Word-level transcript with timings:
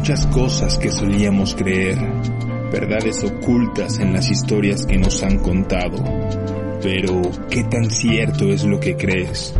muchas 0.00 0.26
cosas 0.28 0.78
que 0.78 0.90
solíamos 0.90 1.54
creer, 1.54 1.98
verdades 2.72 3.22
ocultas 3.22 3.98
en 3.98 4.14
las 4.14 4.30
historias 4.30 4.86
que 4.86 4.96
nos 4.96 5.22
han 5.22 5.40
contado. 5.40 6.02
Pero, 6.82 7.20
¿qué 7.50 7.64
tan 7.64 7.90
cierto 7.90 8.50
es 8.50 8.64
lo 8.64 8.80
que 8.80 8.96
crees? 8.96 9.52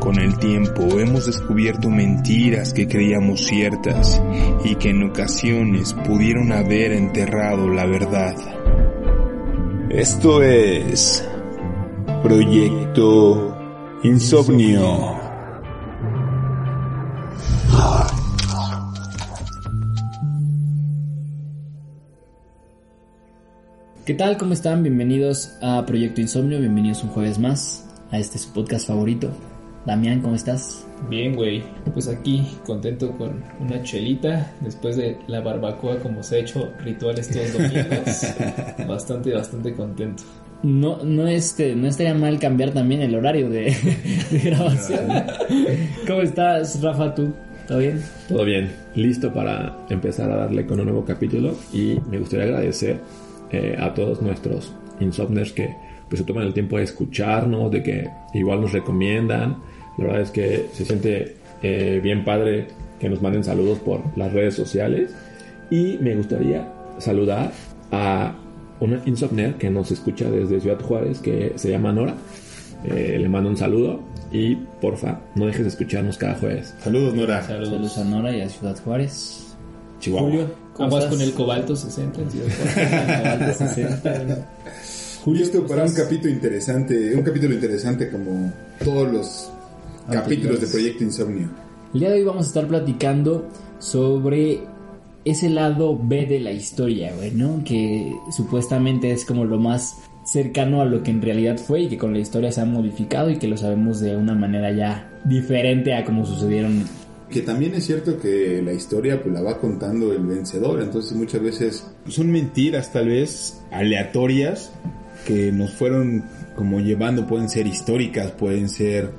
Con 0.00 0.18
el 0.18 0.38
tiempo 0.38 0.98
hemos 0.98 1.26
descubierto 1.26 1.90
mentiras 1.90 2.72
que 2.72 2.88
creíamos 2.88 3.44
ciertas 3.44 4.18
y 4.64 4.76
que 4.76 4.88
en 4.88 5.10
ocasiones 5.10 5.92
pudieron 5.92 6.52
haber 6.52 6.92
enterrado 6.92 7.68
la 7.68 7.84
verdad. 7.84 8.34
Esto 9.90 10.42
es 10.42 11.22
Proyecto 12.22 13.58
Insomnio. 14.04 15.25
¿Qué 24.06 24.14
tal? 24.14 24.36
¿Cómo 24.36 24.52
están? 24.52 24.84
Bienvenidos 24.84 25.56
a 25.60 25.84
Proyecto 25.84 26.20
Insomnio, 26.20 26.60
bienvenidos 26.60 27.02
un 27.02 27.10
jueves 27.10 27.40
más 27.40 27.84
a 28.12 28.20
este 28.20 28.38
su 28.38 28.52
podcast 28.52 28.86
favorito. 28.86 29.32
Damián, 29.84 30.20
¿cómo 30.20 30.36
estás? 30.36 30.86
Bien, 31.10 31.34
güey. 31.34 31.64
Pues 31.92 32.06
aquí 32.06 32.46
contento 32.64 33.10
con 33.18 33.42
una 33.58 33.82
chelita 33.82 34.54
después 34.60 34.96
de 34.96 35.18
la 35.26 35.40
barbacoa 35.40 35.98
como 35.98 36.22
se 36.22 36.36
ha 36.36 36.38
hecho 36.38 36.72
rituales 36.84 37.28
todos 37.28 37.52
los 37.52 37.72
domingos. 37.72 38.34
bastante, 38.88 39.34
bastante 39.34 39.74
contento. 39.74 40.22
No, 40.62 41.02
no, 41.02 41.26
este, 41.26 41.74
no 41.74 41.88
estaría 41.88 42.14
mal 42.14 42.38
cambiar 42.38 42.70
también 42.70 43.02
el 43.02 43.12
horario 43.12 43.50
de, 43.50 43.74
de 44.30 44.38
grabación. 44.38 45.08
¿Cómo 46.06 46.22
estás, 46.22 46.80
Rafa, 46.80 47.12
tú? 47.12 47.32
¿Todo 47.66 47.78
bien? 47.78 48.00
Todo 48.28 48.44
bien, 48.44 48.70
listo 48.94 49.34
para 49.34 49.76
empezar 49.90 50.30
a 50.30 50.36
darle 50.36 50.64
con 50.64 50.78
un 50.78 50.86
nuevo 50.86 51.04
capítulo 51.04 51.56
y 51.72 51.98
me 52.08 52.20
gustaría 52.20 52.44
agradecer 52.44 53.00
eh, 53.50 53.76
a 53.78 53.94
todos 53.94 54.22
nuestros 54.22 54.72
insomners 55.00 55.52
que 55.52 55.74
pues 56.08 56.20
se 56.20 56.24
toman 56.24 56.44
el 56.44 56.54
tiempo 56.54 56.76
de 56.76 56.84
escucharnos, 56.84 57.70
de 57.70 57.82
que 57.82 58.10
igual 58.34 58.60
nos 58.60 58.72
recomiendan. 58.72 59.56
La 59.98 60.04
verdad 60.04 60.20
es 60.22 60.30
que 60.30 60.66
se 60.72 60.84
siente 60.84 61.36
eh, 61.62 62.00
bien 62.02 62.24
padre 62.24 62.68
que 63.00 63.08
nos 63.08 63.20
manden 63.20 63.44
saludos 63.44 63.78
por 63.80 64.02
las 64.16 64.32
redes 64.32 64.54
sociales. 64.54 65.14
Y 65.70 65.98
me 66.00 66.14
gustaría 66.14 66.72
saludar 66.98 67.52
a 67.90 68.34
una 68.80 69.00
insomner 69.06 69.54
que 69.54 69.70
nos 69.70 69.90
escucha 69.90 70.30
desde 70.30 70.60
Ciudad 70.60 70.80
Juárez, 70.80 71.18
que 71.18 71.52
se 71.56 71.70
llama 71.70 71.92
Nora. 71.92 72.14
Eh, 72.84 73.18
le 73.20 73.28
mando 73.28 73.50
un 73.50 73.56
saludo 73.56 74.00
y 74.30 74.54
porfa, 74.54 75.20
no 75.34 75.46
dejes 75.46 75.62
de 75.62 75.68
escucharnos 75.68 76.18
cada 76.18 76.34
jueves. 76.34 76.74
Saludos, 76.80 77.14
Nora. 77.14 77.42
Saludos, 77.42 77.68
Saludos 77.68 77.98
a 77.98 78.04
Nora 78.04 78.36
y 78.36 78.40
a 78.42 78.48
Ciudad 78.48 78.76
Juárez. 78.84 79.56
Chihuahua. 79.98 80.30
Julio, 80.30 80.65
¿cómo 80.76 80.90
vas 80.90 81.06
con 81.06 81.20
el 81.20 81.32
cobalto 81.32 81.74
60 81.74 82.20
en? 82.20 82.28
Cobalto 83.22 83.58
60. 83.58 84.48
Julio, 85.24 85.40
Listo 85.40 85.58
¿cómo 85.58 85.68
para 85.68 85.84
un 85.84 85.92
capítulo 85.92 86.32
interesante, 86.32 87.14
un 87.14 87.22
capítulo 87.22 87.54
interesante 87.54 88.10
como 88.10 88.52
todos 88.84 89.12
los 89.12 89.50
capítulos 90.10 90.60
de 90.60 90.66
Proyecto 90.68 91.04
Insomnio. 91.04 91.48
El 91.94 92.00
día 92.00 92.10
de 92.10 92.16
hoy 92.16 92.24
vamos 92.24 92.44
a 92.44 92.48
estar 92.48 92.68
platicando 92.68 93.48
sobre 93.78 94.60
ese 95.24 95.50
lado 95.50 95.98
B 96.00 96.26
de 96.26 96.40
la 96.40 96.52
historia, 96.52 97.12
güey, 97.16 97.32
¿no? 97.32 97.62
Que 97.64 98.14
supuestamente 98.30 99.10
es 99.10 99.24
como 99.24 99.44
lo 99.44 99.58
más 99.58 99.96
cercano 100.24 100.80
a 100.80 100.84
lo 100.84 101.02
que 101.02 101.10
en 101.10 101.22
realidad 101.22 101.56
fue 101.56 101.82
y 101.82 101.88
que 101.88 101.98
con 101.98 102.12
la 102.12 102.18
historia 102.18 102.52
se 102.52 102.60
ha 102.60 102.64
modificado 102.64 103.30
y 103.30 103.38
que 103.38 103.48
lo 103.48 103.56
sabemos 103.56 104.00
de 104.00 104.16
una 104.16 104.34
manera 104.34 104.70
ya 104.72 105.20
diferente 105.24 105.94
a 105.94 106.04
como 106.04 106.24
sucedieron. 106.24 106.84
Que 107.30 107.42
también 107.42 107.74
es 107.74 107.84
cierto 107.86 108.18
que 108.18 108.62
la 108.62 108.72
historia 108.72 109.20
pues 109.20 109.34
la 109.34 109.42
va 109.42 109.58
contando 109.58 110.12
el 110.12 110.24
vencedor, 110.24 110.80
entonces 110.80 111.12
muchas 111.16 111.42
veces 111.42 111.86
Son 112.08 112.30
mentiras 112.30 112.92
tal 112.92 113.08
vez 113.08 113.60
aleatorias 113.72 114.72
que 115.26 115.50
nos 115.50 115.72
fueron 115.72 116.24
como 116.54 116.80
llevando, 116.80 117.26
pueden 117.26 117.48
ser 117.48 117.66
históricas, 117.66 118.30
pueden 118.32 118.68
ser 118.68 119.10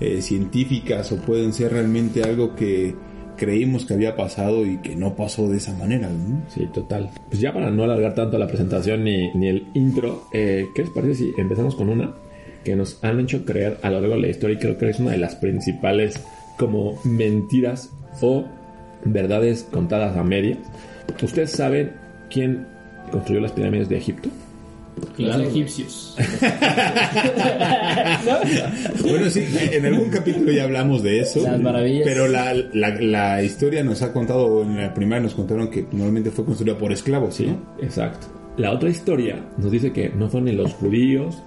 eh, 0.00 0.20
científicas 0.22 1.10
o 1.12 1.16
pueden 1.16 1.52
ser 1.52 1.72
realmente 1.72 2.22
algo 2.22 2.54
que 2.54 2.94
creímos 3.36 3.84
que 3.84 3.94
había 3.94 4.16
pasado 4.16 4.64
y 4.64 4.78
que 4.78 4.96
no 4.96 5.16
pasó 5.16 5.48
de 5.48 5.56
esa 5.56 5.72
manera. 5.74 6.08
¿no? 6.08 6.42
Sí, 6.48 6.68
total. 6.72 7.10
Pues 7.28 7.40
ya 7.40 7.52
para 7.52 7.70
no 7.70 7.84
alargar 7.84 8.14
tanto 8.14 8.38
la 8.38 8.46
presentación 8.46 9.04
ni, 9.04 9.32
ni 9.34 9.48
el 9.48 9.66
intro, 9.74 10.24
eh, 10.32 10.66
¿qué 10.74 10.82
les 10.82 10.90
parece 10.90 11.14
si 11.14 11.32
empezamos 11.36 11.74
con 11.74 11.88
una 11.88 12.14
que 12.64 12.76
nos 12.76 13.02
han 13.04 13.20
hecho 13.20 13.44
creer 13.44 13.78
a 13.82 13.90
lo 13.90 14.00
largo 14.00 14.16
de 14.16 14.22
la 14.22 14.28
historia 14.28 14.56
y 14.56 14.58
creo 14.58 14.78
que 14.78 14.88
es 14.88 14.98
una 14.98 15.12
de 15.12 15.18
las 15.18 15.36
principales 15.36 16.18
como 16.58 16.98
mentiras 17.04 17.90
o 18.20 18.44
verdades 19.04 19.66
contadas 19.70 20.16
a 20.16 20.22
medias? 20.24 20.58
¿Ustedes 21.22 21.50
saben 21.50 21.92
quién 22.30 22.66
construyó 23.10 23.40
las 23.40 23.52
pirámides 23.52 23.88
de 23.88 23.96
Egipto? 23.98 24.28
Los 25.18 25.40
egipcios. 25.40 26.16
Bueno, 29.02 29.28
sí, 29.30 29.44
en 29.72 29.84
algún 29.86 30.08
capítulo 30.10 30.50
ya 30.52 30.64
hablamos 30.64 31.02
de 31.02 31.20
eso. 31.20 31.42
Las 31.42 31.60
maravillas. 31.60 32.02
Pero 32.04 32.26
la, 32.28 32.54
la, 32.54 32.90
la 33.00 33.42
historia 33.42 33.82
nos 33.84 34.02
ha 34.02 34.12
contado, 34.12 34.62
en 34.62 34.76
la 34.80 34.94
primera 34.94 35.20
nos 35.20 35.34
contaron 35.34 35.68
que 35.68 35.82
normalmente 35.92 36.30
fue 36.30 36.44
construida 36.44 36.78
por 36.78 36.92
esclavos, 36.92 37.34
Sí, 37.34 37.46
¿no? 37.46 37.58
exacto. 37.84 38.26
La 38.56 38.70
otra 38.72 38.88
historia 38.88 39.44
nos 39.58 39.70
dice 39.70 39.92
que 39.92 40.08
no 40.10 40.28
fueron 40.28 40.46
ni 40.46 40.52
los 40.52 40.72
judíos, 40.74 41.42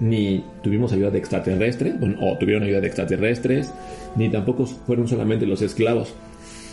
ni 0.00 0.44
tuvimos 0.62 0.92
ayuda 0.92 1.10
de 1.10 1.18
extraterrestres, 1.18 1.94
o 2.20 2.36
tuvieron 2.38 2.62
ayuda 2.64 2.80
de 2.80 2.86
extraterrestres, 2.86 3.72
ni 4.16 4.28
tampoco 4.28 4.66
fueron 4.66 5.08
solamente 5.08 5.46
los 5.46 5.62
esclavos. 5.62 6.14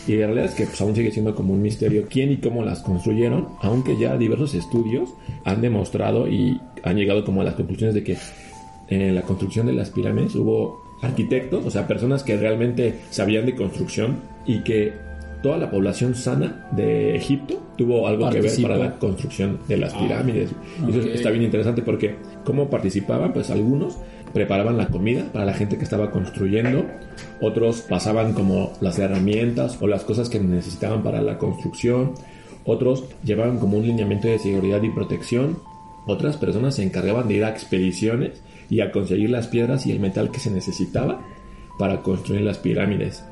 Y 0.06 0.16
la 0.16 0.26
realidad 0.26 0.46
es 0.46 0.54
que 0.54 0.66
pues, 0.66 0.80
aún 0.80 0.94
sigue 0.94 1.10
siendo 1.10 1.34
como 1.34 1.54
un 1.54 1.62
misterio 1.62 2.06
quién 2.10 2.30
y 2.30 2.36
cómo 2.36 2.62
las 2.62 2.82
construyeron, 2.82 3.48
aunque 3.62 3.96
ya 3.98 4.16
diversos 4.16 4.54
estudios 4.54 5.14
han 5.44 5.62
demostrado 5.62 6.28
y 6.28 6.60
han 6.82 6.96
llegado 6.96 7.24
como 7.24 7.40
a 7.40 7.44
las 7.44 7.54
conclusiones 7.54 7.94
de 7.94 8.04
que 8.04 8.18
en 8.88 9.14
la 9.14 9.22
construcción 9.22 9.66
de 9.66 9.72
las 9.72 9.90
pirámides 9.90 10.34
hubo 10.34 10.84
arquitectos, 11.00 11.64
o 11.64 11.70
sea, 11.70 11.86
personas 11.86 12.22
que 12.22 12.36
realmente 12.36 13.00
sabían 13.10 13.46
de 13.46 13.54
construcción 13.54 14.20
y 14.46 14.62
que 14.62 14.92
toda 15.44 15.58
la 15.58 15.70
población 15.70 16.14
sana 16.14 16.66
de 16.70 17.14
Egipto 17.14 17.62
tuvo 17.76 18.08
algo 18.08 18.30
que 18.30 18.40
ver 18.40 18.62
para 18.62 18.78
la 18.78 18.92
construcción 18.92 19.58
de 19.68 19.76
las 19.76 19.92
pirámides. 19.92 20.52
Y 20.86 20.90
eso 20.90 21.06
está 21.06 21.28
bien 21.28 21.44
interesante 21.44 21.82
porque 21.82 22.16
cómo 22.46 22.70
participaban, 22.70 23.34
pues 23.34 23.50
algunos 23.50 23.98
preparaban 24.32 24.78
la 24.78 24.86
comida 24.86 25.22
para 25.34 25.44
la 25.44 25.52
gente 25.52 25.76
que 25.76 25.84
estaba 25.84 26.10
construyendo, 26.10 26.86
otros 27.42 27.82
pasaban 27.82 28.32
como 28.32 28.72
las 28.80 28.98
herramientas 28.98 29.76
o 29.82 29.86
las 29.86 30.02
cosas 30.02 30.30
que 30.30 30.40
necesitaban 30.40 31.02
para 31.02 31.20
la 31.20 31.36
construcción, 31.36 32.14
otros 32.64 33.04
llevaban 33.22 33.58
como 33.58 33.76
un 33.76 33.86
lineamiento 33.86 34.28
de 34.28 34.38
seguridad 34.38 34.82
y 34.82 34.88
protección, 34.88 35.58
otras 36.06 36.38
personas 36.38 36.76
se 36.76 36.84
encargaban 36.84 37.28
de 37.28 37.34
ir 37.34 37.44
a 37.44 37.50
expediciones 37.50 38.40
y 38.70 38.80
a 38.80 38.90
conseguir 38.90 39.28
las 39.28 39.48
piedras 39.48 39.84
y 39.84 39.92
el 39.92 40.00
metal 40.00 40.30
que 40.30 40.40
se 40.40 40.50
necesitaba 40.50 41.20
para 41.78 42.00
construir 42.00 42.40
las 42.40 42.56
pirámides. 42.56 43.22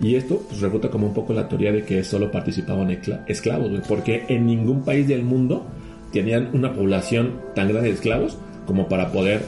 Y 0.00 0.14
esto 0.14 0.42
pues, 0.48 0.60
refuta 0.60 0.90
como 0.90 1.06
un 1.06 1.14
poco 1.14 1.32
la 1.32 1.48
teoría 1.48 1.72
de 1.72 1.82
que 1.84 2.04
solo 2.04 2.30
participaban 2.30 2.88
escla- 2.90 3.24
esclavos, 3.26 3.70
güey, 3.70 3.82
porque 3.88 4.24
en 4.28 4.46
ningún 4.46 4.82
país 4.84 5.08
del 5.08 5.22
mundo 5.22 5.66
tenían 6.12 6.50
una 6.52 6.72
población 6.72 7.40
tan 7.54 7.68
grande 7.68 7.88
de 7.88 7.94
esclavos 7.94 8.36
como 8.66 8.88
para 8.88 9.10
poder 9.12 9.42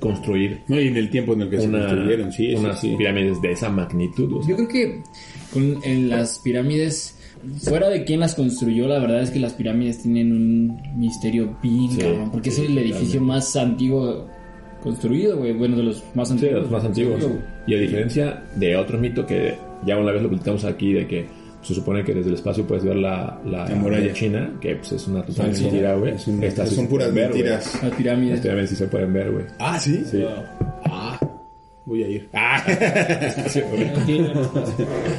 construir 0.00 0.60
No, 0.68 0.80
y 0.80 0.88
en 0.88 0.96
el 0.96 1.10
tiempo 1.10 1.32
en 1.34 1.42
el 1.42 1.50
que 1.50 1.60
se 1.60 1.70
construyeron, 1.70 2.32
sí, 2.32 2.54
unas 2.54 2.80
sí. 2.80 2.94
pirámides 2.98 3.40
de 3.40 3.52
esa 3.52 3.68
magnitud. 3.70 4.32
o 4.32 4.42
sea. 4.42 4.50
Yo 4.50 4.56
creo 4.56 4.68
que 4.68 5.02
con, 5.52 5.78
en 5.84 6.08
las 6.08 6.38
pirámides, 6.40 7.16
fuera 7.62 7.88
de 7.88 8.04
quién 8.04 8.20
las 8.20 8.34
construyó, 8.34 8.88
la 8.88 8.98
verdad 8.98 9.22
es 9.22 9.30
que 9.30 9.38
las 9.38 9.52
pirámides 9.52 10.02
tienen 10.02 10.32
un 10.32 10.80
misterio 10.98 11.56
bien 11.62 11.90
Sí, 11.92 11.98
cabrón, 12.00 12.30
porque 12.32 12.50
sí, 12.50 12.62
es 12.62 12.70
el 12.70 12.78
edificio 12.78 13.20
más 13.20 13.54
antiguo 13.56 14.26
construido, 14.82 15.36
güey, 15.38 15.52
bueno, 15.52 15.76
de 15.76 15.84
los 15.84 16.02
más 16.14 16.28
Sí, 16.28 16.34
antiguos. 16.34 16.54
de 16.56 16.60
los 16.62 16.70
más 16.70 16.84
antiguos. 16.84 17.24
Y 17.68 17.74
a 17.74 17.78
diferencia 17.78 18.42
de 18.56 18.74
otro 18.76 18.98
mito 18.98 19.24
que 19.24 19.54
ya 19.86 19.96
una 19.98 20.12
vez 20.12 20.22
lo 20.22 20.28
platicamos 20.28 20.64
aquí, 20.64 20.92
de 20.92 21.06
que 21.06 21.26
se 21.62 21.74
supone 21.74 22.02
que 22.02 22.12
desde 22.12 22.28
el 22.30 22.34
espacio 22.34 22.66
puedes 22.66 22.84
ver 22.84 22.96
la, 22.96 23.40
la, 23.44 23.68
La 23.68 23.74
muralla. 23.76 24.12
China, 24.12 24.52
que 24.60 24.74
pues 24.76 24.92
es 24.92 25.06
una 25.06 25.22
total 25.22 25.52
mentira, 25.52 25.94
güey. 25.94 26.14
Es 26.14 26.26
un- 26.26 26.42
Estas 26.42 26.70
son 26.70 26.88
puras 26.88 27.12
ver, 27.14 27.28
mentiras. 27.28 27.72
Las 27.74 27.82
Las 27.84 27.92
pirámides. 27.94 28.40
pirámides 28.40 28.70
sí 28.70 28.76
se 28.76 28.86
pueden 28.88 29.12
ver, 29.12 29.30
güey. 29.30 29.44
Ah, 29.60 29.78
sí. 29.78 30.02
Sí. 30.10 30.24
Ah, 30.86 31.18
voy 31.86 32.02
a 32.02 32.08
ir. 32.08 32.28
Ah. 32.32 32.64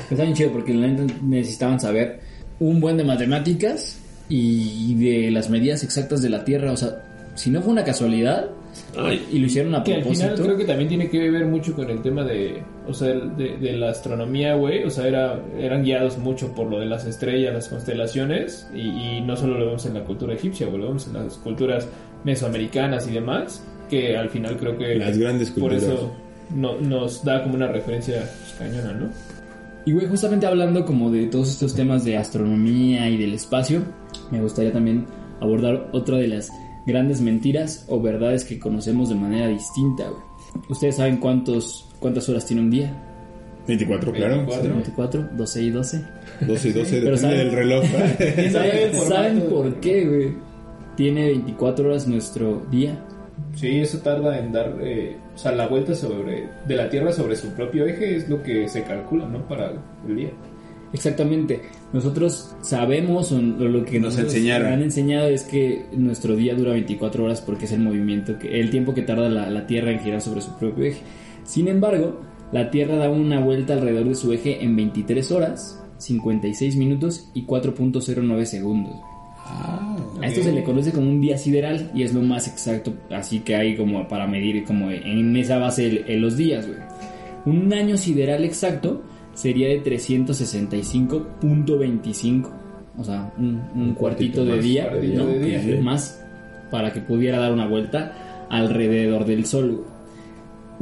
Está 0.10 0.24
bien 0.24 0.34
chido 0.34 0.52
porque 0.52 0.74
necesitaban 0.74 1.80
saber 1.80 2.20
un 2.60 2.80
buen 2.80 2.98
de 2.98 3.04
matemáticas 3.04 4.00
y 4.30 4.96
de 4.96 5.32
las 5.32 5.50
medidas 5.50 5.84
exactas 5.84 6.22
de 6.22 6.30
la 6.30 6.44
Tierra. 6.44 6.72
O 6.72 6.78
sea, 6.78 7.32
si 7.36 7.50
no 7.50 7.62
fue 7.62 7.72
una 7.72 7.84
casualidad 7.84 8.50
Ay, 8.98 9.26
y 9.32 9.40
lo 9.40 9.46
hicieron 9.48 9.76
a 9.76 9.84
Que 9.84 9.96
al 9.96 10.02
final 10.04 10.16
propósito. 10.30 10.44
creo 10.44 10.58
que 10.58 10.66
también 10.66 10.90
tiene 10.90 11.10
que 11.10 11.30
ver 11.30 11.46
mucho 11.46 11.74
con 11.76 11.90
el 11.90 12.02
tema 12.02 12.24
de, 12.24 12.62
o 12.88 12.94
sea, 12.94 13.10
de, 13.14 13.58
de 13.58 13.74
la 13.74 13.90
astronomía, 13.90 14.56
güey. 14.56 14.84
O 14.84 14.90
sea, 14.90 15.08
era, 15.08 15.40
eran 15.58 15.84
guiados 15.84 16.18
mucho 16.18 16.54
por 16.54 16.68
lo 16.70 16.80
de 16.80 16.86
las 16.86 17.06
estrellas, 17.06 17.54
las 17.54 17.70
constelaciones. 17.70 18.70
Y, 18.74 18.82
y 19.18 19.22
no 19.22 19.36
solo 19.36 19.58
lo 19.58 19.66
vemos 19.68 19.86
en 19.86 19.94
la 19.94 20.04
cultura 20.04 20.34
egipcia, 20.34 20.68
güey, 20.68 20.80
lo 20.80 20.88
vemos 20.88 21.08
en 21.08 21.14
las 21.14 21.38
culturas 21.38 21.88
mesoamericanas 22.24 23.08
y 23.08 23.12
demás. 23.12 23.64
Que 23.90 24.18
al 24.18 24.30
final 24.30 24.58
creo 24.58 24.78
que 24.78 24.96
Las 24.96 25.18
grandes 25.18 25.52
por 25.52 25.70
culturas. 25.70 25.84
eso 25.84 26.12
no- 26.56 26.80
nos 26.80 27.24
da 27.24 27.44
como 27.44 27.56
una 27.56 27.68
referencia 27.68 28.16
pues, 28.22 28.56
cañona, 28.58 28.94
¿no? 28.94 29.10
Y 29.86 29.92
güey, 29.92 30.08
justamente 30.08 30.46
hablando 30.46 30.86
como 30.86 31.12
de 31.12 31.28
todos 31.28 31.50
estos 31.50 31.76
temas 31.76 32.06
de 32.06 32.18
astronomía 32.18 33.10
y 33.10 33.18
del 33.18 33.34
espacio, 33.34 33.82
me 34.32 34.42
gustaría 34.42 34.72
también 34.72 35.06
abordar 35.42 35.90
otra 35.92 36.18
de 36.18 36.30
las 36.30 36.50
grandes 36.88 37.20
mentiras 37.22 37.86
o 37.90 38.02
verdades 38.02 38.46
que 38.46 38.58
conocemos 38.60 39.10
de 39.10 39.16
manera 39.16 39.48
distinta, 39.48 40.06
güey. 40.10 40.22
¿Ustedes 40.70 40.96
saben 40.98 41.18
cuántos, 41.18 41.88
cuántas 42.00 42.28
horas 42.30 42.46
tiene 42.46 42.62
un 42.62 42.70
día? 42.72 42.94
24, 43.68 44.12
claro. 44.12 44.36
24. 44.38 44.74
24, 44.74 45.30
12 45.38 45.62
y 45.62 45.70
12. 45.70 46.06
12 46.42 46.68
y 46.68 46.72
12, 46.74 47.00
Pero 47.02 47.16
depende 47.16 47.18
saben- 47.18 47.38
del 47.38 47.52
reloj. 47.52 47.84
¿eh? 48.20 48.50
¿Saben, 48.52 48.96
¿saben 49.08 49.42
por 49.50 49.76
qué, 49.80 50.06
güey? 50.06 50.34
Tiene 50.96 51.26
24 51.28 51.88
horas 51.90 52.08
nuestro 52.08 52.62
día. 52.70 53.00
Sí, 53.56 53.80
eso 53.80 54.00
tarda 54.00 54.38
en 54.40 54.52
dar, 54.52 54.76
eh, 54.82 55.16
o 55.34 55.38
sea, 55.38 55.52
la 55.54 55.68
vuelta 55.68 55.96
sobre 55.96 56.48
de 56.68 56.76
la 56.76 56.90
Tierra 56.90 57.12
sobre 57.12 57.36
su 57.36 57.50
propio 57.54 57.86
eje 57.86 58.16
es 58.18 58.30
lo 58.30 58.42
que 58.44 58.68
se 58.68 58.84
calcula, 58.84 59.28
¿no? 59.28 59.48
Para 59.48 59.72
el 60.08 60.16
día. 60.16 60.30
Exactamente. 60.92 61.62
Nosotros 61.94 62.56
sabemos 62.62 63.32
o, 63.32 63.40
lo 63.42 63.86
que 63.86 64.00
Nos 64.00 64.18
enseñaron. 64.18 64.74
han 64.74 64.82
enseñado 64.82 65.28
es 65.28 65.44
que 65.44 65.86
nuestro 65.96 66.36
día 66.36 66.56
dura 66.56 66.72
24 66.72 67.24
horas 67.24 67.40
porque 67.42 67.66
es 67.66 67.72
el 67.72 67.82
movimiento, 67.82 68.38
que 68.40 68.60
el 68.60 68.72
tiempo 68.72 68.94
que 68.96 69.04
tarda 69.04 69.30
la, 69.30 69.50
la 69.50 69.68
Tierra 69.68 69.92
en 69.92 70.00
girar 70.00 70.20
sobre 70.22 70.42
su 70.42 70.58
propio 70.58 70.86
eje. 70.86 71.02
Sin 71.44 71.68
embargo, 71.68 72.20
la 72.52 72.72
Tierra 72.72 72.96
da 72.96 73.10
una 73.10 73.40
vuelta 73.40 73.74
alrededor 73.74 74.08
de 74.10 74.16
su 74.16 74.34
eje 74.34 74.64
en 74.64 74.76
23 74.76 75.32
horas, 75.32 75.80
56 76.00 76.76
minutos 76.78 77.30
y 77.36 77.46
4.09 77.46 78.46
segundos. 78.46 78.96
Ah, 79.46 79.96
A 80.22 80.28
esto 80.28 80.42
se 80.42 80.52
le 80.52 80.64
conoce 80.64 80.92
como 80.92 81.10
un 81.10 81.22
día 81.22 81.38
sideral 81.38 81.92
y 81.94 82.04
es 82.04 82.14
lo 82.14 82.22
más 82.22 82.48
exacto, 82.48 82.94
así 83.12 83.42
que 83.42 83.56
hay 83.56 83.76
como 83.76 84.08
para 84.08 84.26
medir 84.26 84.64
como 84.64 84.90
en 84.90 85.36
esa 85.36 85.58
base 85.60 85.86
el- 85.86 86.06
el- 86.08 86.22
los 86.22 86.38
días, 86.38 86.66
güey. 86.66 86.80
Un 87.46 87.72
año 87.74 87.98
sideral 87.98 88.44
exacto 88.46 89.04
sería 89.34 89.68
de 89.70 89.84
365.25, 89.84 92.50
o 92.98 93.04
sea, 93.04 93.34
un, 93.38 93.62
un 93.76 93.94
cuartito, 93.96 94.46
de 94.46 94.60
día, 94.60 94.90
¿no? 94.92 95.26
de 95.28 95.40
día. 95.40 95.62
Que- 95.62 95.82
más 95.82 96.20
para 96.72 96.92
que 96.92 97.02
pudiera 97.02 97.40
dar 97.40 97.54
una 97.54 97.68
vuelta 97.68 98.46
alrededor 98.50 99.26
del 99.26 99.46
sol. 99.46 99.72
güey. 99.78 99.94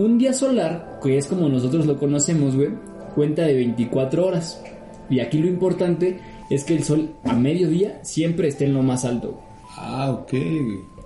Un 0.08 0.18
día 0.18 0.34
solar, 0.34 1.00
que 1.04 1.18
es 1.18 1.28
como 1.28 1.50
nosotros 1.50 1.86
lo 1.86 1.98
conocemos, 1.98 2.56
güey, 2.56 2.70
cuenta 3.16 3.44
de 3.44 3.54
24 3.56 4.26
horas. 4.26 4.62
Y 5.10 5.20
aquí 5.20 5.38
lo 5.40 5.48
importante 5.48 6.20
es 6.50 6.64
que 6.64 6.76
el 6.76 6.84
sol 6.84 7.10
a 7.26 7.34
mediodía 7.34 8.00
siempre 8.04 8.48
esté 8.48 8.66
en 8.66 8.74
lo 8.74 8.84
más 8.84 9.04
alto. 9.06 9.32
güey. 9.32 9.44
ah, 9.78 10.12
ok. 10.12 10.34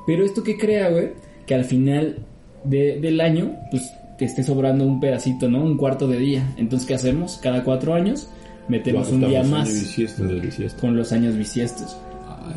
Pero 0.06 0.24
esto 0.24 0.44
que 0.44 0.58
crea, 0.58 0.90
güey, 0.90 1.14
que 1.48 1.56
al 1.56 1.66
final 1.66 2.18
de- 2.64 3.00
del 3.00 3.20
año, 3.22 3.54
pues 3.72 3.92
te 4.18 4.26
esté 4.26 4.44
sobrando 4.44 4.86
un 4.86 5.00
pedacito, 5.00 5.50
¿no? 5.50 5.64
Un 5.64 5.78
cuarto 5.78 6.08
de 6.08 6.18
día. 6.20 6.54
Entonces, 6.58 6.88
¿qué 6.88 6.94
hacemos? 6.96 7.40
Cada 7.42 7.64
cuatro 7.64 7.94
años 7.94 8.28
metemos 8.68 9.10
un 9.12 9.28
día 9.28 9.44
más 9.44 9.68
bisiesto. 9.68 10.24
Bisiesto. 10.28 10.80
con 10.82 10.96
los 10.96 11.12
años 11.12 11.36
bisiestos. 11.38 11.96
Ay. 12.28 12.54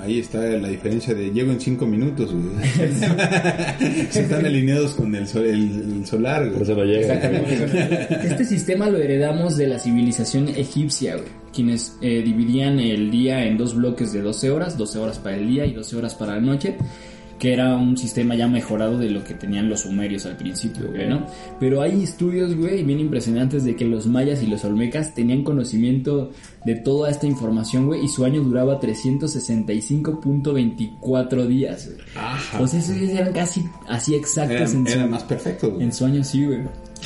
Ahí 0.00 0.18
está 0.18 0.40
la 0.40 0.66
diferencia 0.68 1.14
de 1.14 1.30
llego 1.30 1.52
en 1.52 1.60
5 1.60 1.86
minutos, 1.86 2.32
güey. 2.34 2.44
Se 4.10 4.22
están 4.22 4.44
alineados 4.44 4.94
con 4.94 5.14
el, 5.14 5.28
sol- 5.28 5.46
el, 5.46 5.92
el 5.98 6.06
solar, 6.06 6.42
Por 6.50 6.50
güey. 6.52 6.62
eso 6.62 6.74
no 6.74 6.84
llega. 6.84 7.14
Este 8.24 8.44
sistema 8.44 8.88
lo 8.90 8.98
heredamos 8.98 9.56
de 9.56 9.68
la 9.68 9.78
civilización 9.78 10.48
egipcia, 10.48 11.14
güey, 11.16 11.28
quienes 11.54 11.96
eh, 12.00 12.22
dividían 12.24 12.80
el 12.80 13.10
día 13.12 13.44
en 13.44 13.56
dos 13.56 13.76
bloques 13.76 14.12
de 14.12 14.22
12 14.22 14.50
horas, 14.50 14.76
12 14.76 14.98
horas 14.98 15.18
para 15.20 15.36
el 15.36 15.46
día 15.46 15.66
y 15.66 15.72
12 15.72 15.96
horas 15.96 16.14
para 16.16 16.34
la 16.34 16.40
noche, 16.40 16.76
que 17.42 17.52
era 17.52 17.74
un 17.74 17.96
sistema 17.96 18.36
ya 18.36 18.46
mejorado 18.46 18.98
de 18.98 19.10
lo 19.10 19.24
que 19.24 19.34
tenían 19.34 19.68
los 19.68 19.80
sumerios 19.80 20.26
al 20.26 20.36
principio, 20.36 20.92
güey, 20.92 21.08
¿no? 21.08 21.26
Pero 21.58 21.82
hay 21.82 22.00
estudios, 22.00 22.54
güey, 22.54 22.84
bien 22.84 23.00
impresionantes 23.00 23.64
de 23.64 23.74
que 23.74 23.84
los 23.84 24.06
mayas 24.06 24.44
y 24.44 24.46
los 24.46 24.64
olmecas 24.64 25.12
tenían 25.12 25.42
conocimiento 25.42 26.30
de 26.64 26.76
toda 26.76 27.10
esta 27.10 27.26
información, 27.26 27.86
güey, 27.86 28.04
y 28.04 28.08
su 28.08 28.24
año 28.24 28.44
duraba 28.44 28.78
365.24 28.78 31.46
días, 31.48 31.88
güey. 31.88 31.98
Ajá. 32.14 32.62
O 32.62 32.68
sea, 32.68 32.78
esos 32.78 32.94
días 32.94 33.10
eran 33.10 33.32
casi 33.32 33.64
así 33.88 34.14
exactos 34.14 34.54
Eran, 34.54 34.76
en, 34.76 34.86
su, 34.86 34.92
eran 34.92 35.10
más 35.10 35.24
perfectos, 35.24 35.72
güey. 35.72 35.82
en 35.82 35.92
su 35.92 36.04
año, 36.04 36.22
sí, 36.22 36.46
güey. 36.46 36.60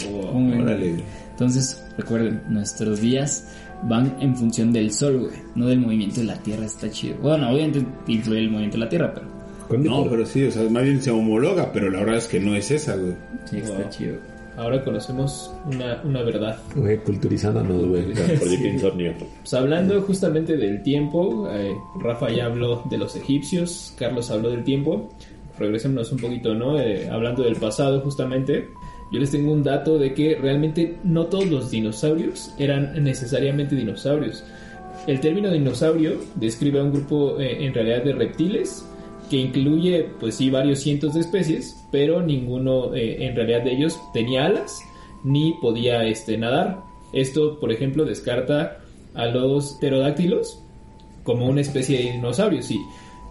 Güey. 0.07 1.03
Entonces, 1.31 1.83
recuerden, 1.97 2.43
nuestros 2.51 3.01
días 3.01 3.49
van 3.85 4.15
en 4.21 4.37
función 4.37 4.71
del 4.71 4.93
sol, 4.93 5.19
güey, 5.19 5.33
no 5.55 5.67
del 5.67 5.81
movimiento 5.81 6.21
de 6.21 6.27
la 6.27 6.37
Tierra, 6.37 6.67
está 6.67 6.91
chido. 6.91 7.17
Bueno, 7.23 7.49
obviamente 7.49 7.87
influye 8.07 8.41
el 8.41 8.51
movimiento 8.51 8.77
de 8.77 8.85
la 8.85 8.91
Tierra, 8.91 9.15
pero. 9.15 9.36
No, 9.71 10.07
pero 10.09 10.25
sí, 10.27 10.45
o 10.45 10.51
sea, 10.51 10.69
más 10.71 10.83
bien 10.85 11.01
se 11.03 11.11
homologa, 11.11 11.73
pero 11.73 11.91
la 11.91 12.01
verdad 12.01 12.17
es 12.17 12.27
que 12.29 12.41
no 12.41 12.55
es 12.55 12.71
esa, 12.71 12.97
güey. 12.97 13.15
sí 13.45 13.59
está 13.59 13.79
Wow. 13.79 13.91
chido. 13.91 14.15
Ahora 14.57 14.83
conocemos 14.83 15.53
una, 15.67 16.01
una 16.03 16.23
verdad. 16.23 16.59
Güey, 16.75 16.97
culturizándonos, 16.99 17.87
güey. 17.87 18.05
Por 18.39 18.49
Jake 18.49 18.69
Insomnio. 18.69 19.13
Pues 19.41 19.53
hablando 19.53 20.01
justamente 20.01 20.57
del 20.57 20.83
tiempo, 20.83 21.47
eh, 21.53 21.75
Rafa 22.01 22.31
ya 22.31 22.47
habló 22.47 22.83
de 22.89 22.97
los 22.97 23.17
egipcios, 23.17 23.93
Carlos 23.99 24.31
habló 24.31 24.49
del 24.51 24.65
tiempo. 24.65 25.11
Regresémonos 25.59 26.11
un 26.13 26.19
poquito, 26.19 26.55
¿no? 26.55 26.79
Eh, 26.81 27.09
hablando 27.11 27.43
del 27.43 27.57
pasado, 27.57 28.01
justamente. 28.01 28.69
Yo 29.13 29.21
les 29.21 29.31
tengo 29.31 29.53
un 29.53 29.63
dato 29.63 29.99
de 29.99 30.13
que 30.15 30.35
realmente 30.37 30.97
no 31.05 31.27
todos 31.27 31.47
los 31.47 31.71
dinosaurios 31.71 32.53
eran 32.59 33.03
necesariamente 33.05 33.77
dinosaurios. 33.77 34.43
El 35.07 35.21
término 35.21 35.51
dinosaurio 35.51 36.15
describe 36.35 36.81
a 36.81 36.83
un 36.83 36.93
grupo 36.93 37.39
eh, 37.39 37.65
en 37.65 37.73
realidad 37.75 38.03
de 38.03 38.13
reptiles 38.15 38.85
que 39.31 39.37
incluye, 39.37 40.09
pues 40.21 40.37
sí, 40.37 40.51
varios 40.51 40.81
cientos 40.81 41.15
de 41.15 41.21
especies, 41.21 41.85
pero 41.91 42.23
ninguno 42.23 42.95
eh, 42.95 43.27
en 43.27 43.35
realidad 43.35 43.63
de 43.63 43.73
ellos 43.73 44.01
tenía 44.13 44.47
alas 44.47 44.81
ni 45.25 45.55
podía 45.61 46.05
este, 46.05 46.39
nadar. 46.39 46.83
Esto, 47.13 47.59
por 47.59 47.73
ejemplo, 47.73 48.05
descarta 48.05 48.79
a 49.15 49.27
los 49.27 49.75
pterodáctilos 49.81 50.63
como 51.25 51.47
una 51.47 51.61
especie 51.61 51.99
de 51.99 52.13
dinosaurio, 52.13 52.63
sí. 52.63 52.79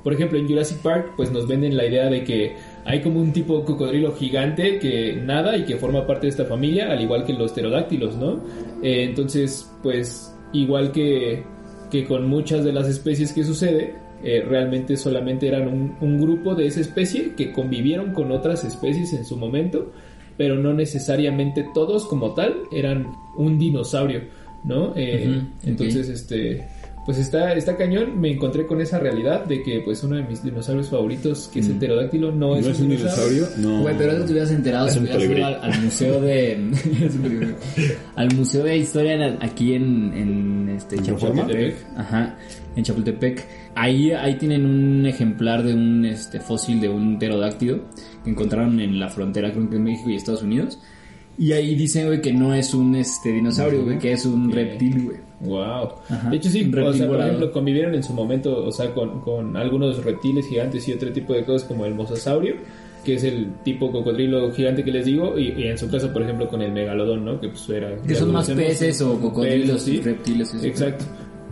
Por 0.03 0.13
ejemplo, 0.13 0.37
en 0.37 0.47
Jurassic 0.47 0.79
Park, 0.79 1.13
pues 1.15 1.31
nos 1.31 1.47
venden 1.47 1.75
la 1.75 1.85
idea 1.85 2.09
de 2.09 2.23
que 2.23 2.55
hay 2.83 3.01
como 3.01 3.19
un 3.19 3.33
tipo 3.33 3.59
de 3.59 3.65
cocodrilo 3.65 4.13
gigante 4.13 4.77
que 4.77 5.13
nada 5.13 5.57
y 5.57 5.65
que 5.65 5.77
forma 5.77 6.05
parte 6.05 6.27
de 6.27 6.31
esta 6.31 6.45
familia, 6.45 6.91
al 6.91 7.01
igual 7.01 7.25
que 7.25 7.33
los 7.33 7.53
pterodáctilos, 7.53 8.15
¿no? 8.15 8.43
Eh, 8.83 9.05
entonces, 9.05 9.71
pues, 9.81 10.35
igual 10.53 10.91
que, 10.91 11.43
que 11.89 12.05
con 12.05 12.27
muchas 12.27 12.63
de 12.63 12.73
las 12.73 12.87
especies 12.87 13.33
que 13.33 13.43
sucede, 13.43 13.95
eh, 14.25 14.41
realmente 14.41 14.97
solamente 14.97 15.47
eran 15.47 15.67
un, 15.67 15.95
un 16.01 16.19
grupo 16.19 16.55
de 16.55 16.65
esa 16.67 16.81
especie 16.81 17.33
que 17.37 17.53
convivieron 17.53 18.11
con 18.11 18.31
otras 18.31 18.63
especies 18.65 19.13
en 19.13 19.23
su 19.23 19.37
momento, 19.37 19.91
pero 20.37 20.55
no 20.55 20.73
necesariamente 20.73 21.65
todos 21.73 22.05
como 22.07 22.33
tal 22.33 22.55
eran 22.71 23.07
un 23.37 23.57
dinosaurio, 23.57 24.21
¿no? 24.65 24.91
Eh. 24.95 25.41
Entonces, 25.63 26.09
este, 26.09 26.65
pues 27.05 27.19
está, 27.19 27.53
está 27.53 27.77
cañón, 27.77 28.19
me 28.19 28.31
encontré 28.31 28.65
con 28.65 28.81
esa 28.81 28.97
realidad 28.97 29.45
de 29.45 29.61
que 29.61 29.81
pues 29.85 30.03
uno 30.03 30.15
de 30.15 30.23
mis 30.23 30.43
dinosaurios 30.43 30.89
favoritos, 30.89 31.47
que 31.53 31.59
es 31.59 31.69
el 31.69 31.75
pterodáctilo, 31.75 32.31
no, 32.31 32.49
¿No 32.49 32.55
es, 32.57 32.65
es 32.67 32.79
un 32.79 32.89
dinosaurio? 32.89 33.45
No. 33.57 33.81
Güey, 33.83 33.95
pero 33.97 34.11
eso 34.13 34.25
te 34.25 34.31
hubieras 34.31 34.51
enterado 34.51 34.89
si 34.89 34.99
hubieras 34.99 35.23
ido 35.23 35.45
al, 35.45 35.55
al 35.61 35.81
museo 35.83 36.19
de... 36.19 36.57
al 38.15 38.33
museo 38.35 38.63
de 38.63 38.77
historia 38.77 39.13
en- 39.13 39.37
aquí 39.43 39.73
en, 39.75 40.13
en 40.15 40.64
este, 40.75 41.01
Chapultepec. 41.01 41.75
Ajá, 41.95 42.37
en 42.75 42.83
Chapultepec. 42.83 43.45
Ahí, 43.75 44.11
ahí 44.11 44.35
tienen 44.35 44.65
un 44.65 45.05
ejemplar 45.05 45.63
de 45.63 45.73
un 45.73 46.05
este, 46.05 46.39
fósil 46.39 46.79
de 46.79 46.89
un 46.89 47.19
pterodáctilo 47.19 47.81
que 48.23 48.29
encontraron 48.29 48.79
en 48.79 48.99
la 48.99 49.09
frontera, 49.09 49.51
creo 49.51 49.69
que 49.69 49.75
en 49.75 49.83
México 49.83 50.09
y 50.09 50.15
Estados 50.15 50.43
Unidos. 50.43 50.79
Y 51.37 51.51
ahí 51.51 51.75
dicen, 51.75 52.07
güey, 52.07 52.21
que 52.21 52.31
no 52.31 52.53
es 52.53 52.73
un 52.73 52.95
este, 52.95 53.33
dinosaurio, 53.33 53.83
güey, 53.83 53.99
que 53.99 54.13
es 54.13 54.25
un 54.25 54.51
reptil, 54.51 55.03
güey. 55.03 55.17
Wow. 55.41 55.95
Ajá. 56.09 56.29
De 56.29 56.37
hecho, 56.37 56.49
sí, 56.49 56.71
o 56.73 56.93
sea, 56.93 57.07
por 57.07 57.19
ejemplo, 57.19 57.51
convivieron 57.51 57.93
en 57.93 58.03
su 58.03 58.13
momento, 58.13 58.65
o 58.65 58.71
sea, 58.71 58.93
con, 58.93 59.19
con 59.19 59.57
algunos 59.57 60.03
reptiles 60.03 60.47
gigantes 60.47 60.87
y 60.87 60.93
otro 60.93 61.11
tipo 61.11 61.33
de 61.33 61.43
cosas 61.43 61.67
como 61.67 61.85
el 61.85 61.93
mosasaurio, 61.93 62.55
que 63.05 63.13
es 63.13 63.23
el 63.23 63.53
tipo 63.63 63.91
cocodrilo 63.91 64.51
gigante 64.51 64.83
que 64.83 64.91
les 64.91 65.05
digo, 65.05 65.37
y, 65.37 65.53
y 65.53 65.67
en 65.67 65.77
su 65.77 65.89
caso, 65.89 66.11
por 66.11 66.23
ejemplo, 66.23 66.49
con 66.49 66.61
el 66.61 66.71
megalodón, 66.71 67.23
¿no? 67.23 67.39
Que 67.39 67.49
pues 67.49 67.69
era... 67.69 67.95
Que 68.01 68.15
son 68.15 68.33
más 68.33 68.49
peces 68.49 69.01
o 69.01 69.19
cocodrilos, 69.19 69.83
sí. 69.83 70.01
reptiles. 70.01 70.53
eso. 70.53 70.65
Exacto. 70.65 71.05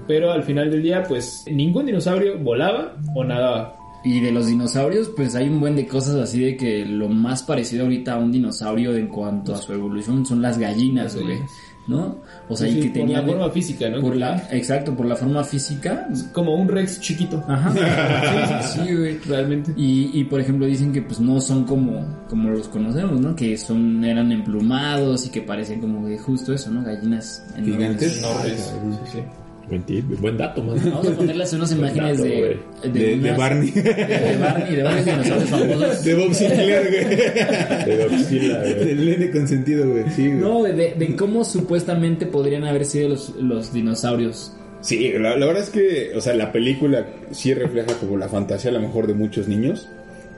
Pero 0.08 0.32
al 0.32 0.44
final 0.44 0.70
del 0.70 0.82
día, 0.82 1.04
pues, 1.04 1.46
ningún 1.50 1.86
dinosaurio 1.86 2.38
volaba 2.38 2.98
o 3.16 3.24
nadaba. 3.24 3.78
Y 4.04 4.20
de 4.20 4.32
los 4.34 4.48
dinosaurios, 4.48 5.10
pues 5.16 5.34
hay 5.36 5.48
un 5.48 5.62
buen 5.62 5.78
de 5.78 5.88
cosas 5.88 6.16
así 6.16 6.42
de 6.42 6.58
que 6.58 6.84
lo 6.86 7.08
más 7.08 7.44
parecido 7.44 7.84
ahorita 7.84 8.16
a 8.16 8.18
un 8.18 8.34
dinosaurio 8.34 8.96
en 8.98 9.08
cuanto 9.08 9.54
a 9.54 9.58
su 9.58 9.72
evolución 9.72 10.26
son 10.26 10.42
las 10.42 10.58
gallinas, 10.58 11.16
güey. 11.16 11.40
¿No? 11.88 12.18
O 12.48 12.56
sea, 12.56 12.70
Sí, 12.70 12.78
y 12.78 12.82
que 12.82 12.88
por 12.88 12.94
tenía 12.94 13.22
la 13.22 13.28
forma 13.28 13.50
física, 13.50 13.90
¿no? 13.90 14.00
por 14.00 14.16
la, 14.16 14.48
exacto, 14.52 14.96
por 14.96 15.06
la 15.06 15.16
forma 15.16 15.44
física. 15.44 16.08
Como 16.32 16.56
un 16.56 16.68
rex 16.68 17.02
chiquito. 17.02 17.44
Ajá. 17.48 17.72
sí, 18.64 18.80
sí, 18.80 18.80
sí, 18.88 18.96
güey. 18.96 19.18
Realmente. 19.20 19.74
Y, 19.76 20.12
y 20.14 20.24
por 20.24 20.40
ejemplo 20.40 20.66
dicen 20.66 20.94
que 20.94 21.02
pues 21.02 21.20
no 21.20 21.42
son 21.42 21.66
como, 21.66 22.24
como 22.30 22.50
los 22.50 22.68
conocemos, 22.70 23.20
¿no? 23.20 23.36
Que 23.36 23.58
son, 23.58 24.04
eran 24.06 24.32
emplumados 24.32 25.26
y 25.26 25.30
que 25.30 25.42
parecen 25.42 25.82
como 25.82 26.08
de 26.08 26.18
justo 26.18 26.54
eso, 26.54 26.72
¿no? 26.72 26.84
Gallinas 26.84 27.46
enormes. 27.58 27.76
Gigantes. 27.76 28.18
Enormes. 28.20 28.74
Sí, 29.04 29.12
sí. 29.12 29.43
Buen 29.70 29.84
tip, 29.84 30.06
buen 30.20 30.38
dato, 30.38 30.62
man. 30.62 30.78
Vamos 30.84 31.08
a 31.08 31.12
ponerles 31.16 31.54
unas 31.54 31.72
imágenes 31.72 32.18
dato, 32.18 32.30
de. 32.30 32.60
De- 32.84 32.90
de 32.90 33.14
unas- 33.16 33.38
Barney. 33.38 33.72
De, 33.72 33.82
de 33.82 34.38
Barney, 34.38 34.76
de 34.76 34.84
varios 34.84 35.06
dinosaurios 35.06 35.50
famosos. 35.50 36.04
De 36.04 36.16
Bob 36.16 36.34
Sinclair, 36.34 36.90
güey. 36.90 37.16
De 37.98 38.04
Godzilla, 38.08 38.60
güey. 38.60 38.90
El 38.92 39.06
nene 39.06 39.32
consentido, 39.32 39.90
güey. 39.90 40.04
Sí, 40.16 40.28
güey. 40.28 40.38
No, 40.40 40.64
de, 40.64 40.74
de 40.94 41.16
cómo 41.16 41.44
supuestamente 41.46 42.26
podrían 42.26 42.66
haber 42.66 42.86
sido 42.86 43.10
los, 43.10 43.36
los 43.38 43.74
dinosaurios. 43.74 44.54
Sí, 44.82 45.14
la, 45.14 45.38
la 45.38 45.46
verdad 45.46 45.64
es 45.64 45.70
que, 45.70 46.12
o 46.14 46.20
sea, 46.20 46.34
la 46.36 46.52
película 46.52 47.08
sí 47.32 47.54
refleja 47.54 47.94
como 48.00 48.18
la 48.18 48.28
fantasía 48.28 48.70
a 48.70 48.74
lo 48.74 48.82
mejor 48.82 49.08
de 49.08 49.14
muchos 49.14 49.48
niños. 49.48 49.88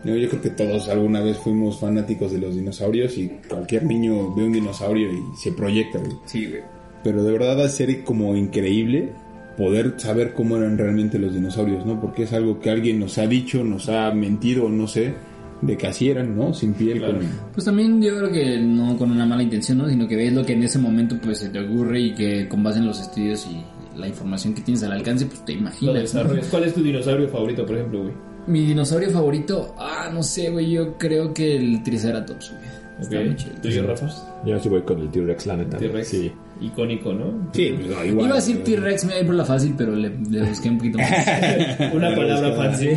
¿no? 0.03 0.15
Yo 0.15 0.29
creo 0.29 0.41
que 0.43 0.51
todos 0.51 0.87
alguna 0.87 1.19
vez 1.21 1.37
fuimos 1.37 1.79
fanáticos 1.79 2.31
de 2.31 2.37
los 2.37 2.55
dinosaurios 2.55 3.17
y 3.17 3.27
cualquier 3.49 3.85
niño 3.85 4.35
ve 4.35 4.43
un 4.43 4.53
dinosaurio 4.53 5.11
y 5.11 5.17
se 5.41 5.51
proyecta, 5.51 5.97
güey. 5.97 6.11
Sí, 6.27 6.45
güey. 6.45 6.61
Pero 7.05 7.23
de 7.23 7.31
verdad 7.31 7.59
va 7.59 7.65
a 7.65 7.69
ser 7.69 8.03
como 8.03 8.35
increíble 8.35 9.13
poder 9.57 9.93
saber 9.97 10.33
cómo 10.33 10.57
eran 10.57 10.75
realmente 10.75 11.19
los 11.19 11.35
dinosaurios, 11.35 11.85
¿no? 11.85 12.01
Porque 12.01 12.23
es 12.23 12.33
algo 12.33 12.59
que 12.59 12.71
alguien 12.71 12.99
nos 12.99 13.19
ha 13.19 13.27
dicho, 13.27 13.63
nos 13.63 13.89
ha 13.89 14.11
mentido, 14.11 14.67
no 14.69 14.87
sé, 14.87 15.13
de 15.61 15.77
que 15.77 15.85
así 15.85 16.09
eran, 16.09 16.35
¿no? 16.35 16.51
Sin 16.51 16.73
piel, 16.73 16.97
Claro. 16.97 17.19
con... 17.19 17.27
Pues 17.53 17.63
también 17.63 18.01
yo 18.01 18.17
creo 18.17 18.31
que 18.31 18.57
no 18.59 18.97
con 18.97 19.11
una 19.11 19.23
mala 19.27 19.43
intención, 19.43 19.77
¿no? 19.77 19.87
Sino 19.87 20.07
que 20.07 20.15
ves 20.15 20.33
lo 20.33 20.43
que 20.43 20.53
en 20.53 20.63
ese 20.63 20.79
momento 20.79 21.15
pues 21.21 21.37
se 21.37 21.49
te 21.49 21.59
ocurre 21.59 21.99
y 22.01 22.15
que 22.15 22.49
con 22.49 22.63
base 22.63 22.79
en 22.79 22.87
los 22.87 22.99
estudios 22.99 23.47
y 23.51 23.63
la 23.99 24.07
información 24.07 24.55
que 24.55 24.61
tienes 24.61 24.81
al 24.81 24.93
alcance, 24.93 25.27
pues 25.27 25.45
te 25.45 25.53
imaginas. 25.53 26.11
¿no? 26.15 26.23
¿Cuál 26.49 26.63
es 26.63 26.73
tu 26.73 26.81
dinosaurio 26.81 27.29
favorito, 27.29 27.67
por 27.67 27.75
ejemplo, 27.75 28.01
güey? 28.01 28.13
Mi 28.47 28.65
dinosaurio 28.65 29.11
favorito, 29.11 29.75
ah, 29.77 30.09
no 30.11 30.23
sé, 30.23 30.49
güey, 30.49 30.71
yo 30.71 30.97
creo 30.97 31.31
que 31.35 31.55
el 31.55 31.83
Triceratops, 31.83 32.51
güey. 32.51 32.63
Está 32.99 33.19
muy 33.21 33.35
chido. 33.35 33.53
¿Tuyo, 33.61 33.85
Rafa? 33.85 34.07
Yo 34.43 34.59
sí 34.59 34.69
voy 34.69 34.81
con 34.81 34.99
el 35.01 35.09
T-Rex, 35.09 35.45
la 35.45 35.57
neta. 35.57 35.77
T-Rex. 35.77 36.07
Sí. 36.07 36.31
Icónico, 36.61 37.13
¿no? 37.13 37.49
Sí, 37.53 37.73
pues, 37.75 37.87
no, 37.89 38.05
igual. 38.05 38.27
Iba 38.27 38.35
a 38.35 38.39
decir. 38.39 38.63
T-Rex, 38.63 39.05
me 39.05 39.11
iba 39.11 39.17
a 39.17 39.21
ir 39.21 39.25
por 39.27 39.35
la 39.35 39.45
fácil, 39.45 39.75
pero 39.77 39.95
le, 39.95 40.09
le 40.29 40.43
busqué 40.43 40.69
un 40.69 40.77
poquito 40.77 40.97
más. 40.97 41.11
Una 41.93 42.15
palabra 42.15 42.53
fancy. 42.53 42.89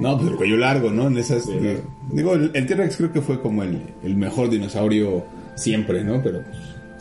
No, 0.00 0.16
pues 0.16 0.30
el 0.30 0.36
cuello 0.36 0.56
largo, 0.56 0.90
¿no? 0.90 1.08
En 1.08 1.18
esas... 1.18 1.48
Digo, 2.10 2.34
el, 2.34 2.50
el 2.54 2.66
T-Rex 2.66 2.96
creo 2.96 3.12
que 3.12 3.20
fue 3.20 3.40
como 3.40 3.62
el, 3.62 3.78
el 4.02 4.16
mejor 4.16 4.48
dinosaurio 4.50 5.24
siempre, 5.54 6.02
¿no? 6.02 6.22
Pero... 6.22 6.42
pues, 6.42 6.56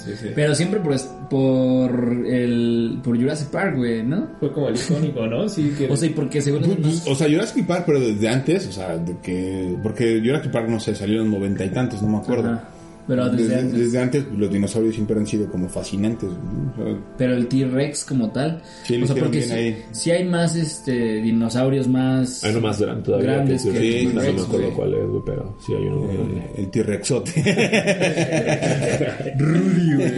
Sí, 0.06 0.14
sí. 0.20 0.28
Pero 0.34 0.56
siempre 0.56 0.80
por, 0.80 0.98
por 1.30 2.26
el 2.26 3.00
por 3.04 3.16
Jurassic 3.16 3.50
Park, 3.50 3.76
güey, 3.78 4.02
¿no? 4.02 4.30
Fue 4.40 4.52
como 4.52 4.70
el 4.70 4.76
icónico, 4.76 5.28
¿no? 5.28 5.48
Sí, 5.48 5.76
que... 5.78 5.88
O 5.88 5.96
sea, 5.96 6.10
y 6.10 6.14
porque 6.14 6.42
según 6.42 6.64
es 6.64 6.76
Pues, 6.76 7.08
o 7.08 7.14
sea, 7.14 7.30
Jurassic 7.30 7.68
Park, 7.68 7.84
pero 7.86 8.00
desde 8.00 8.28
antes, 8.28 8.68
o 8.68 8.72
sea, 8.72 8.98
de 8.98 9.18
que... 9.22 9.76
Porque 9.84 10.20
Jurassic 10.24 10.52
Park, 10.52 10.68
no 10.70 10.80
sé, 10.80 10.96
salió 10.96 11.22
en 11.22 11.30
noventa 11.30 11.64
y 11.64 11.70
tantos, 11.70 12.02
no 12.02 12.10
me 12.10 12.18
acuerdo. 12.18 12.50
Ajá. 12.50 12.70
Pero 13.12 13.28
desde 13.30 13.44
desde, 13.44 13.60
antes. 13.60 13.80
desde 13.80 14.00
antes 14.00 14.24
los 14.38 14.50
dinosaurios 14.52 14.96
siempre 14.96 15.18
han 15.18 15.28
sido 15.28 15.52
como 15.52 15.68
fascinantes. 15.68 16.30
¿no? 16.30 16.72
O 16.72 16.76
sea, 16.88 16.98
Pero 17.18 17.36
el 17.36 17.48
T-Rex 17.48 18.06
como 18.06 18.32
tal. 18.32 18.62
Sí, 18.86 19.02
o 19.02 19.06
sea, 19.06 19.16
porque 19.18 19.42
si, 19.42 19.52
ahí. 19.52 19.84
si 19.92 20.12
hay 20.12 20.24
más 20.24 20.56
este 20.56 21.16
dinosaurios 21.22 21.90
más. 21.90 22.42
Hay 22.46 22.52
uno 22.52 22.62
más 22.62 22.80
grande 22.82 23.04
todavía. 23.04 23.34
Grandes 23.34 23.64
que 23.64 23.72
que 23.74 23.80
T-Rex. 23.80 24.06
el 24.06 24.16
no 24.16 24.22
me 24.34 24.42
acuerdo 24.42 24.74
cuál 24.76 24.94
es, 24.94 25.06
güey, 25.10 25.22
pero 25.26 25.58
sí 25.66 25.74
hay 25.74 25.84
uno 25.88 26.06
más 26.06 26.14
grande. 26.16 26.42
el, 26.56 26.60
el 26.64 26.72
T-Rexote. 26.72 27.32
Rudy, 29.38 29.96
güey. 29.96 30.12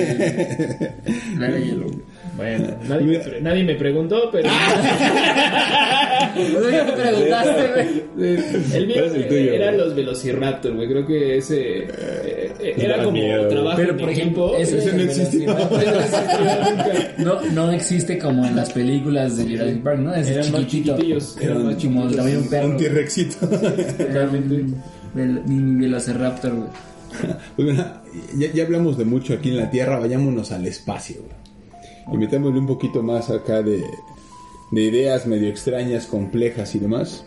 Bueno, 2.37 2.67
nadie 2.87 3.05
me, 3.05 3.19
pre- 3.19 3.41
nadie 3.41 3.63
me 3.63 3.75
preguntó, 3.75 4.29
pero... 4.31 4.49
No 4.49 4.55
sé 6.63 6.71
qué 6.71 6.83
me 6.83 6.91
preguntaste, 6.93 7.67
güey. 7.73 8.03
El 8.73 8.87
mío 8.87 8.95
¿Cuál 8.95 9.05
es 9.07 9.13
el 9.15 9.27
tuyo, 9.27 9.53
eran 9.53 9.75
güey? 9.75 9.85
los 9.85 9.95
Velociraptor, 9.95 10.73
güey. 10.73 10.87
Creo 10.87 11.05
que 11.05 11.37
ese 11.37 11.83
eh, 11.83 11.87
era 12.71 12.97
da 12.97 13.03
como 13.03 13.17
miedo. 13.17 13.47
trabajo 13.47 13.77
Pero 13.77 13.91
en 13.91 13.97
por 13.97 14.09
ejemplo, 14.09 14.57
ese, 14.57 14.77
ese 14.79 14.93
no 14.93 15.03
existió. 15.03 15.55
No, 17.17 17.41
no 17.51 17.71
existe 17.71 18.17
como 18.17 18.45
en 18.45 18.55
las 18.55 18.71
películas 18.71 19.37
de 19.37 19.43
Jurassic 19.45 19.83
Park, 19.83 19.99
¿no? 19.99 20.13
Es 20.13 20.27
Eran 20.27 20.51
más 20.51 20.61
chiquitito. 20.61 20.95
chiquitillos, 20.95 21.37
eran 21.41 21.65
más 21.65 21.75
como 21.75 22.03
un 22.03 22.47
perro. 22.49 22.67
un 22.69 22.77
T-Rexito. 22.77 23.47
Realmente. 23.97 24.65
Velociraptor, 25.13 26.53
güey. 26.55 26.69
Pues 27.55 27.67
bueno, 27.67 27.85
ya, 28.37 28.51
ya 28.51 28.63
hablamos 28.63 28.97
de 28.97 29.05
mucho 29.05 29.35
aquí 29.35 29.49
en 29.49 29.57
la 29.57 29.69
Tierra, 29.69 29.99
vayámonos 29.99 30.51
al 30.51 30.65
espacio. 30.65 31.17
güey. 31.21 32.15
Y 32.15 32.17
metámosle 32.17 32.59
un 32.59 32.65
poquito 32.67 33.03
más 33.03 33.29
acá 33.29 33.61
de, 33.61 33.83
de 34.71 34.81
ideas 34.81 35.27
medio 35.27 35.47
extrañas, 35.47 36.07
complejas 36.07 36.73
y 36.73 36.79
demás. 36.79 37.23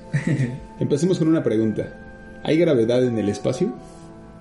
Empecemos 0.81 1.19
con 1.21 1.29
una 1.29 1.43
pregunta. 1.45 2.41
¿Hay 2.43 2.59
gravedad 2.59 3.05
en 3.05 3.17
el 3.19 3.29
espacio? 3.29 3.73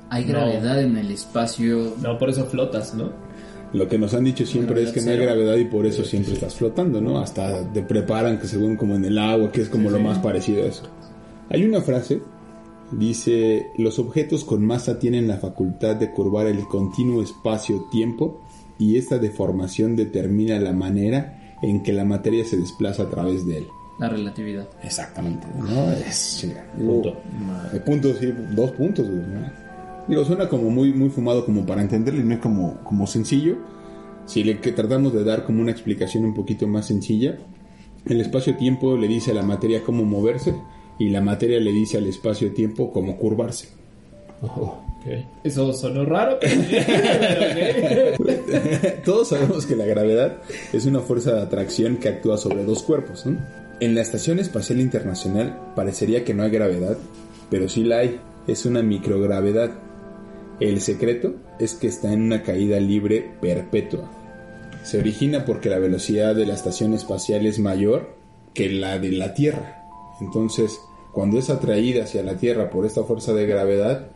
Hay 0.09 0.23
gravedad 0.25 0.81
en 0.81 0.97
el 0.97 1.11
espacio. 1.11 1.93
No, 2.01 2.17
por 2.17 2.29
eso 2.29 2.45
flotas, 2.45 2.93
¿no? 2.93 3.11
Lo 3.73 3.87
que 3.89 3.97
nos 3.97 4.13
han 4.13 4.23
dicho 4.23 4.45
siempre 4.45 4.83
es 4.83 4.91
que 4.91 5.01
no 5.01 5.11
hay 5.11 5.17
Gravedad 5.17 5.53
cero. 5.55 5.61
y 5.61 5.65
por 5.65 5.85
eso 5.85 6.03
siempre 6.05 6.33
estás 6.33 6.55
flotando, 6.55 7.01
¿no? 7.01 7.19
Hasta 7.19 7.71
te 7.73 7.81
preparan 7.81 8.39
que 8.39 8.47
según 8.47 8.77
como 8.77 8.95
en 8.95 9.03
el 9.05 9.17
agua, 9.17 9.51
que 9.51 9.61
es 9.61 9.69
como 9.69 9.89
lo 9.89 9.99
más 9.99 10.19
parecido 10.19 10.63
a 10.63 10.67
eso. 10.67 10.83
Hay 11.49 11.65
una 11.65 11.81
frase, 11.81 12.21
dice, 12.91 13.67
los 13.77 13.99
objetos 13.99 14.45
con 14.45 14.63
masa 14.65 14.97
tienen 14.99 15.27
la 15.27 15.37
facultad 15.37 15.95
de 15.95 16.11
curvar 16.11 16.47
el 16.47 16.65
continuo 16.67 17.21
espacio-tiempo 17.21 18.41
y 18.79 18.97
esta 18.97 19.17
deformación 19.17 19.95
determina 19.95 20.59
la 20.59 20.71
manera 20.71 21.57
en 21.61 21.83
que 21.83 21.91
la 21.93 22.05
materia 22.05 22.45
se 22.45 22.57
desplaza 22.57 23.03
a 23.03 23.09
través 23.09 23.45
de 23.45 23.57
él. 23.59 23.67
La 23.99 24.09
relatividad. 24.09 24.67
Exactamente, 24.83 25.47
¿no? 25.57 25.91
Es, 25.91 26.45
Punto. 26.77 27.09
eh, 27.73 27.79
puntos, 27.85 28.17
sí, 28.19 28.33
dos 28.51 28.71
puntos, 28.71 29.05
güey, 29.09 29.19
¿no? 29.21 29.64
Digo, 30.07 30.23
suena 30.23 30.47
como 30.47 30.69
muy, 30.69 30.93
muy 30.93 31.09
fumado 31.09 31.45
como 31.45 31.65
para 31.65 31.81
entenderlo 31.81 32.21
y 32.21 32.23
no 32.23 32.35
es 32.35 32.39
como, 32.39 32.81
como 32.83 33.07
sencillo. 33.07 33.57
Si 34.25 34.43
le 34.43 34.59
que 34.59 34.71
tratamos 34.71 35.13
de 35.13 35.23
dar 35.23 35.45
como 35.45 35.61
una 35.61 35.71
explicación 35.71 36.25
un 36.25 36.33
poquito 36.33 36.67
más 36.67 36.87
sencilla, 36.87 37.37
el 38.05 38.21
espacio-tiempo 38.21 38.97
le 38.97 39.07
dice 39.07 39.31
a 39.31 39.33
la 39.33 39.43
materia 39.43 39.83
cómo 39.83 40.03
moverse 40.03 40.55
y 40.99 41.09
la 41.09 41.21
materia 41.21 41.59
le 41.59 41.71
dice 41.71 41.97
al 41.97 42.07
espacio-tiempo 42.07 42.91
cómo 42.91 43.17
curvarse. 43.17 43.69
Oh, 44.41 44.83
ok. 44.99 45.07
Eso 45.43 45.73
sonó 45.73 46.05
raro, 46.05 46.37
pero... 46.39 46.55
Todos 49.05 49.29
sabemos 49.29 49.65
que 49.65 49.75
la 49.75 49.85
gravedad 49.85 50.37
es 50.73 50.85
una 50.85 50.99
fuerza 50.99 51.33
de 51.33 51.41
atracción 51.41 51.97
que 51.97 52.09
actúa 52.09 52.37
sobre 52.37 52.63
dos 52.63 52.83
cuerpos. 52.83 53.25
¿no? 53.25 53.39
En 53.79 53.95
la 53.95 54.01
Estación 54.01 54.39
Espacial 54.39 54.79
Internacional 54.79 55.59
parecería 55.75 56.23
que 56.23 56.33
no 56.33 56.43
hay 56.43 56.51
gravedad, 56.51 56.97
pero 57.49 57.67
sí 57.67 57.83
la 57.83 57.99
hay. 57.99 58.19
Es 58.47 58.65
una 58.65 58.81
microgravedad. 58.81 59.71
El 60.59 60.79
secreto 60.79 61.35
es 61.59 61.73
que 61.73 61.87
está 61.87 62.13
en 62.13 62.21
una 62.21 62.41
caída 62.41 62.79
libre 62.79 63.31
perpetua. 63.41 64.09
Se 64.83 64.99
origina 64.99 65.45
porque 65.45 65.69
la 65.69 65.79
velocidad 65.79 66.35
de 66.35 66.45
la 66.45 66.53
estación 66.53 66.93
espacial 66.93 67.45
es 67.45 67.59
mayor 67.59 68.15
que 68.53 68.69
la 68.69 68.99
de 68.99 69.11
la 69.11 69.33
Tierra. 69.33 69.83
Entonces, 70.21 70.79
cuando 71.11 71.39
es 71.39 71.49
atraída 71.49 72.03
hacia 72.03 72.23
la 72.23 72.37
Tierra 72.37 72.69
por 72.69 72.85
esta 72.85 73.03
fuerza 73.03 73.33
de 73.33 73.45
gravedad, 73.45 74.07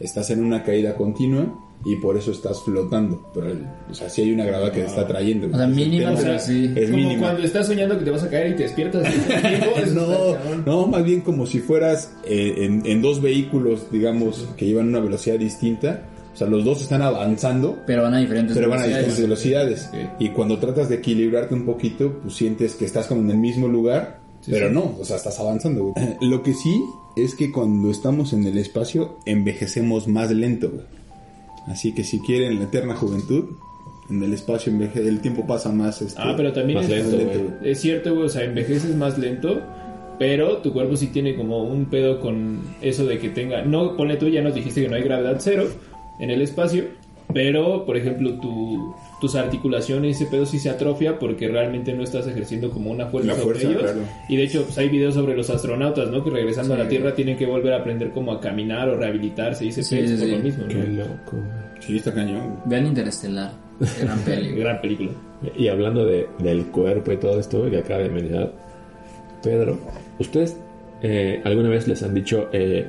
estás 0.00 0.30
en 0.30 0.42
una 0.42 0.62
caída 0.62 0.94
continua 0.94 1.65
y 1.86 1.96
por 1.96 2.16
eso 2.16 2.32
estás 2.32 2.62
flotando. 2.62 3.30
Pero, 3.32 3.52
o 3.90 3.94
sea, 3.94 4.08
sí 4.10 4.22
hay 4.22 4.32
una 4.32 4.44
gravedad 4.44 4.72
que 4.72 4.80
te 4.80 4.86
está 4.86 5.02
atrayendo. 5.02 5.46
O 5.46 5.50
sea, 5.50 5.64
Es 5.64 5.70
el 5.70 5.74
mínima, 5.76 6.08
tema. 6.10 6.20
pero 6.20 6.38
sí. 6.40 6.72
Es 6.74 6.90
como 6.90 7.02
mínima. 7.02 7.20
cuando 7.22 7.42
estás 7.42 7.66
soñando 7.66 7.98
que 7.98 8.04
te 8.04 8.10
vas 8.10 8.22
a 8.24 8.28
caer 8.30 8.50
y 8.50 8.56
te 8.56 8.62
despiertas. 8.64 9.06
No, 9.94 10.36
no, 10.66 10.86
más 10.86 11.04
bien 11.04 11.20
como 11.20 11.46
si 11.46 11.60
fueras 11.60 12.12
eh, 12.24 12.54
en, 12.64 12.84
en 12.86 13.02
dos 13.02 13.20
vehículos, 13.22 13.90
digamos, 13.90 14.46
que 14.56 14.66
llevan 14.66 14.88
una 14.88 15.00
velocidad 15.00 15.38
distinta. 15.38 16.02
O 16.34 16.36
sea, 16.36 16.46
los 16.48 16.64
dos 16.66 16.82
están 16.82 17.00
avanzando, 17.00 17.78
Pero 17.86 18.02
van 18.02 18.12
a 18.14 18.18
diferentes 18.18 18.54
pero 18.54 18.68
van 18.68 18.80
a 18.80 18.82
velocidades. 18.82 19.16
diferentes 19.16 19.88
velocidades. 19.88 19.88
Ok. 20.16 20.20
Y 20.20 20.28
cuando 20.30 20.58
tratas 20.58 20.88
de 20.90 20.96
equilibrarte 20.96 21.54
un 21.54 21.64
poquito, 21.64 22.18
pues 22.22 22.34
sientes 22.34 22.74
que 22.74 22.84
estás 22.84 23.06
como 23.06 23.22
en 23.22 23.30
el 23.30 23.38
mismo 23.38 23.68
lugar, 23.68 24.18
pero 24.44 24.70
no, 24.70 24.96
o 25.00 25.04
sea, 25.04 25.16
estás 25.16 25.38
avanzando. 25.40 25.84
güey. 25.94 26.06
Lo 26.20 26.42
que 26.42 26.52
sí 26.52 26.78
es 27.16 27.34
que 27.34 27.50
cuando 27.50 27.90
estamos 27.90 28.34
en 28.34 28.44
el 28.46 28.58
espacio, 28.58 29.16
envejecemos 29.24 30.08
más 30.08 30.30
lento. 30.30 30.68
güey. 30.70 30.84
Así 31.66 31.94
que 31.94 32.04
si 32.04 32.20
quieren 32.20 32.58
la 32.58 32.64
eterna 32.64 32.94
juventud, 32.94 33.44
en 34.08 34.22
el 34.22 34.32
espacio 34.32 34.72
enveje 34.72 35.00
el 35.00 35.20
tiempo 35.20 35.46
pasa 35.46 35.70
más. 35.72 36.00
Este, 36.02 36.20
Ah, 36.20 36.34
pero 36.36 36.52
también 36.52 36.78
Más 36.78 36.88
es, 36.88 37.12
lento, 37.12 37.54
es 37.64 37.80
cierto, 37.80 38.14
güey, 38.14 38.26
o 38.26 38.28
sea, 38.28 38.44
envejeces 38.44 38.94
más 38.94 39.18
lento, 39.18 39.60
pero 40.18 40.58
tu 40.58 40.72
cuerpo 40.72 40.96
sí 40.96 41.08
tiene 41.08 41.34
como 41.34 41.64
un 41.64 41.86
pedo 41.86 42.20
con 42.20 42.60
eso 42.80 43.04
de 43.04 43.18
que 43.18 43.30
tenga, 43.30 43.62
no, 43.62 43.96
ponle 43.96 44.16
tú, 44.16 44.28
ya 44.28 44.42
nos 44.42 44.54
dijiste 44.54 44.82
que 44.82 44.88
no 44.88 44.96
hay 44.96 45.02
gravedad 45.02 45.36
cero 45.40 45.68
en 46.18 46.30
el 46.30 46.40
espacio, 46.40 46.84
pero, 47.32 47.84
por 47.84 47.96
ejemplo, 47.96 48.34
tu, 48.40 48.94
tus 49.20 49.34
articulaciones, 49.34 50.16
ese 50.20 50.30
pedo 50.30 50.46
sí 50.46 50.58
se 50.58 50.70
atrofia 50.70 51.18
porque 51.18 51.48
realmente 51.48 51.92
no 51.92 52.02
estás 52.02 52.26
ejerciendo 52.26 52.70
como 52.70 52.90
una 52.90 53.06
fuerza, 53.06 53.32
La 53.32 53.38
sobre 53.38 53.58
fuerza, 53.60 53.68
ellos. 53.68 53.82
claro. 53.82 54.08
Y 54.28 54.36
de 54.36 54.42
hecho, 54.44 54.62
pues, 54.64 54.78
hay 54.78 54.88
videos 54.88 55.14
sobre 55.14 55.36
los 55.36 55.50
astronautas, 55.50 56.08
¿no? 56.10 56.22
Que 56.24 56.30
regresando 56.30 56.74
a 56.74 56.78
la 56.78 56.88
Tierra 56.88 57.14
tienen 57.14 57.36
que 57.36 57.46
volver 57.46 57.72
a 57.74 57.78
aprender 57.78 58.10
como 58.12 58.32
a 58.32 58.40
caminar 58.40 58.88
o 58.88 58.96
rehabilitarse 58.96 59.64
y 59.64 59.68
ese 59.68 59.82
Sí, 59.82 59.96
pedo 59.96 60.08
sí, 60.08 60.14
es 60.14 60.20
por 60.20 60.28
sí. 60.28 60.34
lo 60.36 60.42
mismo, 60.42 60.62
¿no? 60.64 60.68
Qué 60.68 60.86
loco. 60.88 61.36
Sí, 61.80 61.96
está 61.96 62.14
cañón. 62.14 62.56
Vean 62.64 62.86
Interestelar. 62.86 63.50
Gran 64.00 64.18
peli. 64.20 64.48
güey. 64.50 64.60
Gran 64.60 64.80
película. 64.80 65.10
Y 65.58 65.68
hablando 65.68 66.06
de, 66.06 66.26
del 66.38 66.64
cuerpo 66.66 67.12
y 67.12 67.16
todo 67.18 67.38
esto 67.38 67.68
que 67.70 67.78
acaba 67.78 68.02
de 68.02 68.08
mencionar 68.08 68.52
Pedro, 69.42 69.78
¿ustedes 70.18 70.56
eh, 71.02 71.42
alguna 71.44 71.68
vez 71.68 71.86
les 71.86 72.02
han 72.02 72.14
dicho, 72.14 72.48
eh, 72.52 72.86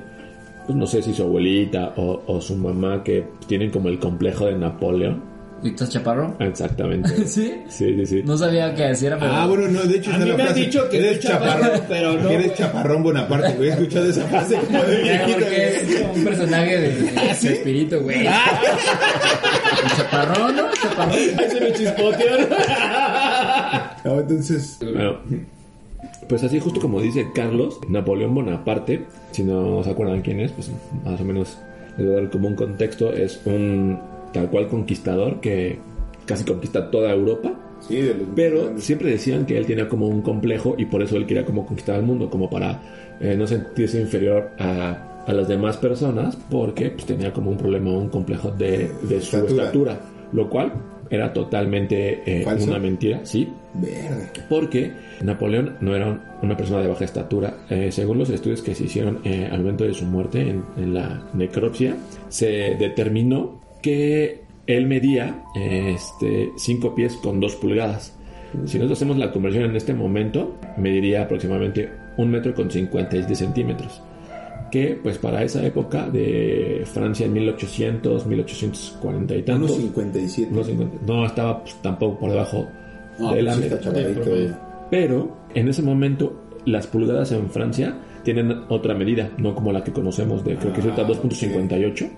pues 0.68 0.78
no 0.78 0.86
sé 0.86 1.02
si 1.02 1.14
su 1.14 1.24
abuelita 1.24 1.94
o, 1.96 2.22
o 2.28 2.42
su 2.42 2.56
mamá 2.56 3.02
que 3.04 3.26
tienen 3.48 3.72
como 3.72 3.88
el 3.90 3.98
complejo 4.00 4.46
de 4.46 4.56
Napoleón? 4.56 5.38
Víctor 5.64 5.90
Chaparro. 5.90 6.36
Exactamente. 6.40 7.10
¿Sí? 7.28 7.52
Sí, 7.68 7.96
sí, 7.96 8.06
sí. 8.06 8.22
No 8.24 8.38
sabía 8.38 8.74
qué 8.76 8.84
decir, 8.90 9.16
pero... 9.20 9.32
Ah, 9.32 9.48
bueno, 9.48 9.68
no, 9.70 9.82
de 9.82 9.98
hecho 9.98 10.14
A 10.14 10.18
mí 10.20 10.32
me 10.32 10.44
han 10.44 10.54
dicho 10.54 10.88
que 10.90 10.98
eres 11.00 11.20
chaparrón, 11.20 11.82
pero 11.88 12.14
no, 12.14 12.28
que 12.28 12.36
eres 12.36 12.54
chaparrón 12.54 13.04
Bonaparte, 13.04 13.54
güey. 13.56 13.70
He 13.70 13.72
escuchado 13.72 14.10
esa 14.10 14.28
frase 14.28 14.56
como 14.68 14.84
de 14.84 15.06
Ya, 15.06 15.26
viejita, 15.26 15.40
porque 15.40 15.68
es 15.68 16.02
como 16.02 16.14
un 16.14 16.24
personaje 16.24 16.80
de, 16.80 16.90
de 17.12 17.32
espíritu, 17.32 18.00
güey. 18.02 18.20
El 18.28 18.32
chaparrón, 19.96 20.56
¿no? 20.58 20.64
Chaparrón. 20.74 21.16
Ay, 21.16 21.50
se 21.50 21.60
me 21.60 21.74
chispoteó. 21.74 22.38
No, 24.06 24.20
entonces, 24.22 24.78
Bueno, 24.80 25.20
pues 26.28 26.44
así 26.44 26.60
justo 26.60 26.80
como 26.80 27.02
dice 27.02 27.28
Carlos, 27.34 27.80
Napoleón 27.88 28.34
Bonaparte, 28.34 29.06
si 29.32 29.44
no 29.44 29.84
se 29.84 29.90
acuerdan 29.90 30.22
quién 30.22 30.40
es, 30.40 30.52
pues 30.52 30.72
más 31.06 31.20
o 31.20 31.24
menos 31.24 31.58
les 31.98 32.06
voy 32.06 32.16
a 32.16 32.22
dar 32.22 32.30
como 32.30 32.48
un 32.48 32.56
contexto, 32.56 33.14
es 33.14 33.42
un 33.46 34.00
tal 34.34 34.50
cual 34.50 34.68
conquistador 34.68 35.40
que 35.40 35.80
casi 36.26 36.44
conquista 36.44 36.92
toda 36.92 37.14
Europa, 37.14 37.54
sí, 37.80 37.96
de 37.96 38.14
los 38.14 38.28
pero 38.36 38.78
siempre 38.78 39.12
decían 39.12 39.46
que 39.46 39.58
él 39.58 39.66
tenía 39.66 39.88
como 39.88 40.08
un 40.08 40.22
complejo 40.22 40.76
y 40.78 40.86
por 40.86 41.02
eso 41.02 41.16
él 41.16 41.26
quería 41.26 41.46
como 41.46 41.66
conquistar 41.66 41.98
el 41.98 42.06
mundo, 42.06 42.30
como 42.30 42.50
para 42.50 42.82
eh, 43.20 43.36
no 43.38 43.48
sentirse 43.48 44.00
inferior 44.00 44.52
a, 44.60 45.24
a 45.26 45.34
las 45.34 45.48
demás 45.48 45.78
personas, 45.78 46.38
porque 46.50 46.90
pues, 46.90 47.06
tenía 47.06 47.32
como 47.34 47.52
un 47.52 47.58
problema, 47.58 47.92
un 47.92 48.10
complejo 48.10 48.52
de, 48.52 48.92
de 49.04 49.22
su 49.22 49.38
Estatura. 49.38 49.64
estatura, 49.64 50.00
lo 50.34 50.50
cual 50.50 50.74
era 51.10 51.32
totalmente 51.34 52.22
eh, 52.26 52.46
una 52.46 52.80
mentira, 52.80 53.22
sí, 53.26 53.48
Verde. 53.74 54.30
porque 54.50 54.92
Napoleón 55.22 55.76
no 55.82 55.96
era 55.96 56.08
un- 56.08 56.22
una 56.42 56.56
persona 56.58 56.82
de 56.82 56.88
baja 56.88 57.06
estatura. 57.06 57.58
Eh, 57.70 57.92
según 57.92 58.18
los 58.20 58.30
estudios 58.30 58.62
que 58.62 58.76
se 58.76 58.84
hicieron 58.86 59.20
eh, 59.24 59.48
al 59.52 59.60
momento 59.60 59.84
de 59.86 59.94
su 59.94 60.06
muerte 60.06 60.42
en, 60.42 60.64
en 60.78 60.94
la 60.94 61.28
necropsia, 61.34 61.96
se 62.30 62.76
determinó 62.80 63.60
que 63.82 64.42
él 64.68 64.86
medía 64.88 65.44
eh, 65.56 65.94
este, 65.96 66.50
5 66.58 66.94
pies 66.96 67.16
con 67.18 67.40
2 67.40 67.56
pulgadas. 67.56 68.14
Si 68.66 68.78
nosotros 68.78 68.98
hacemos 68.98 69.18
la 69.18 69.32
conversión 69.32 69.66
en 69.66 69.76
este 69.76 69.94
momento, 69.94 70.56
mediría 70.78 71.24
aproximadamente 71.24 71.90
un 72.18 72.32
metro 72.32 72.54
con 72.56 72.72
57 72.72 73.36
centímetros. 73.36 74.02
Que 74.72 75.00
pues 75.02 75.18
para 75.18 75.44
esa 75.44 75.66
época 75.66 76.10
de 76.10 76.84
Francia 76.86 77.26
en 77.26 77.34
1800, 77.34 78.26
1840 78.26 79.36
y 79.36 79.44
tantos, 79.44 79.80
1.57. 79.80 80.48
unos 80.52 80.68
50 80.68 80.96
no 81.06 81.26
estaba 81.26 81.62
pues, 81.62 81.76
tampoco 81.82 82.20
por 82.20 82.32
debajo 82.32 82.68
No, 83.20 83.34
de 83.34 83.42
la 83.44 83.54
pues 83.56 83.82
media. 83.94 84.60
Pero 84.92 85.38
en 85.54 85.68
ese 85.70 85.82
momento 85.82 86.42
las 86.66 86.86
pulgadas 86.88 87.32
en 87.32 87.50
Francia 87.50 87.96
tienen 88.24 88.52
otra 88.70 88.94
medida, 88.94 89.32
no 89.38 89.56
como 89.56 89.72
la 89.72 89.84
que 89.84 89.92
conocemos 89.94 90.44
de 90.44 90.56
creo 90.58 90.74
que 90.74 90.82
es 90.82 90.88
Ah, 90.88 91.08
2.58 91.08 92.10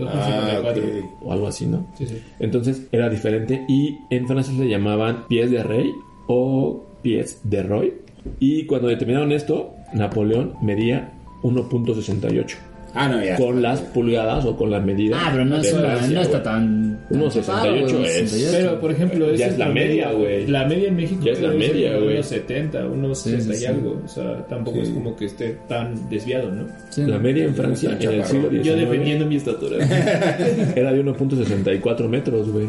Ah, 0.00 0.60
2.54. 0.62 1.04
ok. 1.04 1.22
o 1.22 1.32
algo 1.32 1.46
así, 1.46 1.66
¿no? 1.66 1.86
Sí, 1.98 2.06
sí. 2.06 2.20
Entonces 2.40 2.88
era 2.90 3.08
diferente 3.08 3.64
y 3.68 3.98
en 4.10 4.26
Francia 4.26 4.52
se 4.56 4.66
llamaban 4.68 5.26
pies 5.28 5.50
de 5.50 5.62
rey 5.62 5.90
o 6.26 6.84
pies 7.02 7.40
de 7.44 7.62
roy. 7.62 7.94
Y 8.40 8.66
cuando 8.66 8.88
determinaron 8.88 9.32
esto, 9.32 9.74
Napoleón 9.94 10.54
medía 10.62 11.12
1.68 11.42 12.56
Ah, 12.94 13.08
no, 13.08 13.24
ya. 13.24 13.36
con 13.36 13.62
las 13.62 13.80
pulgadas 13.80 14.44
o 14.44 14.54
con 14.54 14.70
la 14.70 14.78
medida. 14.78 15.16
Ah, 15.18 15.30
pero 15.32 15.46
no, 15.46 15.56
es 15.56 15.72
una- 15.72 16.06
no 16.08 16.20
está 16.20 16.42
tan... 16.42 16.98
tan 17.08 17.20
1.68 17.22 17.32
chaparro, 17.46 17.70
güey, 17.80 18.04
es. 18.04 18.32
1.68. 18.34 18.48
Pero, 18.52 18.80
por 18.80 18.90
ejemplo, 18.92 19.34
Ya 19.34 19.46
es 19.46 19.56
la 19.58 19.68
media, 19.70 20.12
güey. 20.12 20.46
La 20.46 20.66
media 20.66 20.88
en 20.88 20.96
México 20.96 21.22
Ya 21.24 21.32
es 21.32 21.40
la 21.40 21.52
media, 21.52 21.96
güey. 21.96 22.12
unos 22.16 22.26
70, 22.26 22.86
unos 22.86 23.18
Sí, 23.18 23.30
60 23.30 23.54
sí, 23.54 23.62
y 23.62 23.66
algo. 23.66 24.02
O 24.04 24.08
sea, 24.08 24.46
tampoco 24.46 24.76
Sí. 24.76 24.82
es 24.82 24.88
como 24.90 25.16
que 25.16 25.24
esté 25.24 25.56
tan 25.68 26.06
desviado, 26.10 26.50
¿no? 26.50 26.66
Sí. 26.90 27.04
La 27.06 27.18
media 27.18 27.44
en 27.46 27.54
Francia 27.54 27.96
en 27.98 28.10
el 28.10 28.24
siglo. 28.26 28.50
XIX 28.50 28.62
Yo 28.66 28.76
defendiendo 28.76 29.24
mi 29.26 29.36
estatura. 29.36 29.78
era 30.76 30.92
de 30.92 31.00
1.64 31.02 32.08
metros, 32.10 32.50
güey. 32.50 32.66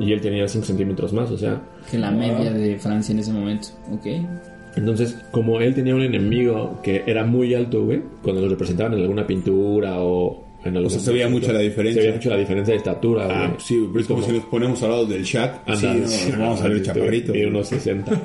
Y 0.00 0.12
él 0.12 0.20
tenía 0.20 0.46
5 0.46 0.64
centímetros 0.64 1.12
más, 1.12 1.28
o 1.32 1.36
sea. 1.36 1.60
Que 1.90 1.98
la 1.98 2.12
media 2.12 2.52
de 2.52 2.76
Francia 2.78 3.12
en 3.12 3.18
ese 3.18 3.32
momento. 3.32 3.68
Ok. 3.92 4.06
Entonces, 4.76 5.16
como 5.30 5.60
él 5.60 5.74
tenía 5.74 5.94
un 5.94 6.02
enemigo 6.02 6.80
que 6.82 7.02
era 7.06 7.24
muy 7.24 7.54
alto, 7.54 7.84
güey, 7.84 8.02
cuando 8.22 8.42
lo 8.42 8.48
representaban 8.48 8.94
en 8.94 9.00
alguna 9.00 9.26
pintura 9.26 10.00
o 10.00 10.44
en 10.64 10.76
algún 10.76 10.90
sea, 10.90 11.00
se 11.00 11.12
veía 11.12 11.28
mucho 11.28 11.52
la 11.52 11.58
diferencia. 11.58 12.00
Se 12.00 12.06
veía 12.06 12.16
mucho 12.18 12.30
la 12.30 12.36
diferencia 12.36 12.72
de 12.72 12.78
estatura. 12.78 13.26
Ah, 13.28 13.54
sí, 13.58 13.86
pero 13.90 14.00
es 14.00 14.06
como 14.06 14.22
si 14.22 14.32
nos 14.32 14.44
ponemos 14.44 14.82
al 14.82 14.90
lado 14.90 15.06
del 15.06 15.24
Shaq. 15.24 15.68
Anda, 15.68 16.06
sí, 16.06 16.30
no, 16.30 16.30
nos 16.30 16.38
vamos 16.38 16.62
a 16.62 16.68
ver 16.68 16.82
chaparrito. 16.84 17.36
Y 17.36 17.44
unos 17.44 17.68
60. 17.68 18.22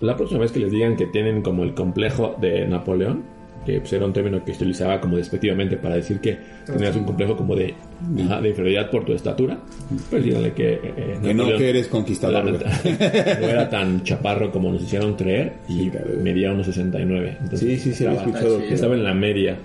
La 0.00 0.16
próxima 0.16 0.40
vez 0.40 0.50
que 0.50 0.58
les 0.60 0.72
digan 0.72 0.96
que 0.96 1.06
tienen 1.06 1.42
como 1.42 1.62
el 1.62 1.74
complejo 1.74 2.34
de 2.40 2.66
Napoleón, 2.66 3.22
que 3.64 3.80
pues, 3.80 3.92
era 3.92 4.06
un 4.06 4.12
término 4.12 4.44
que 4.44 4.52
se 4.52 4.58
utilizaba 4.58 5.00
como 5.00 5.16
despectivamente 5.16 5.76
para 5.76 5.96
decir 5.96 6.20
que 6.20 6.38
tenías 6.66 6.96
un 6.96 7.04
complejo 7.04 7.36
como 7.36 7.54
de, 7.54 7.74
ajá, 8.24 8.40
de 8.40 8.48
inferioridad 8.50 8.90
por 8.90 9.04
tu 9.04 9.12
estatura, 9.12 9.58
pues 10.10 10.24
díganle 10.24 10.52
que, 10.52 10.72
eh, 10.74 11.18
Que 11.22 11.34
no 11.34 11.46
que 11.46 11.70
eres 11.70 11.88
conquistador, 11.88 12.44
la 12.44 12.52
no 13.40 13.46
era 13.48 13.70
tan 13.70 14.02
chaparro 14.02 14.50
como 14.50 14.72
nos 14.72 14.82
hicieron 14.82 15.14
creer 15.14 15.54
y 15.68 15.72
Sí, 15.84 15.90
claro. 15.90 16.06
medía 16.22 16.52
unos 16.52 16.66
69. 16.66 17.36
Entonces, 17.40 17.60
Sí, 17.60 17.76
sí, 17.76 17.94
sí, 17.94 18.04
estaba, 18.04 18.20
escuchado 18.22 18.60
estaba 18.60 18.94
en 18.94 19.04
la 19.04 19.14
media. 19.14 19.58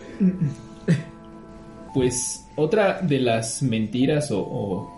Pues 1.93 2.45
otra 2.55 2.99
de 3.01 3.19
las 3.19 3.63
mentiras 3.63 4.31
o, 4.31 4.39
o 4.41 4.97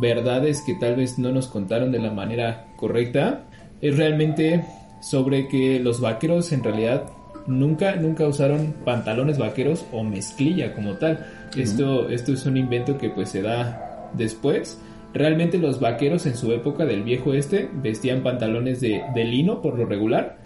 verdades 0.00 0.62
que 0.62 0.74
tal 0.74 0.96
vez 0.96 1.18
no 1.18 1.30
nos 1.32 1.46
contaron 1.48 1.92
de 1.92 1.98
la 1.98 2.10
manera 2.10 2.66
correcta 2.76 3.44
es 3.80 3.96
realmente 3.96 4.64
sobre 5.00 5.48
que 5.48 5.80
los 5.80 6.00
vaqueros 6.00 6.52
en 6.52 6.62
realidad 6.64 7.04
nunca 7.46 7.96
nunca 7.96 8.26
usaron 8.26 8.74
pantalones 8.84 9.38
vaqueros 9.38 9.84
o 9.92 10.02
mezclilla 10.02 10.74
como 10.74 10.94
tal. 10.94 11.26
Esto 11.56 12.08
esto 12.08 12.32
es 12.32 12.46
un 12.46 12.56
invento 12.56 12.98
que 12.98 13.10
pues 13.10 13.28
se 13.30 13.42
da 13.42 14.10
después. 14.14 14.78
Realmente 15.14 15.58
los 15.58 15.78
vaqueros 15.80 16.24
en 16.26 16.36
su 16.36 16.52
época 16.52 16.86
del 16.86 17.02
viejo 17.02 17.34
este 17.34 17.68
vestían 17.82 18.22
pantalones 18.22 18.80
de, 18.80 19.02
de 19.14 19.24
lino 19.24 19.60
por 19.60 19.78
lo 19.78 19.84
regular 19.84 20.38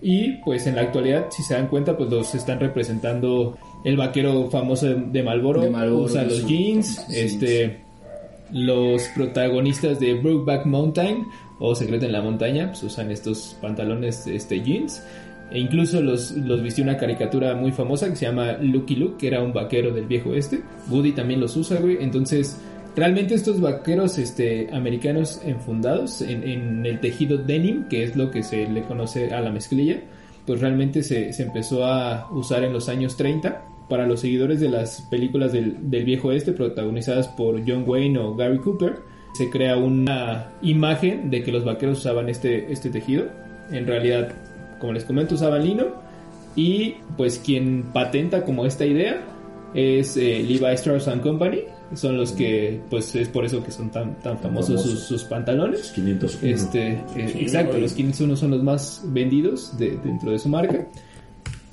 y 0.00 0.36
pues 0.42 0.66
en 0.66 0.76
la 0.76 0.82
actualidad, 0.82 1.26
si 1.30 1.42
se 1.42 1.52
dan 1.52 1.66
cuenta, 1.66 1.98
pues 1.98 2.08
los 2.10 2.34
están 2.34 2.58
representando 2.58 3.58
el 3.84 3.98
vaquero 3.98 4.48
famoso 4.50 4.86
de, 4.86 5.22
Marlboro, 5.22 5.60
De 5.60 5.68
Marlboro, 5.70 6.04
usa 6.04 6.22
los 6.24 6.38
su- 6.38 6.46
jeans, 6.48 7.06
este 7.10 7.80
los 8.52 9.02
protagonistas 9.08 9.98
de 10.00 10.14
Brokeback 10.14 10.66
Mountain 10.66 11.26
o 11.58 11.74
Secreto 11.74 12.06
en 12.06 12.12
la 12.12 12.22
Montaña, 12.22 12.68
pues 12.68 12.82
usan 12.84 13.10
estos 13.10 13.56
pantalones 13.60 14.26
este 14.26 14.60
jeans. 14.62 15.02
E 15.50 15.58
incluso 15.58 16.00
los, 16.02 16.32
los 16.32 16.62
vistió 16.62 16.82
una 16.82 16.96
caricatura 16.96 17.54
muy 17.54 17.72
famosa 17.72 18.08
que 18.08 18.16
se 18.16 18.26
llama 18.26 18.54
Lucky 18.60 18.96
Luke, 18.96 19.16
que 19.18 19.28
era 19.28 19.42
un 19.42 19.52
vaquero 19.52 19.92
del 19.92 20.06
viejo 20.06 20.34
este. 20.34 20.60
Woody 20.90 21.12
también 21.12 21.40
los 21.40 21.56
usa, 21.56 21.78
güey. 21.80 21.98
Entonces, 22.00 22.60
realmente 22.96 23.34
estos 23.34 23.60
vaqueros 23.60 24.18
este, 24.18 24.68
americanos 24.72 25.40
enfundados 25.44 26.20
en, 26.22 26.42
en 26.42 26.84
el 26.84 27.00
tejido 27.00 27.38
denim, 27.38 27.88
que 27.88 28.02
es 28.02 28.16
lo 28.16 28.30
que 28.30 28.42
se 28.42 28.66
le 28.68 28.82
conoce 28.82 29.32
a 29.32 29.40
la 29.40 29.52
mezclilla, 29.52 30.00
pues 30.46 30.60
realmente 30.60 31.02
se, 31.02 31.32
se 31.32 31.42
empezó 31.42 31.84
a 31.84 32.28
usar 32.32 32.64
en 32.64 32.72
los 32.72 32.88
años 32.88 33.16
30 33.16 33.62
para 33.88 34.06
los 34.06 34.20
seguidores 34.20 34.60
de 34.60 34.68
las 34.68 35.02
películas 35.02 35.52
del, 35.52 35.90
del 35.90 36.04
viejo 36.04 36.32
este 36.32 36.52
protagonizadas 36.52 37.28
por 37.28 37.60
John 37.66 37.84
Wayne 37.86 38.18
o 38.18 38.34
Gary 38.34 38.58
Cooper. 38.58 38.96
Se 39.34 39.50
crea 39.50 39.76
una 39.76 40.52
imagen 40.62 41.30
de 41.30 41.42
que 41.42 41.52
los 41.52 41.64
vaqueros 41.64 41.98
usaban 41.98 42.28
este, 42.28 42.72
este 42.72 42.90
tejido. 42.90 43.26
En 43.70 43.86
realidad, 43.86 44.32
como 44.80 44.92
les 44.92 45.04
comento, 45.04 45.34
usaban 45.34 45.64
lino. 45.64 45.86
Y 46.54 46.94
pues 47.16 47.38
quien 47.38 47.84
patenta 47.92 48.44
como 48.44 48.64
esta 48.64 48.86
idea 48.86 49.20
es 49.74 50.16
eh, 50.16 50.42
Levi 50.46 50.64
Strauss 50.74 51.06
and 51.08 51.22
Company. 51.22 51.60
Son 51.94 52.16
los 52.16 52.32
que, 52.32 52.80
pues 52.90 53.14
es 53.14 53.28
por 53.28 53.44
eso 53.44 53.62
que 53.62 53.70
son 53.70 53.90
tan, 53.90 54.18
tan 54.20 54.38
famosos 54.38 54.82
sus, 54.82 55.00
sus 55.00 55.22
pantalones. 55.24 55.92
501. 55.94 56.52
Este, 56.54 56.88
eh, 57.14 57.32
exacto, 57.40 57.78
los 57.78 57.92
501 57.92 58.36
son 58.36 58.50
los 58.50 58.62
más 58.62 59.02
vendidos 59.06 59.76
de- 59.78 59.96
dentro 60.02 60.30
de 60.32 60.38
su 60.38 60.48
marca. 60.48 60.86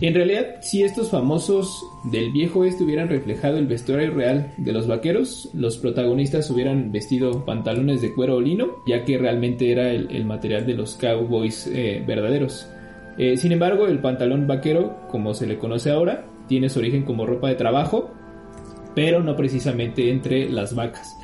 En 0.02 0.14
realidad, 0.14 0.58
si 0.62 0.84
estos 0.84 1.10
famosos 1.12 1.82
del 2.12 2.32
viejo 2.32 2.66
este 2.66 2.84
hubieran 2.84 3.08
reflejado 3.08 3.58
el 3.58 3.68
vestuario 3.68 4.14
real 4.14 4.52
de 4.58 4.74
los 4.74 4.86
vaqueros, 4.86 5.50
los 5.54 5.78
protagonistas 5.78 6.50
hubieran 6.52 6.92
vestido 6.92 7.46
pantalones 7.46 8.02
de 8.02 8.14
cuero 8.14 8.36
o 8.36 8.42
lino, 8.42 8.84
ya 8.86 9.06
que 9.06 9.18
realmente 9.18 9.72
era 9.72 9.92
el, 9.92 10.12
el 10.12 10.26
material 10.26 10.66
de 10.66 10.74
los 10.74 10.96
cowboys 10.96 11.68
eh, 11.74 12.04
verdaderos. 12.06 12.68
Eh, 13.18 13.38
sin 13.38 13.52
embargo, 13.52 13.88
el 13.88 14.00
pantalón 14.00 14.48
vaquero, 14.48 15.08
como 15.10 15.34
se 15.34 15.48
le 15.48 15.58
conoce 15.58 15.92
ahora, 15.92 16.26
tiene 16.48 16.70
su 16.70 16.80
origen 16.80 17.04
como 17.04 17.26
ropa 17.26 17.50
de 17.50 17.56
trabajo, 17.56 18.12
pero 18.96 19.22
no 19.24 19.36
precisamente 19.36 20.10
entre 20.10 20.50
las 20.50 20.76
vacas. 20.76 21.16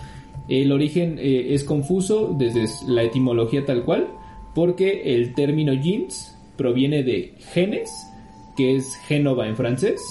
El 0.47 0.71
origen 0.71 1.17
eh, 1.19 1.54
es 1.54 1.63
confuso 1.63 2.36
desde 2.38 2.65
la 2.88 3.04
etimología 3.04 3.65
tal 3.65 3.84
cual, 3.84 4.08
porque 4.56 5.15
el 5.15 5.34
término 5.34 5.73
jeans 5.73 6.38
proviene 6.58 7.04
de 7.04 7.36
genes, 7.54 7.89
que 8.58 8.75
es 8.75 8.95
Génova 9.08 9.47
en 9.47 9.56
francés, 9.56 10.02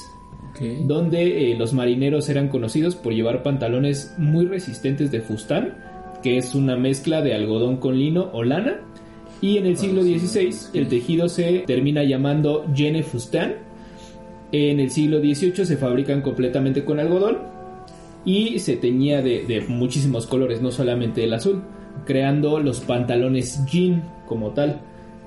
donde 0.86 1.52
eh, 1.52 1.56
los 1.56 1.72
marineros 1.72 2.28
eran 2.28 2.48
conocidos 2.48 2.96
por 2.96 3.12
llevar 3.12 3.42
pantalones 3.42 4.14
muy 4.18 4.46
resistentes 4.46 5.10
de 5.10 5.20
fustán, 5.20 5.76
que 6.22 6.36
es 6.36 6.54
una 6.54 6.76
mezcla 6.76 7.22
de 7.22 7.34
algodón 7.34 7.76
con 7.76 7.98
lino 7.98 8.30
o 8.32 8.42
lana, 8.42 8.80
y 9.40 9.58
en 9.58 9.66
el 9.66 9.76
siglo 9.78 10.02
XVI 10.02 10.50
el 10.74 10.88
tejido 10.88 11.28
se 11.28 11.64
termina 11.66 12.02
llamando 12.04 12.64
fustan. 13.04 13.54
En 14.50 14.80
el 14.80 14.90
siglo 14.90 15.18
XVIII 15.20 15.64
se 15.66 15.76
fabrican 15.76 16.22
completamente 16.22 16.84
con 16.84 16.98
algodón 17.00 17.38
y 18.24 18.58
se 18.60 18.76
teñía 18.76 19.20
de, 19.22 19.44
de 19.46 19.60
muchísimos 19.68 20.26
colores, 20.26 20.62
no 20.62 20.70
solamente 20.70 21.22
el 21.24 21.34
azul, 21.34 21.62
creando 22.06 22.58
los 22.58 22.80
pantalones 22.80 23.60
jean 23.70 24.02
como 24.26 24.50
tal, 24.52 24.80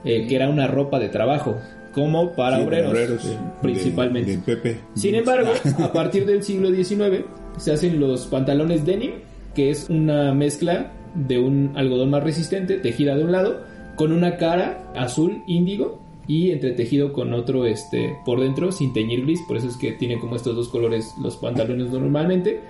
eh, 0.04 0.26
que 0.28 0.36
era 0.36 0.50
una 0.50 0.68
ropa 0.68 0.98
de 1.00 1.10
trabajo, 1.10 1.58
como 1.94 2.32
para 2.34 2.58
Sí, 2.58 2.64
obreros, 2.64 2.92
obreros, 2.92 3.38
principalmente. 3.62 4.32
de- 4.32 4.38
de 4.38 4.44
Pepe. 4.44 4.78
Sin 4.96 5.14
embargo, 5.16 5.52
a 5.80 5.92
partir 5.94 6.26
del 6.26 6.42
siglo 6.44 6.70
XIX 6.72 7.26
se 7.58 7.72
hacen 7.74 8.00
los 8.00 8.26
pantalones 8.28 8.86
denim, 8.86 9.12
que 9.54 9.70
es 9.70 9.90
una 9.90 10.34
mezcla 10.34 10.92
de 11.14 11.38
un 11.38 11.74
algodón 11.76 12.10
más 12.10 12.24
resistente, 12.24 12.78
tejida 12.78 13.16
de 13.16 13.24
un 13.24 13.32
lado, 13.32 13.62
con 14.02 14.14
una 14.14 14.38
cara 14.38 14.92
azul 14.96 15.44
índigo 15.46 16.00
y 16.26 16.50
entretejido 16.50 17.14
con 17.14 17.36
otro 17.36 17.68
este 17.68 18.18
por 18.26 18.40
dentro 18.40 18.72
sin 18.72 18.94
teñir 18.94 19.22
gris, 19.26 19.44
por 19.48 19.58
eso 19.58 19.68
es 19.68 19.78
que 19.78 19.92
tiene 19.92 20.18
como 20.18 20.36
estos 20.36 20.56
dos 20.56 20.70
colores 20.70 21.14
los 21.22 21.38
pantalones 21.38 21.92
normalmente. 21.92 22.62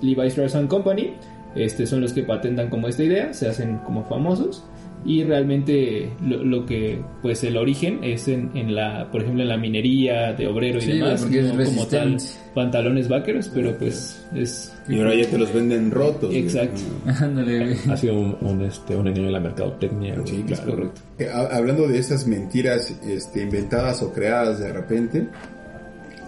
Levi's 0.00 0.54
and 0.54 0.66
Company, 0.66 1.12
este 1.54 1.86
son 1.86 2.00
los 2.00 2.14
que 2.14 2.22
patentan 2.22 2.70
como 2.70 2.88
esta 2.88 3.04
idea, 3.04 3.34
se 3.34 3.48
hacen 3.48 3.80
como 3.84 4.04
famosos 4.04 4.64
y 5.04 5.22
realmente 5.22 6.10
lo, 6.26 6.42
lo 6.44 6.66
que 6.66 7.00
pues 7.22 7.44
el 7.44 7.56
origen 7.56 8.00
es 8.02 8.26
en, 8.28 8.50
en 8.54 8.74
la 8.74 9.08
por 9.12 9.22
ejemplo 9.22 9.42
en 9.42 9.48
la 9.48 9.56
minería 9.56 10.32
de 10.32 10.46
obrero 10.48 10.78
y 10.78 10.82
Sí, 10.82 10.92
demás 10.92 11.22
porque 11.22 11.38
es 11.40 11.54
no 11.54 11.64
como 11.64 11.86
tal 11.86 12.16
pantalones 12.54 13.08
vaqueros 13.08 13.48
pero 13.54 13.78
pues 13.78 14.26
es 14.34 14.74
Y 14.88 14.98
ahora 14.98 15.14
ya 15.14 15.26
te 15.30 15.38
los 15.38 15.52
venden 15.54 15.90
rotos. 15.92 16.34
Exacto. 16.34 16.80
Ándale, 17.20 17.58
güey. 17.64 17.76
Ha 17.90 17.96
sido 17.96 18.14
un, 18.18 18.36
un, 18.40 18.62
este, 18.62 18.96
un 18.96 19.06
engaño 19.06 19.26
en 19.28 19.32
la 19.32 19.40
mercadotecnia. 19.40 20.16
Sí, 20.24 20.42
claro. 20.46 20.70
correcto. 20.70 21.00
Eh, 21.18 21.28
ha- 21.32 21.56
Hablando 21.56 21.86
de 21.86 21.98
estas 21.98 22.26
mentiras 22.26 22.90
este, 23.06 23.42
inventadas 23.42 24.02
o 24.02 24.12
creadas 24.12 24.58
de 24.58 24.72
repente, 24.72 25.28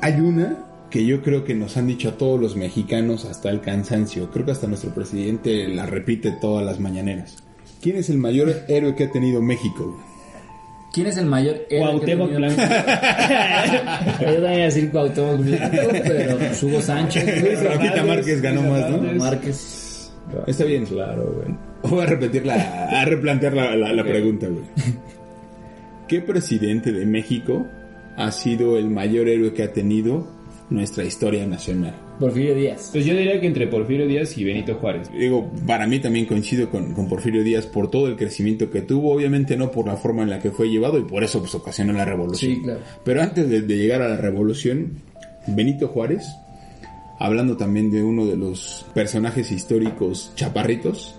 hay 0.00 0.20
una 0.20 0.64
que 0.90 1.04
yo 1.06 1.22
creo 1.22 1.44
que 1.44 1.54
nos 1.54 1.76
han 1.76 1.87
dicho 1.87 2.09
a 2.11 2.12
todos 2.12 2.40
los 2.40 2.56
mexicanos 2.56 3.24
hasta 3.24 3.50
el 3.50 3.61
cansancio. 3.61 4.30
Creo 4.30 4.44
que 4.44 4.52
hasta 4.52 4.66
nuestro 4.66 4.90
presidente 4.94 5.68
la 5.68 5.87
repite 5.87 6.33
todas 6.40 6.64
las 6.64 6.80
mañaneras. 6.80 7.37
¿Quién 7.81 7.97
es 7.97 8.11
el 8.11 8.19
mayor 8.19 8.55
héroe 8.69 8.95
que 8.95 9.05
ha 9.05 9.11
tenido 9.11 9.40
México? 9.43 9.85
güey? 9.93 10.11
¿Quién 10.93 11.07
es 11.07 11.16
el 11.19 11.27
mayor 11.27 11.55
héroe 11.55 11.69
que 11.69 11.77
ha 11.77 11.81
Cuauhtémoc 11.90 12.31
tenido? 12.31 12.38
Blanco. 12.55 12.62
Yo 14.21 14.27
también 14.27 14.38
iba 14.43 14.51
a 14.51 14.57
decir 14.57 14.90
Cuauhtémoc 14.90 15.38
Blanco, 15.40 15.88
pero 16.03 16.38
pues, 16.38 16.62
Hugo 16.62 16.83
Sánchez, 16.83 17.43
güey, 17.43 17.55
Rafita 17.57 18.05
Márquez 18.05 18.43
ganó 18.43 18.62
más, 18.62 18.90
¿no? 18.90 18.99
Márquez. 19.14 20.12
Está 20.47 20.64
bien. 20.64 20.85
Claro, 20.87 21.33
güey. 21.37 21.57
Voy 21.93 22.03
a 22.03 22.07
repetir 22.07 22.45
la, 22.45 22.55
a 23.01 23.05
replantear 23.05 23.55
la, 23.55 23.75
la- 23.77 23.93
la 23.93 24.03
pregunta, 24.05 24.47
güey. 24.49 24.64
¿Qué 26.09 26.21
presidente 26.21 26.93
de 26.93 27.07
México 27.07 27.66
ha 28.16 28.31
sido 28.33 28.77
el 28.77 28.90
mayor 28.90 29.29
héroe 29.29 29.55
que 29.55 29.62
ha 29.62 29.73
tenido 29.73 30.27
nuestra 30.71 31.05
historia 31.05 31.47
nacional? 31.47 31.95
Porfirio 32.20 32.54
Díaz. 32.54 32.90
Pues 32.92 33.04
yo 33.04 33.14
diría 33.14 33.40
que 33.40 33.46
entre 33.46 33.66
Porfirio 33.66 34.06
Díaz 34.06 34.37
y 34.38 34.44
Benito 34.44 34.74
Juárez. 34.74 35.11
Digo, 35.11 35.50
para 35.66 35.87
mí 35.87 35.98
también 35.98 36.26
coincido 36.26 36.70
con, 36.70 36.94
con 36.94 37.09
Porfirio 37.09 37.42
Díaz 37.42 37.66
por 37.66 37.90
todo 37.90 38.06
el 38.06 38.16
crecimiento 38.16 38.70
que 38.70 38.83
tuvo, 38.83 39.12
obviamente 39.12 39.56
no 39.56 39.70
por 39.72 39.87
la 39.87 39.96
forma 39.96 40.22
en 40.22 40.30
la 40.30 40.38
que 40.38 40.50
fue 40.50 40.68
llevado 40.68 40.98
y 40.98 41.02
por 41.02 41.24
eso 41.24 41.40
pues 41.40 41.54
ocasionó 41.54 41.92
la 41.92 42.04
revolución. 42.04 42.54
Sí, 42.54 42.62
claro. 42.62 42.80
Pero 43.04 43.22
antes 43.22 43.48
de, 43.48 43.62
de 43.62 43.76
llegar 43.76 44.02
a 44.02 44.09
la 44.09 44.16
revolución, 44.18 44.92
Benito 45.46 45.88
Juárez, 45.88 46.24
hablando 47.20 47.59
también 47.59 47.90
de 47.90 48.02
uno 48.02 48.24
de 48.24 48.35
los 48.35 48.87
personajes 48.94 49.52
históricos 49.52 50.33
chaparritos, 50.37 51.14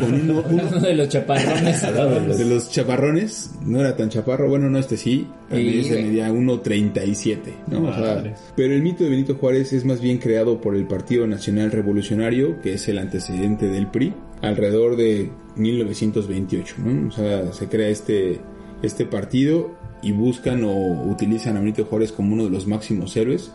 con 0.00 0.14
uno, 0.14 0.42
uno 0.50 0.62
Uno 0.70 0.80
de 0.80 0.94
los 0.94 1.10
chaparrones. 1.10 1.82
de 2.38 2.44
los 2.46 2.70
chaparrones, 2.70 3.50
no 3.62 3.78
era 3.80 3.94
tan 3.94 4.08
chaparro, 4.08 4.48
bueno, 4.48 4.70
no 4.70 4.78
este 4.78 4.96
sí, 4.96 5.28
también 5.50 5.84
Sí, 5.84 5.90
se 5.90 6.02
medía 6.02 6.30
1.37, 6.30 7.38
¿no? 7.68 7.84
O 7.84 7.94
sea, 7.94 8.34
pero 8.56 8.72
el 8.72 8.82
mito 8.82 9.04
de 9.04 9.10
Benito 9.10 9.34
Juárez 9.34 9.74
es 9.74 9.84
más 9.84 10.00
bien 10.00 10.16
creado 10.16 10.58
por 10.58 10.74
el 10.74 10.86
Partido 10.86 11.26
Nacional 11.26 11.70
Revolucionario, 11.70 12.58
que 12.62 12.72
es 12.72 12.88
el 12.88 12.96
antecedente 12.96 13.68
del 13.68 13.88
PRI, 13.88 14.14
alrededor 14.40 14.96
de 14.96 15.30
1928, 15.56 16.76
¿no? 16.78 17.08
O 17.08 17.10
sea, 17.10 17.52
se 17.52 17.68
crea 17.68 17.88
este, 17.88 18.40
este 18.82 19.04
partido 19.04 19.76
y 20.02 20.12
buscan 20.12 20.64
o 20.64 21.04
utilizan 21.04 21.58
a 21.58 21.60
Benito 21.60 21.84
Juárez 21.84 22.10
como 22.10 22.32
uno 22.32 22.44
de 22.44 22.50
los 22.50 22.66
máximos 22.66 23.14
héroes, 23.18 23.52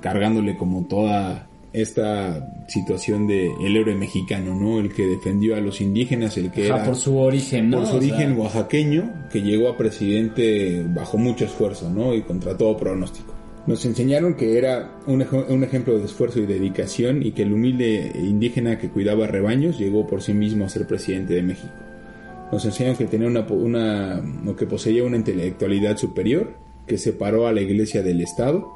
cargándole 0.00 0.56
como 0.56 0.84
toda 0.86 1.46
esta 1.72 2.64
situación 2.68 3.26
de 3.28 3.52
el 3.64 3.76
héroe 3.76 3.94
mexicano, 3.94 4.54
¿no? 4.58 4.80
El 4.80 4.92
que 4.92 5.06
defendió 5.06 5.54
a 5.56 5.60
los 5.60 5.80
indígenas, 5.80 6.36
el 6.36 6.50
que 6.50 6.64
Ajá, 6.68 6.76
era 6.76 6.84
por 6.84 6.96
su 6.96 7.16
origen, 7.16 7.70
¿no? 7.70 7.78
por 7.78 7.86
su 7.86 7.96
O 7.96 8.00
sea, 8.00 8.10
origen 8.14 8.36
oaxaqueño, 8.38 9.12
que 9.32 9.40
llegó 9.42 9.68
a 9.68 9.76
presidente 9.76 10.84
bajo 10.88 11.16
mucho 11.16 11.44
esfuerzo, 11.44 11.88
¿no? 11.90 12.14
Y 12.14 12.22
contra 12.22 12.56
todo 12.56 12.76
pronóstico. 12.76 13.34
Nos 13.66 13.84
enseñaron 13.84 14.34
que 14.34 14.58
era 14.58 14.96
un, 15.06 15.20
ej- 15.22 15.46
un 15.48 15.62
ejemplo 15.62 15.96
de 15.98 16.06
esfuerzo 16.06 16.40
y 16.40 16.46
dedicación 16.46 17.22
y 17.24 17.32
que 17.32 17.42
el 17.42 17.52
humilde 17.52 18.10
indígena 18.16 18.78
que 18.78 18.88
cuidaba 18.88 19.26
rebaños 19.28 19.78
llegó 19.78 20.06
por 20.06 20.22
sí 20.22 20.32
mismo 20.34 20.64
a 20.64 20.68
ser 20.68 20.86
presidente 20.86 21.34
de 21.34 21.42
México. 21.42 21.72
Nos 22.50 22.64
enseñan 22.64 22.96
que 22.96 23.04
tenía 23.04 23.28
una, 23.28 23.42
una 23.42 24.22
o 24.50 24.56
que 24.56 24.66
poseía 24.66 25.04
una 25.04 25.18
intelectualidad 25.18 25.96
superior, 25.98 26.54
que 26.86 26.98
separó 26.98 27.46
a 27.46 27.52
la 27.52 27.60
iglesia 27.60 28.02
del 28.02 28.22
Estado 28.22 28.72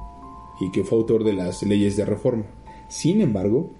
y 0.60 0.70
que 0.70 0.84
fue 0.84 0.98
autor 0.98 1.24
de 1.24 1.32
las 1.32 1.62
leyes 1.62 1.96
de 1.96 2.04
reforma. 2.04 2.44
Sin 2.88 3.20
embargo, 3.20 3.70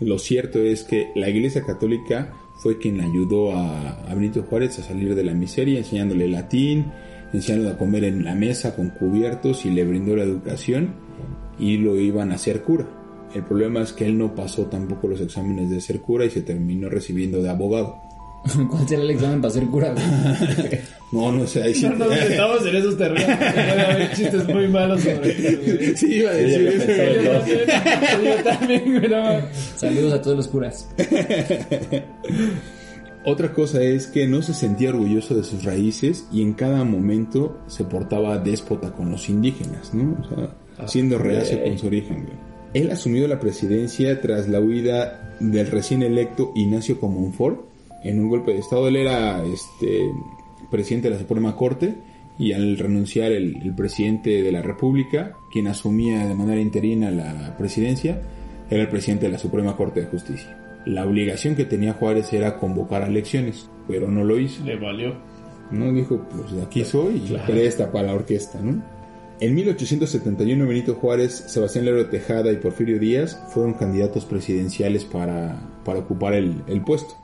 lo 0.00 0.18
cierto 0.18 0.60
es 0.60 0.84
que 0.84 1.10
la 1.14 1.28
Iglesia 1.28 1.62
Católica 1.62 2.32
fue 2.58 2.78
quien 2.78 3.00
ayudó 3.00 3.52
a, 3.52 4.04
Benito 4.14 4.42
Juárez 4.42 4.78
a 4.78 4.82
salir 4.82 5.14
de 5.14 5.24
la 5.24 5.34
miseria, 5.34 5.78
enseñándole 5.78 6.28
latín, 6.28 6.86
enseñándole 7.32 7.74
a 7.74 7.78
comer 7.78 8.04
en 8.04 8.24
la 8.24 8.34
mesa 8.34 8.74
con 8.74 8.90
cubiertos 8.90 9.64
y 9.64 9.70
le 9.70 9.84
brindó 9.84 10.16
la 10.16 10.24
educación 10.24 10.94
y 11.58 11.78
lo 11.78 11.96
iban 11.96 12.32
a 12.32 12.36
hacer 12.36 12.62
cura. 12.62 12.88
El 13.34 13.44
problema 13.44 13.82
es 13.82 13.92
que 13.92 14.06
él 14.06 14.16
no 14.16 14.34
pasó 14.34 14.66
tampoco 14.66 15.08
los 15.08 15.20
exámenes 15.20 15.70
de 15.70 15.80
ser 15.80 16.00
cura 16.00 16.24
y 16.24 16.30
se 16.30 16.42
terminó 16.42 16.88
recibiendo 16.88 17.42
de 17.42 17.50
abogado. 17.50 18.07
¿Cuál 18.70 18.88
será 18.88 19.02
el 19.02 19.10
examen 19.10 19.40
para 19.40 19.52
ser 19.54 19.66
cura? 19.66 19.92
güey? 19.92 20.80
No, 21.10 21.32
no 21.32 21.46
sé, 21.46 21.62
ahí 21.62 21.74
sí. 21.74 21.86
No 21.88 21.94
nos 21.96 22.10
metamos 22.10 22.66
en 22.66 22.76
esos 22.76 22.98
terrenos. 22.98 23.24
Puede 23.38 23.80
haber 23.80 24.12
chistes 24.14 24.46
muy 24.46 24.68
malos 24.68 25.00
sobre 25.00 25.30
eso. 25.30 25.96
Sí, 25.96 26.14
iba 26.16 26.30
a 26.30 26.34
decir 26.34 26.82
Sí, 26.84 26.92
eso. 26.92 28.22
Yo 28.22 28.44
también, 28.44 29.02
yo 29.02 29.08
también. 29.10 29.44
Saludos 29.76 30.12
a 30.12 30.20
todos 30.20 30.36
los 30.36 30.48
curas. 30.48 30.86
Otra 33.24 33.52
cosa 33.52 33.82
es 33.82 34.06
que 34.06 34.26
no 34.26 34.42
se 34.42 34.54
sentía 34.54 34.90
orgulloso 34.90 35.34
de 35.34 35.44
sus 35.44 35.64
raíces 35.64 36.26
y 36.32 36.42
en 36.42 36.52
cada 36.54 36.84
momento 36.84 37.58
se 37.68 37.84
portaba 37.84 38.38
déspota 38.38 38.92
con 38.92 39.10
los 39.10 39.28
indígenas, 39.28 39.92
¿no? 39.92 40.16
O 40.20 40.28
sea, 40.76 40.88
siendo 40.88 41.18
reacio 41.18 41.62
con 41.62 41.78
su 41.78 41.86
origen. 41.88 42.24
güey. 42.24 42.36
Él 42.74 42.90
asumió 42.90 43.26
la 43.28 43.40
presidencia 43.40 44.20
tras 44.20 44.46
la 44.48 44.60
huida 44.60 45.34
del 45.40 45.66
recién 45.70 46.02
electo 46.02 46.52
Ignacio 46.54 47.00
Comonfort 47.00 47.60
en 48.04 48.20
un 48.20 48.28
golpe 48.28 48.52
de 48.52 48.58
estado. 48.58 48.88
Él 48.88 48.96
era 48.96 49.44
este 49.44 50.12
presidente 50.70 51.08
de 51.08 51.14
la 51.14 51.20
Suprema 51.20 51.56
Corte 51.56 51.96
y 52.38 52.52
al 52.52 52.78
renunciar 52.78 53.32
el, 53.32 53.56
el 53.62 53.74
presidente 53.74 54.42
de 54.42 54.52
la 54.52 54.62
República, 54.62 55.36
quien 55.50 55.66
asumía 55.66 56.26
de 56.26 56.34
manera 56.34 56.60
interina 56.60 57.10
la 57.10 57.56
presidencia, 57.56 58.22
era 58.70 58.82
el 58.82 58.88
presidente 58.88 59.26
de 59.26 59.32
la 59.32 59.38
Suprema 59.38 59.76
Corte 59.76 60.00
de 60.00 60.06
Justicia. 60.06 60.56
La 60.84 61.04
obligación 61.04 61.54
que 61.54 61.64
tenía 61.64 61.94
Juárez 61.94 62.32
era 62.32 62.58
convocar 62.58 63.02
a 63.02 63.08
elecciones, 63.08 63.68
pero 63.86 64.10
no 64.10 64.24
lo 64.24 64.38
hizo. 64.38 64.64
Le 64.64 64.76
valió. 64.76 65.16
No 65.70 65.92
dijo, 65.92 66.26
pues 66.30 66.52
de 66.52 66.62
aquí 66.62 66.84
soy 66.84 67.22
y 67.28 67.36
presta 67.46 67.92
para 67.92 68.08
la 68.08 68.14
orquesta, 68.14 68.60
¿no? 68.60 68.82
En 69.40 69.54
1871 69.54 70.66
Benito 70.66 70.94
Juárez, 70.94 71.44
Sebastián 71.46 71.84
Lerdo 71.84 71.98
de 71.98 72.06
Tejada 72.06 72.50
y 72.50 72.56
Porfirio 72.56 72.98
Díaz 72.98 73.40
fueron 73.50 73.74
candidatos 73.74 74.24
presidenciales 74.24 75.04
para, 75.04 75.60
para 75.84 76.00
ocupar 76.00 76.34
el, 76.34 76.62
el 76.66 76.80
puesto. 76.82 77.14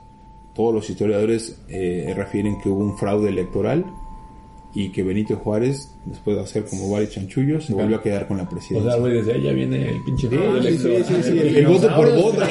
Todos 0.55 0.73
los 0.73 0.89
historiadores 0.89 1.61
eh, 1.69 2.13
refieren 2.15 2.59
que 2.61 2.69
hubo 2.69 2.79
un 2.83 2.97
fraude 2.97 3.29
electoral 3.29 3.85
y 4.73 4.89
que 4.89 5.03
Benito 5.03 5.35
Juárez, 5.37 5.93
después 6.05 6.35
de 6.37 6.43
hacer 6.43 6.65
como 6.65 6.89
varios 6.91 7.11
chanchullos, 7.11 7.65
se 7.65 7.73
volvió 7.73 7.97
a 7.97 8.01
quedar 8.01 8.27
con 8.27 8.37
la 8.37 8.43
O 8.43 8.49
presidencia. 8.49 8.91
sea, 8.91 8.99
güey, 8.99 9.13
desde 9.13 9.41
ya 9.41 9.51
viene 9.51 9.89
el 9.89 10.03
pinche 10.03 10.29
Sí, 10.29 10.35
fraude 10.35 10.71
sí, 10.71 10.77
sí, 10.77 10.87
electoral. 10.87 11.23
sí, 11.23 11.29
sí, 11.31 11.39
el, 11.39 11.55
el 11.57 11.67
voto 11.67 11.95
por 11.95 12.15
voto. 12.15 12.41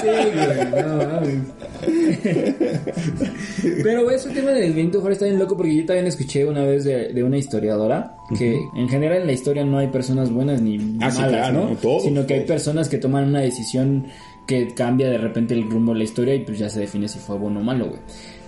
Sí, 0.00 0.08
güey, 0.34 0.82
no 0.82 0.96
mames. 0.96 1.38
Pero 3.82 4.04
güey, 4.04 4.16
ese 4.16 4.30
tema 4.30 4.50
del 4.52 4.72
Benito 4.72 5.00
Juárez 5.00 5.16
está 5.16 5.26
bien 5.26 5.38
loco 5.38 5.56
porque 5.56 5.74
yo 5.74 5.84
también 5.86 6.06
escuché 6.06 6.44
una 6.46 6.64
vez 6.64 6.84
de, 6.84 7.12
de 7.12 7.22
una 7.22 7.38
historiadora 7.38 8.16
que 8.38 8.60
en 8.74 8.88
general 8.88 9.22
en 9.22 9.26
la 9.26 9.32
historia 9.32 9.64
no 9.64 9.78
hay 9.78 9.88
personas 9.88 10.32
buenas 10.32 10.60
ni 10.62 10.76
Ah, 11.00 11.10
sí, 11.10 11.20
malas, 11.20 11.50
claro, 11.50 11.64
¿no? 11.64 11.70
no, 11.70 11.76
todos, 11.76 12.04
Sino 12.04 12.26
que 12.26 12.34
hay 12.34 12.44
personas 12.44 12.88
que 12.88 12.98
toman 12.98 13.28
una 13.28 13.40
decisión 13.40 14.06
que 14.50 14.74
cambia 14.74 15.08
de 15.08 15.16
repente 15.16 15.54
el 15.54 15.70
rumbo 15.70 15.92
de 15.92 15.98
la 15.98 16.04
historia 16.04 16.34
y 16.34 16.40
pues 16.40 16.58
ya 16.58 16.68
se 16.68 16.80
define 16.80 17.06
si 17.06 17.20
fue 17.20 17.38
bueno 17.38 17.60
o 17.60 17.62
malo, 17.62 17.86
güey. 17.88 18.00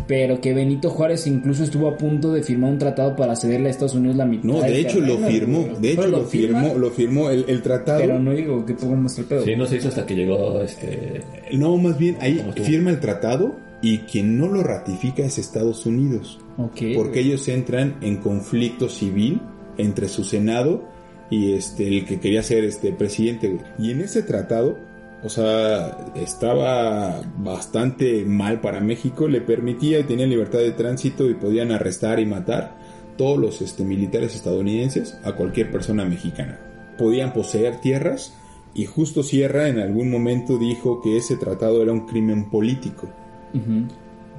Pero 0.08 0.40
que 0.40 0.52
Benito 0.52 0.90
Juárez 0.90 1.28
incluso 1.28 1.62
estuvo 1.62 1.88
a 1.88 1.96
punto 1.96 2.32
de 2.32 2.42
firmar 2.42 2.72
un 2.72 2.78
tratado 2.78 3.14
para 3.14 3.36
cederle 3.36 3.68
a 3.68 3.70
Estados 3.70 3.94
Unidos 3.94 4.16
la 4.16 4.26
mitad. 4.26 4.42
No, 4.44 4.60
de 4.60 4.80
hecho 4.80 5.00
lo 5.00 5.16
firmó, 5.18 5.60
güey. 5.62 5.80
de 5.80 5.92
hecho 5.92 6.08
lo 6.08 6.24
firmó, 6.24 6.74
lo 6.74 6.90
firmó 6.90 7.30
el, 7.30 7.44
el 7.46 7.62
tratado. 7.62 8.00
Pero 8.00 8.18
no 8.18 8.32
digo 8.32 8.66
que 8.66 8.74
pongo 8.74 8.96
más 8.96 9.16
el 9.18 9.26
pedo. 9.26 9.44
Sí, 9.44 9.54
no 9.54 9.64
se 9.66 9.76
hizo 9.76 9.88
hasta 9.88 10.04
que 10.04 10.16
llegó 10.16 10.60
este. 10.60 11.22
No, 11.52 11.76
más 11.76 11.96
bien 11.96 12.16
ahí 12.20 12.44
firma 12.64 12.90
el 12.90 12.98
tratado 12.98 13.54
y 13.80 13.98
quien 13.98 14.36
no 14.38 14.48
lo 14.48 14.64
ratifica 14.64 15.22
es 15.22 15.38
Estados 15.38 15.86
Unidos. 15.86 16.40
Ok. 16.58 16.80
Porque 16.96 17.20
ellos 17.20 17.46
entran 17.46 17.96
en 18.00 18.16
conflicto 18.16 18.88
civil 18.88 19.40
entre 19.78 20.08
su 20.08 20.24
Senado 20.24 20.82
y 21.30 21.52
este 21.52 21.86
el 21.86 22.04
que 22.06 22.18
quería 22.18 22.42
ser 22.42 22.64
este 22.64 22.90
presidente. 22.92 23.48
güey. 23.48 23.62
Y 23.78 23.92
en 23.92 24.00
ese 24.00 24.22
tratado, 24.24 24.78
o 25.24 25.28
sea, 25.28 26.12
estaba 26.16 27.20
bastante 27.38 28.24
mal 28.24 28.60
para 28.60 28.80
México, 28.80 29.28
le 29.28 29.40
permitía 29.40 30.00
y 30.00 30.04
tenía 30.04 30.26
libertad 30.26 30.58
de 30.58 30.72
tránsito 30.72 31.30
y 31.30 31.34
podían 31.34 31.70
arrestar 31.70 32.18
y 32.18 32.26
matar 32.26 32.76
todos 33.16 33.38
los 33.38 33.62
este, 33.62 33.84
militares 33.84 34.34
estadounidenses 34.34 35.16
a 35.22 35.32
cualquier 35.32 35.70
persona 35.70 36.04
mexicana. 36.04 36.58
Podían 36.98 37.32
poseer 37.32 37.80
tierras 37.80 38.34
y 38.74 38.86
justo 38.86 39.22
Sierra 39.22 39.68
en 39.68 39.78
algún 39.78 40.10
momento 40.10 40.58
dijo 40.58 41.00
que 41.02 41.16
ese 41.16 41.36
tratado 41.36 41.82
era 41.82 41.92
un 41.92 42.06
crimen 42.06 42.50
político. 42.50 43.08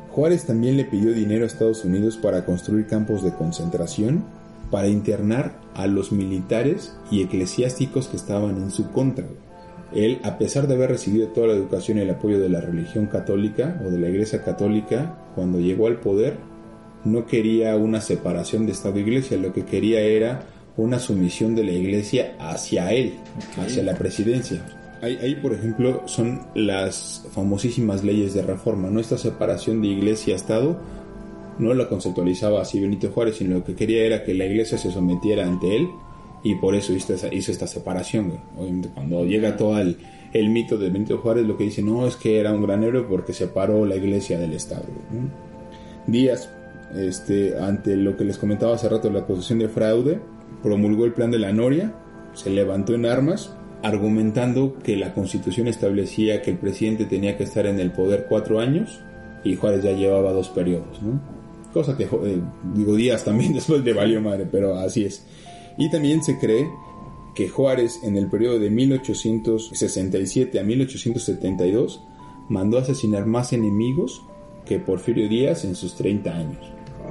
Juárez 0.10 0.46
también 0.46 0.76
le 0.76 0.86
pidió 0.86 1.14
dinero 1.14 1.44
a 1.44 1.48
Estados 1.48 1.86
Unidos 1.86 2.18
para 2.18 2.46
construir 2.46 2.88
campos 2.88 3.24
de 3.24 3.34
concentración, 3.34 4.26
para 4.70 4.88
internar 4.88 5.60
a 5.76 5.88
los 5.88 6.12
militares 6.12 6.96
y 7.10 7.22
eclesiásticos 7.22 8.08
que 8.08 8.18
estaban 8.18 8.58
en 8.58 8.72
su 8.72 8.92
contra. 8.92 9.26
Él, 9.96 10.20
a 10.24 10.38
pesar 10.38 10.68
de 10.68 10.76
haber 10.76 10.90
recibido 10.92 11.28
toda 11.28 11.48
la 11.48 11.54
educación 11.54 11.98
y 11.98 12.02
el 12.02 12.10
apoyo 12.10 12.40
de 12.40 12.50
la 12.50 12.62
religión 12.62 13.08
católica 13.08 13.80
o 13.86 13.90
de 13.90 14.00
la 14.00 14.10
iglesia 14.10 14.44
católica, 14.44 15.18
cuando 15.36 15.60
llegó 15.60 15.88
al 15.88 16.00
poder, 16.00 16.38
no 17.06 17.26
quería 17.26 17.76
una 17.76 18.02
separación 18.02 18.66
de 18.66 18.72
Estado 18.72 18.98
e 18.98 19.02
Iglesia, 19.02 19.38
lo 19.38 19.54
que 19.54 19.66
quería 19.66 20.02
era 20.02 20.44
una 20.78 21.00
sumisión 21.00 21.56
de 21.56 21.64
la 21.64 21.72
Iglesia 21.72 22.36
hacia 22.40 22.92
él, 22.92 23.14
hacia 23.58 23.84
la 23.84 23.96
presidencia. 23.96 24.66
Ahí, 25.02 25.18
ahí, 25.22 25.36
por 25.36 25.54
ejemplo, 25.54 26.04
son 26.06 26.42
las 26.56 27.26
famosísimas 27.32 28.04
leyes 28.04 28.34
de 28.34 28.42
reforma, 28.42 28.90
¿no? 28.90 29.00
Esta 29.00 29.18
separación 29.18 29.82
de 29.82 29.90
Iglesia-Estado 29.90 30.80
no 31.60 31.74
la 31.74 31.88
conceptualizaba 31.88 32.62
así 32.62 32.80
Benito 32.80 33.10
Juárez, 33.10 33.36
sino 33.36 33.58
lo 33.58 33.64
que 33.64 33.76
quería 33.76 34.06
era 34.06 34.24
que 34.24 34.34
la 34.34 34.46
Iglesia 34.46 34.78
se 34.78 34.92
sometiera 34.92 35.46
ante 35.46 35.76
él 35.76 35.88
y 36.44 36.56
por 36.56 36.76
eso 36.76 36.94
hizo, 36.94 37.14
esta 37.14 37.68
separación. 37.68 38.40
Obviamente, 38.58 38.90
cuando 38.94 39.26
llega 39.26 39.56
todo 39.56 39.80
el, 39.80 39.98
mito 40.50 40.78
de 40.78 40.90
Benito 40.90 41.18
Juárez, 41.20 41.46
lo 41.46 41.58
que 41.58 41.64
dice, 41.64 41.82
no, 41.82 42.06
es 42.06 42.18
que 42.18 42.40
era 42.40 42.52
un 42.52 42.62
gran 42.62 42.84
héroe 42.84 43.04
porque 43.04 43.34
separó 43.34 43.86
la 43.86 43.96
Iglesia 43.96 44.38
del 44.38 44.54
Estado. 44.54 44.84
Díaz, 46.06 46.50
este, 46.96 47.58
ante 47.58 47.96
lo 47.96 48.18
que 48.18 48.26
les 48.26 48.38
comentaba 48.38 48.76
hace 48.76 48.90
rato, 48.90 49.10
la 49.10 49.20
acusación 49.20 49.60
de 49.60 49.70
fraude, 49.70 50.20
promulgó 50.62 51.06
el 51.06 51.14
plan 51.14 51.32
de 51.32 51.40
la 51.40 51.54
Noria, 51.54 51.94
se 52.34 52.50
levantó 52.50 52.94
en 52.94 53.06
armas, 53.06 53.56
argumentando 53.82 54.78
que 54.80 54.96
la 54.98 55.14
constitución 55.14 55.68
establecía 55.68 56.42
que 56.42 56.52
el 56.52 56.58
presidente 56.58 57.06
tenía 57.06 57.38
que 57.38 57.44
estar 57.44 57.66
en 57.66 57.80
el 57.80 57.92
poder 57.92 58.28
cuatro 58.30 58.60
años 58.60 59.02
y 59.44 59.56
Juárez 59.56 59.84
ya 59.84 59.92
llevaba 59.92 60.32
dos 60.32 60.50
periodos, 60.50 61.02
¿no? 61.02 61.20
Cosa 61.74 61.98
que, 61.98 62.04
eh, 62.04 62.42
digo, 62.74 62.96
Díaz 62.96 63.26
también 63.26 63.54
después 63.56 63.84
le 63.84 63.94
valió 63.94 64.22
madre, 64.22 64.48
pero 64.50 64.76
así 64.76 65.06
es. 65.06 65.26
Y 65.78 65.90
también 65.90 66.24
se 66.24 66.38
cree 66.40 66.70
que 67.36 67.50
Juárez 67.50 68.00
en 68.04 68.16
el 68.16 68.28
periodo 68.28 68.60
de 68.60 68.70
1867 68.70 70.60
a 70.60 70.64
1872 70.64 72.02
mandó 72.50 72.78
asesinar 72.78 73.26
más 73.26 73.54
enemigos 73.54 74.22
que 74.66 74.80
Porfirio 74.80 75.28
Díaz 75.28 75.66
en 75.66 75.76
sus 75.76 75.96
30 75.96 76.36
años. 76.36 76.60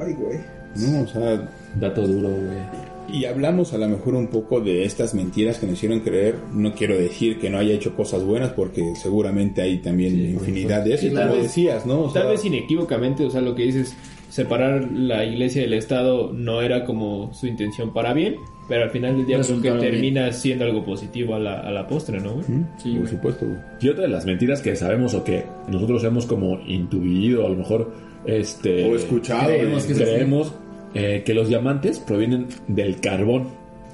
Ay, 0.01 0.15
güey. 0.15 0.39
No, 0.77 1.03
o 1.03 1.07
sea, 1.07 1.51
Dato 1.79 2.07
duro, 2.07 2.29
güey. 2.29 3.19
y 3.21 3.25
hablamos 3.27 3.73
a 3.75 3.79
lo 3.79 3.89
mejor 3.89 4.15
un 4.15 4.29
poco 4.29 4.61
de 4.61 4.85
estas 4.85 5.15
mentiras 5.15 5.59
que 5.59 5.67
nos 5.67 5.75
hicieron 5.75 6.01
creer. 6.01 6.37
No 6.55 6.73
quiero 6.75 6.97
decir 6.97 7.39
que 7.39 7.51
no 7.51 7.59
haya 7.59 7.75
hecho 7.75 7.95
cosas 7.95 8.25
buenas 8.25 8.53
porque 8.53 8.95
seguramente 8.95 9.61
hay 9.61 9.79
también 9.79 10.19
infinidad 10.19 10.83
de 10.85 10.95
eso. 10.95 11.03
Sí, 11.03 11.09
y 11.09 11.15
tal 11.15 11.25
como 11.25 11.35
vez- 11.35 11.43
decías, 11.45 11.85
¿no? 11.85 12.01
O 12.05 12.13
Tal 12.13 12.23
sea, 12.23 12.31
vez 12.31 12.45
inequívocamente, 12.45 13.25
o 13.27 13.31
sea, 13.31 13.41
lo 13.43 13.55
que 13.55 13.65
dices, 13.65 13.95
separar 14.31 14.91
la 14.93 15.25
iglesia 15.27 15.61
del 15.63 15.75
Estado 15.75 16.33
no 16.33 16.63
era 16.63 16.85
como 16.87 17.35
su 17.35 17.47
intención 17.47 17.93
para 17.93 18.15
bien, 18.15 18.37
pero 18.69 18.85
al 18.85 18.91
final 18.91 19.17
del 19.17 19.27
día 19.27 19.41
creo 19.41 19.61
que 19.61 19.71
bien. 19.71 19.81
termina 19.81 20.33
siendo 20.33 20.65
algo 20.65 20.85
positivo 20.85 21.35
a 21.35 21.39
la, 21.39 21.61
a 21.61 21.71
la 21.71 21.87
postre, 21.87 22.21
¿no? 22.21 22.35
güey? 22.35 22.45
Sí, 22.79 22.91
por 22.91 22.99
güey. 23.01 23.07
supuesto. 23.11 23.47
güey. 23.47 23.59
Y 23.81 23.89
otra 23.89 24.03
de 24.05 24.09
las 24.09 24.25
mentiras 24.25 24.61
que 24.63 24.77
sabemos 24.77 25.15
o 25.15 25.25
que 25.25 25.45
nosotros 25.69 26.03
hemos 26.05 26.27
como 26.27 26.61
intuido, 26.67 27.47
a 27.47 27.49
lo 27.49 27.57
mejor, 27.57 27.93
este... 28.25 28.91
O 28.91 28.97
escuchado. 28.97 29.47
creemos 29.49 29.85
que 29.85 29.95
creemos 29.95 30.55
eh, 30.95 31.23
que 31.25 31.35
los 31.35 31.49
diamantes 31.49 31.99
provienen 31.99 32.47
del 32.69 33.01
carbón. 33.01 33.49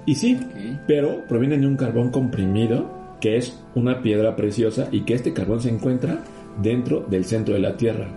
Y 0.06 0.14
sí, 0.14 0.38
pero 0.86 1.24
provienen 1.28 1.60
de 1.62 1.66
un 1.66 1.76
carbón 1.76 2.10
comprimido, 2.10 2.90
que 3.20 3.36
es 3.36 3.62
una 3.74 4.00
piedra 4.02 4.36
preciosa, 4.36 4.88
y 4.90 5.02
que 5.02 5.14
este 5.14 5.32
carbón 5.34 5.60
se 5.60 5.68
encuentra 5.68 6.22
dentro 6.62 7.00
del 7.00 7.24
centro 7.24 7.54
de 7.54 7.60
la 7.60 7.76
Tierra. 7.76 8.08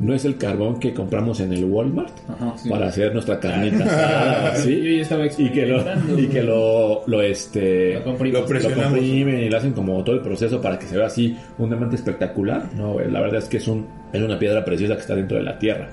No 0.00 0.14
es 0.14 0.24
el 0.24 0.36
carbón 0.38 0.80
que 0.80 0.94
compramos 0.94 1.40
en 1.40 1.52
el 1.52 1.64
Walmart 1.66 2.12
Ajá, 2.28 2.54
sí. 2.56 2.68
para 2.70 2.88
hacer 2.88 3.12
nuestra 3.12 3.38
carnita 3.38 3.84
asada, 3.84 4.54
Yo 4.56 4.62
¿sí? 4.62 4.96
ya 4.96 5.02
estaba 5.02 5.26
Y 5.26 5.50
que 5.50 5.66
lo, 5.66 5.84
y 6.18 6.26
que 6.26 6.42
lo, 6.42 7.02
lo, 7.06 7.20
este, 7.22 7.94
Lo 7.94 8.04
comprimen 8.04 9.40
y 9.42 9.48
lo 9.50 9.56
hacen 9.58 9.72
como 9.72 10.02
todo 10.02 10.16
el 10.16 10.22
proceso 10.22 10.60
para 10.60 10.78
que 10.78 10.86
se 10.86 10.96
vea 10.96 11.06
así 11.06 11.36
un 11.58 11.68
diamante 11.68 11.96
espectacular. 11.96 12.70
No, 12.74 12.98
la 12.98 13.20
verdad 13.20 13.38
es 13.38 13.48
que 13.48 13.58
es 13.58 13.68
un 13.68 13.86
es 14.12 14.22
una 14.22 14.38
piedra 14.38 14.64
preciosa 14.64 14.94
que 14.94 15.00
está 15.02 15.14
dentro 15.14 15.36
de 15.36 15.42
la 15.44 15.58
tierra. 15.58 15.88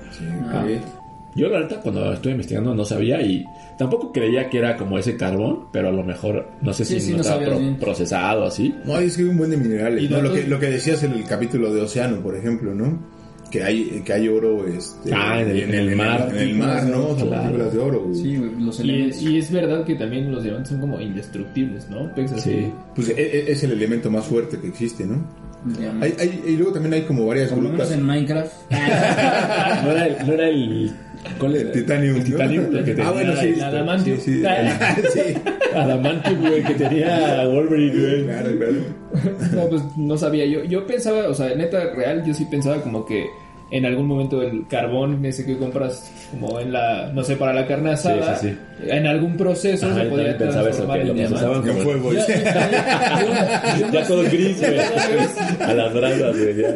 Ah. 0.46 0.64
Yo 1.34 1.48
la 1.48 1.60
verdad 1.60 1.80
cuando 1.82 2.12
estuve 2.12 2.32
investigando 2.32 2.74
no 2.74 2.84
sabía 2.84 3.20
y 3.22 3.44
tampoco 3.78 4.10
creía 4.12 4.48
que 4.48 4.58
era 4.58 4.76
como 4.76 4.98
ese 4.98 5.16
carbón, 5.16 5.66
pero 5.70 5.88
a 5.88 5.92
lo 5.92 6.02
mejor 6.02 6.48
no 6.62 6.72
sé 6.72 6.84
Sí, 6.84 6.94
si 6.98 7.08
sí, 7.08 7.12
no 7.12 7.20
estaba 7.20 7.44
pro- 7.44 7.60
procesado 7.78 8.44
así. 8.44 8.74
No, 8.84 8.98
es 8.98 9.16
que 9.16 9.22
hay 9.22 9.28
un 9.28 9.36
buen 9.36 9.50
de 9.50 9.56
minerales. 9.58 10.02
Y 10.02 10.08
¿no? 10.08 10.20
Lo, 10.22 10.32
que, 10.32 10.44
lo 10.46 10.58
que 10.58 10.66
decías 10.70 11.02
en 11.04 11.12
el 11.12 11.24
capítulo 11.24 11.72
de 11.72 11.82
Océano, 11.82 12.16
por 12.22 12.34
ejemplo, 12.34 12.74
¿no? 12.74 12.98
Que 13.50 13.62
hay, 13.64 14.02
que 14.04 14.12
hay 14.12 14.28
oro 14.28 14.66
este, 14.66 15.10
Ah, 15.14 15.40
en 15.40 15.48
el- 15.50 15.62
en 15.62 15.74
el 15.74 15.96
mar. 15.96 16.28
En 16.32 16.38
el 16.38 16.54
mar, 16.56 16.84
¿no? 16.84 17.18
Son 17.18 17.28
Claro. 17.28 17.70
de 17.70 17.78
oro. 17.78 18.10
Sí, 18.14 18.36
los 18.58 18.78
Y, 18.78 18.82
elementos. 18.82 19.22
y 19.22 19.38
es 19.38 19.50
verdad 19.50 19.84
que 19.84 19.94
también 19.94 20.30
los 20.30 20.42
diamantes 20.42 20.68
son 20.70 20.80
como 20.80 21.00
indestructibles, 21.00 21.88
¿no? 21.88 22.14
Piensas 22.14 22.42
Sí. 22.42 22.50
que- 22.50 22.72
Pues 22.94 23.08
e- 23.08 23.14
e- 23.16 23.52
es 23.52 23.62
el 23.64 23.72
elemento 23.72 24.10
más 24.10 24.24
fuerte 24.26 24.58
que 24.60 24.68
existe, 24.68 25.06
¿no? 25.06 25.24
Hay, 26.00 26.14
hay- 26.20 26.40
y 26.46 26.56
luego 26.56 26.72
también 26.72 26.94
hay 26.94 27.02
como 27.02 27.26
varias 27.26 27.50
Por 27.50 27.60
grutas. 27.66 27.90
en 27.90 28.02
Minecraft. 28.04 28.52
No 28.70 29.90
era 29.92 30.06
el, 30.06 30.26
no 30.26 30.32
era 30.34 30.48
el 30.48 30.92
¿cuál 31.38 31.56
era? 31.56 31.72
Titanium, 31.72 32.16
El 32.16 32.18
¿no? 32.18 32.24
titanium 32.24 32.64
el 32.76 32.84
que 32.84 32.90
tenía 32.94 33.08
Ah, 33.08 33.12
bueno, 33.12 33.32
sí. 33.36 33.46
el 33.48 33.62
adamantium. 33.62 34.18
Sí, 34.18 34.42
sí. 34.42 34.42
sí. 35.14 35.34
Adamantium, 35.74 36.40
güey, 36.40 36.62
que 36.62 36.74
tenía 36.74 37.44
Wolverine, 37.46 38.00
güey. 38.00 38.24
Claro, 38.24 38.50
claro. 38.58 39.38
No, 39.54 39.68
pues 39.68 39.82
no 39.96 40.16
sabía. 40.18 40.44
Yo, 40.46 40.64
yo 40.64 40.86
pensaba, 40.86 41.28
o 41.28 41.34
sea, 41.34 41.54
neta 41.54 41.92
real, 41.94 42.24
yo 42.26 42.34
sí 42.34 42.44
pensaba 42.50 42.80
como 42.82 43.04
que 43.06 43.26
en 43.70 43.84
algún 43.84 44.06
momento 44.06 44.40
el 44.42 44.66
carbón 44.66 45.22
ese 45.26 45.44
que 45.44 45.58
compras 45.58 46.10
como 46.30 46.58
en 46.58 46.72
la, 46.72 47.10
no 47.12 47.22
sé, 47.22 47.36
para 47.36 47.52
la 47.52 47.66
carne 47.66 47.90
asada, 47.90 48.36
Sí, 48.38 48.48
sí, 48.48 48.56
en 48.88 49.06
algún 49.06 49.36
proceso 49.36 49.86
Ajá, 49.86 50.02
se 50.04 50.08
podía 50.08 50.38
pensaba 50.38 50.70
eso, 50.70 50.84
transformar 50.86 50.98
que 51.00 51.04
lo 51.04 51.12
en 51.12 51.18
En 51.20 51.28
como... 51.74 51.80
fuego. 51.82 52.10
Dice. 52.12 52.44
yo- 52.44 53.78
yo- 53.86 53.92
Ya 53.92 54.06
todo 54.06 54.22
gris, 54.24 54.58
güey. 54.58 54.78
A 55.60 55.74
las 55.74 55.92
brasas, 55.94 56.36
güey. 56.38 56.56
ya. 56.56 56.68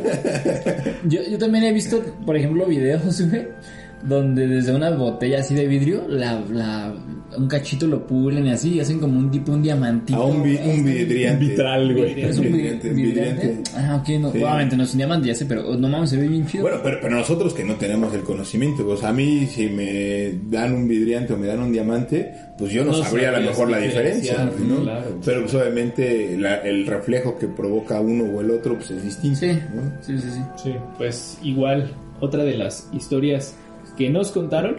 Yo, 1.04 1.20
yo 1.30 1.38
también 1.38 1.64
he 1.64 1.72
visto, 1.72 2.02
por 2.26 2.36
ejemplo, 2.36 2.66
videos, 2.66 3.22
güey, 3.30 3.48
donde 4.04 4.46
desde 4.46 4.74
una 4.74 4.90
botella 4.90 5.40
así 5.40 5.54
de 5.54 5.66
vidrio, 5.66 6.04
la, 6.08 6.40
la, 6.50 6.92
un 7.38 7.46
cachito 7.48 7.86
lo 7.86 8.06
pulen 8.06 8.46
y 8.46 8.50
así, 8.50 8.74
y 8.74 8.80
hacen 8.80 8.98
como 8.98 9.18
un 9.18 9.30
tipo, 9.30 9.52
un 9.52 9.62
diamantito. 9.62 10.18
A 10.20 10.26
un, 10.26 10.42
vi- 10.42 10.56
un 10.56 10.70
Este, 10.88 11.04
vidriante. 11.04 11.44
Vitral, 11.46 11.94
güey. 11.96 12.20
Es 12.20 12.38
un 12.38 12.44
vidriante, 12.52 12.88
vidriante. 12.90 13.46
vidriante. 13.46 13.70
Ah, 13.76 13.96
ok, 14.02 14.08
no, 14.20 14.32
Sí. 14.32 14.38
obviamente 14.38 14.76
no 14.76 14.82
es 14.82 14.90
un 14.92 14.98
diamante, 14.98 15.28
ya 15.28 15.34
sé, 15.34 15.46
pero 15.46 15.76
no 15.76 15.88
mames, 15.88 16.10
se 16.10 16.16
ve 16.16 16.26
bien 16.28 16.46
chido. 16.46 16.62
Bueno, 16.62 16.78
pero, 16.82 16.98
pero 17.00 17.16
nosotros 17.16 17.54
que 17.54 17.64
no 17.64 17.76
tenemos 17.76 18.12
el 18.14 18.22
conocimiento, 18.22 18.96
sea, 18.96 19.10
a 19.10 19.12
mí 19.12 19.46
si 19.46 19.68
me 19.68 20.32
dan 20.50 20.74
un 20.74 20.88
vidriante 20.88 21.32
o 21.32 21.38
me 21.38 21.46
dan 21.46 21.60
un 21.60 21.72
diamante, 21.72 22.32
pues 22.58 22.72
yo 22.72 22.84
no, 22.84 22.90
No 22.92 23.02
sabría 23.04 23.30
a 23.30 23.38
lo 23.40 23.46
mejor 23.46 23.70
la 23.70 23.78
diferencia, 23.78 24.50
¿no? 24.58 24.82
claro. 24.82 25.18
Pero 25.24 25.40
pues 25.42 25.54
obviamente 25.54 26.36
la- 26.36 26.56
el 26.56 26.86
reflejo 26.86 27.38
que 27.38 27.46
provoca 27.46 28.00
uno 28.00 28.24
o 28.24 28.40
el 28.40 28.50
otro 28.50 28.74
pues 28.76 28.90
es 28.90 29.04
distinto, 29.04 29.38
sí, 29.40 29.52
¿no? 29.74 29.82
sí, 30.00 30.18
sí, 30.18 30.28
sí. 30.34 30.40
Sí, 30.64 30.72
pues 30.98 31.38
igual, 31.42 31.90
otra 32.20 32.44
de 32.44 32.56
las 32.56 32.88
historias 32.92 33.56
que 33.96 34.10
nos 34.10 34.30
contaron 34.32 34.76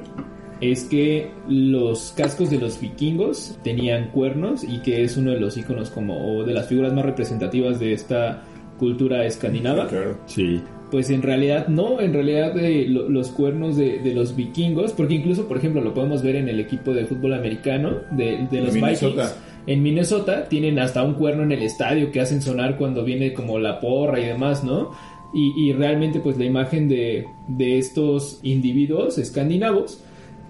es 0.62 0.86
que 0.86 1.30
los 1.50 2.14
cascos 2.16 2.50
de 2.50 2.58
los 2.60 2.80
vikingos 2.80 3.58
tenían 3.64 4.10
cuernos 4.12 4.64
y 4.64 4.80
que 4.80 5.04
es 5.04 5.18
uno 5.18 5.32
de 5.32 5.40
los 5.40 5.58
iconos 5.58 5.90
como 5.90 6.38
o 6.38 6.44
de 6.46 6.54
las 6.54 6.68
figuras 6.68 6.94
más 6.94 7.04
representativas 7.06 7.80
de 7.80 7.94
esta 7.94 8.44
cultura 8.78 9.26
escandinava. 9.26 9.88
Claro. 9.88 10.18
Sí. 10.26 10.62
Pues 10.90 11.10
en 11.10 11.22
realidad 11.24 11.68
no, 11.68 12.00
en 12.00 12.14
realidad 12.14 12.56
eh, 12.58 12.86
lo- 12.88 13.10
los 13.10 13.30
cuernos 13.32 13.76
de, 13.78 14.00
de 14.00 14.14
los 14.14 14.36
vikingos, 14.36 14.94
porque 14.94 15.16
incluso 15.16 15.48
por 15.48 15.58
ejemplo 15.58 15.82
lo 15.82 15.94
podemos 15.94 16.22
ver 16.22 16.36
en 16.36 16.48
el 16.48 16.60
equipo 16.60 16.94
de 16.94 17.06
fútbol 17.06 17.34
americano 17.34 17.98
de, 18.12 18.48
de 18.50 18.62
los 18.62 18.74
Minnesota. 18.74 19.24
Vikings. 19.24 19.36
En 19.66 19.82
Minnesota 19.82 20.44
tienen 20.50 20.78
hasta 20.78 21.04
un 21.04 21.14
cuerno 21.14 21.44
en 21.44 21.52
el 21.54 21.64
estadio 21.64 22.12
que 22.12 22.20
hacen 22.20 22.42
sonar 22.42 22.78
cuando 22.78 23.04
viene 23.04 23.34
como 23.34 23.60
la 23.60 23.80
porra 23.80 24.20
y 24.20 24.26
demás, 24.26 24.64
¿no? 24.64 24.92
Y, 25.34 25.70
y 25.70 25.74
realmente 25.74 26.20
pues 26.20 26.38
la 26.38 26.46
imagen 26.46 26.88
de, 26.88 27.26
de 27.48 27.78
estos 27.78 28.40
individuos 28.44 29.18
escandinavos 29.18 30.04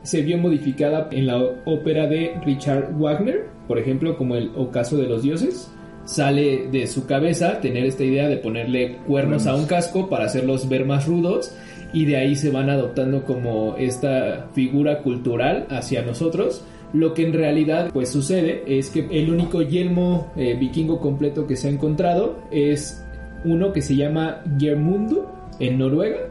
se 0.04 0.22
vio 0.22 0.38
modificada 0.38 1.08
en 1.12 1.28
la 1.28 1.38
ópera 1.65 2.08
de 2.08 2.34
Richard 2.46 2.93
Wagner, 2.98 3.46
por 3.67 3.80
ejemplo, 3.80 4.17
como 4.17 4.36
el 4.36 4.52
Ocaso 4.56 4.98
de 4.98 5.08
los 5.08 5.24
Dioses. 5.24 5.72
Sale 6.06 6.67
de 6.67 6.86
su 6.88 7.08
cabeza 7.08 7.62
tener 7.62 7.86
esta 7.86 8.04
idea 8.04 8.28
de 8.28 8.36
ponerle 8.36 8.98
cuernos 9.08 9.48
a 9.48 9.56
un 9.56 9.65
casco 9.65 10.10
para 10.10 10.26
hacerlos 10.26 10.67
ver 10.67 10.86
más 10.86 11.08
rudos 11.08 11.56
y 11.93 12.04
de 12.06 12.17
ahí 12.17 12.36
se 12.36 12.50
van 12.50 12.69
adoptando 12.69 13.24
como 13.24 13.76
esta 13.78 14.50
figura 14.54 15.02
cultural 15.02 15.67
hacia 15.69 16.02
nosotros 16.02 16.65
Lo 16.91 17.13
que 17.13 17.26
en 17.26 17.34
realidad 17.34 17.89
pues 17.93 18.10
sucede 18.10 18.63
es 18.67 18.89
que 18.89 19.08
el 19.12 19.32
único 19.32 19.62
yelmo 19.62 20.32
eh, 20.36 20.56
vikingo 20.60 21.00
completo 21.00 21.48
que 21.48 21.56
se 21.56 21.67
ha 21.67 21.72
encontrado 21.72 22.38
es 22.52 23.04
uno 23.46 23.72
que 23.74 23.82
se 23.82 23.96
llama 23.96 24.42
Geirmundur 24.58 25.28
en 25.60 25.78
Noruega 25.78 26.30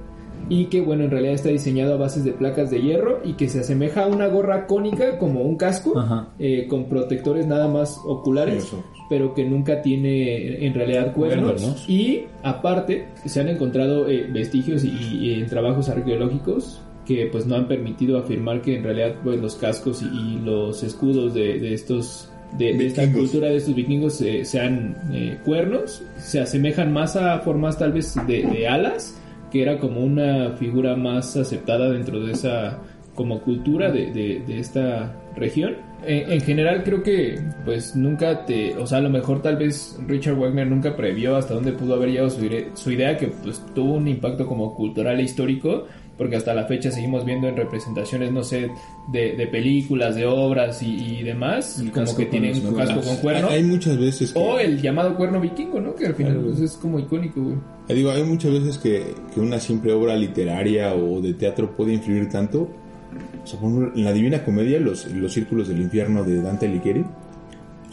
y 0.49 0.67
que 0.67 0.81
bueno 0.81 1.05
en 1.05 1.11
realidad 1.11 1.35
está 1.35 1.49
diseñado 1.51 1.95
a 1.95 1.97
bases 1.97 2.25
de 2.25 2.33
placas 2.33 2.71
de 2.71 2.81
hierro 2.81 3.21
y 3.25 3.35
que 3.35 3.49
se 3.49 3.61
asemeja 3.61 4.05
a 4.05 4.07
una 4.09 4.27
gorra 4.27 4.67
cónica 4.67 5.19
como 5.19 5.43
un 5.43 5.57
casco 5.57 5.95
eh, 6.39 6.67
con 6.69 6.89
protectores 6.89 7.47
nada 7.47 7.69
más 7.69 7.99
oculares 8.05 8.65
Eso. 8.65 8.83
pero 9.09 9.35
que 9.35 9.45
nunca 9.45 9.83
tiene 9.83 10.67
en 10.67 10.75
realidad 10.75 11.13
cuernos 11.13 11.53
Cuernos. 11.53 11.89
y 11.89 12.25
aparte 12.43 13.09
se 13.25 13.41
han 13.41 13.49
encontrado 13.49 14.09
eh, 14.09 14.27
vestigios 14.33 14.85
y, 14.85 14.89
y, 14.91 15.41
eh, 15.41 15.45
trabajos 15.49 15.89
arqueológicos 15.89 16.83
que 17.07 17.29
pues 17.31 17.47
no 17.47 17.57
han 17.57 17.67
permitido 17.69 18.19
afirmar 18.19 18.63
que 18.63 18.77
en 18.77 18.85
realidad 18.85 19.15
pues 19.23 19.41
los 19.41 19.57
cascos 19.57 20.03
y, 20.03 20.07
y 20.07 20.39
los 20.45 20.83
escudos 20.83 21.35
de, 21.35 21.59
de 21.59 21.75
estos 21.75 22.32
de, 22.59 22.75
de 22.77 22.87
esta 22.87 23.11
cultura 23.13 23.49
de 23.49 23.57
estos 23.57 23.75
vikingos 23.75 24.21
eh, 24.21 24.45
sean 24.45 24.97
eh, 25.13 25.39
cuernos 25.45 26.03
se 26.19 26.41
asemejan 26.41 26.93
más 26.93 27.17
a 27.17 27.39
formas 27.41 27.79
tal 27.79 27.93
vez 27.93 28.15
de, 28.27 28.43
de 28.45 28.69
alas 28.69 29.19
que 29.51 29.63
era 29.63 29.79
como 29.79 30.01
una 30.01 30.51
figura 30.59 30.97
más 30.97 31.37
aceptada 31.37 31.91
dentro 31.91 32.21
de 32.21 32.33
esa 32.33 32.79
como 33.15 33.41
cultura 33.43 33.91
de, 33.91 34.11
de- 34.11 34.43
de 34.47 34.59
esta 34.59 35.15
región. 35.37 35.77
En, 36.07 36.33
en 36.33 36.41
general 36.41 36.83
creo 36.83 37.03
que 37.03 37.39
pues 37.65 37.95
nunca 37.95 38.47
te, 38.47 38.75
o 38.79 38.87
sea, 38.87 38.99
a 38.99 39.01
lo 39.03 39.11
mejor 39.11 39.43
tal 39.43 39.57
vez 39.57 39.99
Richard 40.09 40.37
Wagner 40.37 40.67
nunca 40.67 40.97
previó 40.97 41.37
hasta 41.37 41.53
dónde 41.55 41.73
pudo 41.73 41.95
haber 41.95 42.09
llegado 42.11 42.31
su, 42.31 42.41
su 42.75 42.91
idea 42.91 43.19
que 43.19 43.29
pues 43.29 43.63
tuvo 43.75 43.95
un 43.95 44.09
impacto 44.09 44.47
como 44.47 44.75
cultural 44.75 45.21
e 45.21 45.25
histórico 45.25 45.87
porque 46.19 46.37
hasta 46.37 46.55
la 46.55 46.65
fecha 46.67 46.91
seguimos 46.91 47.25
viendo 47.25 47.49
en 47.49 47.57
representaciones, 47.57 48.31
no 48.33 48.43
sé, 48.45 48.71
de, 49.11 49.35
de 49.37 49.47
películas, 49.47 50.15
de 50.15 50.27
obras 50.27 50.83
y, 50.83 51.19
y 51.19 51.23
demás, 51.23 51.79
El 51.79 51.91
como 51.91 52.05
casco 52.07 52.19
que 52.19 52.27
tienen 52.27 52.55
un 52.67 52.75
casco 52.75 52.95
cuernos. 52.95 53.07
con 53.07 53.17
cuerno. 53.17 53.49
Hay, 53.49 53.55
hay 53.57 53.63
muchas 53.65 53.99
veces 53.99 54.33
que... 54.33 54.39
O 54.39 54.59
el 54.59 54.81
llamado 54.81 55.17
cuerno 55.17 55.41
vikingo, 55.41 55.81
¿no? 55.81 55.95
Que 55.95 56.07
al 56.07 56.15
final 56.15 56.37
pues, 56.41 56.61
es 56.61 56.73
como 56.77 56.99
icónico, 56.99 57.41
güey. 57.43 57.57
Eh, 57.89 57.95
Digo, 57.95 58.11
hay 58.11 58.23
muchas 58.23 58.53
veces 58.53 58.79
que, 58.79 59.15
que 59.35 59.41
una 59.41 59.59
simple 59.59 59.93
obra 59.93 60.15
literaria 60.17 60.95
o 60.95 61.21
de 61.21 61.35
teatro 61.35 61.75
puede 61.75 61.95
influir 61.95 62.29
tanto. 62.29 62.69
O 63.43 63.47
sea, 63.47 63.59
por 63.59 63.71
ejemplo, 63.71 63.93
en 63.97 64.05
la 64.05 64.13
Divina 64.13 64.45
Comedia, 64.45 64.79
los, 64.79 65.07
los 65.07 65.33
círculos 65.33 65.69
del 65.69 65.81
infierno 65.81 66.23
de 66.25 66.41
Dante 66.41 66.67
Alighieri, 66.67 67.05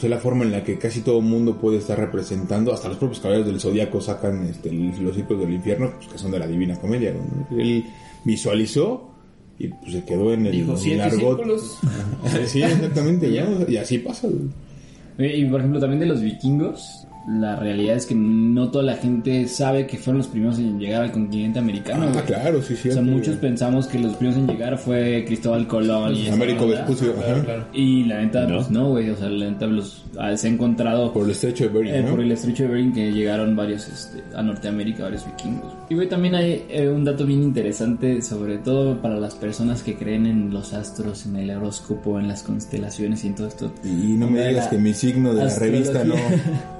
la 0.07 0.19
forma 0.19 0.45
en 0.45 0.51
la 0.51 0.63
que 0.63 0.77
casi 0.77 1.01
todo 1.01 1.19
el 1.19 1.25
mundo 1.25 1.57
puede 1.57 1.77
estar 1.79 1.99
representando, 1.99 2.71
hasta 2.71 2.87
los 2.87 2.97
propios 2.97 3.19
caballeros 3.19 3.47
del 3.47 3.59
Zodíaco 3.59 3.99
sacan 3.99 4.45
este, 4.47 4.71
los 4.71 5.15
círculos 5.15 5.41
del 5.43 5.55
infierno, 5.55 5.91
pues, 5.97 6.07
que 6.07 6.17
son 6.17 6.31
de 6.31 6.39
la 6.39 6.47
Divina 6.47 6.75
Comedia. 6.79 7.11
¿no? 7.13 7.57
Él 7.59 7.83
visualizó 8.23 9.09
y 9.57 9.67
pues 9.67 9.91
se 9.91 10.05
quedó 10.05 10.31
en 10.33 10.45
el, 10.45 10.51
Dijo, 10.53 10.71
en 10.71 10.77
el 10.77 10.77
siete 10.77 11.01
argot. 11.01 11.37
círculos. 11.37 11.79
sí, 12.45 12.61
exactamente. 12.63 13.27
¿no? 13.41 13.69
Y 13.69 13.75
así 13.77 13.97
pasa. 13.97 14.27
güey. 14.29 15.41
Y 15.41 15.45
por 15.49 15.59
ejemplo, 15.59 15.81
también 15.81 15.99
de 15.99 16.05
los 16.05 16.21
vikingos, 16.21 17.05
la 17.29 17.55
realidad 17.55 17.95
es 17.95 18.07
que 18.07 18.15
no 18.15 18.71
toda 18.71 18.83
la 18.83 18.95
gente 18.95 19.47
sabe 19.47 19.85
que 19.85 19.97
fueron 19.97 20.17
los 20.17 20.27
primeros 20.27 20.57
en 20.57 20.79
llegar 20.79 21.03
al 21.03 21.11
continente 21.11 21.59
americano. 21.59 22.07
Ah, 22.15 22.23
claro, 22.25 22.59
sí, 22.63 22.75
sí. 22.75 22.89
O 22.89 22.93
sea, 22.93 23.03
muchos 23.03 23.35
pensamos 23.35 23.85
que 23.85 23.99
los 23.99 24.15
primeros 24.15 24.39
en 24.41 24.47
llegar 24.47 24.79
fue 24.79 25.23
Cristóbal 25.27 25.67
Colón 25.67 26.15
y 26.15 26.27
Américo. 26.27 26.67
Vespucio, 26.67 27.13
Claro. 27.13 27.65
Y 27.71 28.05
la 28.05 28.21
neta, 28.21 28.47
No. 28.47 28.55
pues 28.57 28.71
no, 28.71 28.89
güey. 28.89 29.11
O 29.11 29.15
sea, 29.15 29.29
la 29.29 29.51
neta, 29.51 29.67
los, 29.67 30.05
ah, 30.17 30.35
se 30.35 30.47
ha 30.47 30.49
encontrado 30.49 31.13
por 31.13 31.25
el 31.25 31.31
estrecho 31.31 31.65
de 31.65 31.69
Bering, 31.69 31.93
eh, 31.93 32.01
¿no? 32.01 32.09
por 32.11 32.21
el 32.21 32.31
estrecho 32.31 32.63
de 32.63 32.69
Bering 32.69 32.93
que 32.93 33.11
llegaron 33.11 33.55
varios 33.55 33.87
este, 33.87 34.23
a 34.35 34.41
Norteamérica, 34.41 35.03
varios 35.03 35.25
vikingos. 35.27 35.71
Y 35.89 35.95
güey, 35.95 36.09
también 36.09 36.33
hay 36.33 36.65
eh, 36.69 36.89
un 36.89 37.05
dato 37.05 37.27
bien 37.27 37.43
interesante, 37.43 38.23
sobre 38.23 38.57
todo 38.57 38.99
para 39.03 39.19
las 39.19 39.35
personas 39.35 39.83
que 39.83 39.95
creen 39.95 40.25
en 40.25 40.51
los 40.51 40.73
astros, 40.73 41.27
en 41.27 41.35
el 41.35 41.51
horóscopo, 41.51 42.19
en 42.19 42.27
las 42.27 42.41
constelaciones 42.41 43.23
y 43.23 43.27
en 43.27 43.35
todo 43.35 43.47
esto. 43.47 43.71
Y 43.83 44.15
no 44.17 44.27
me 44.27 44.47
digas 44.47 44.65
la 44.65 44.69
que 44.71 44.77
mi 44.79 44.93
signo 44.95 45.35
de 45.35 45.45
la 45.45 45.55
revista 45.55 46.03
no. 46.03 46.15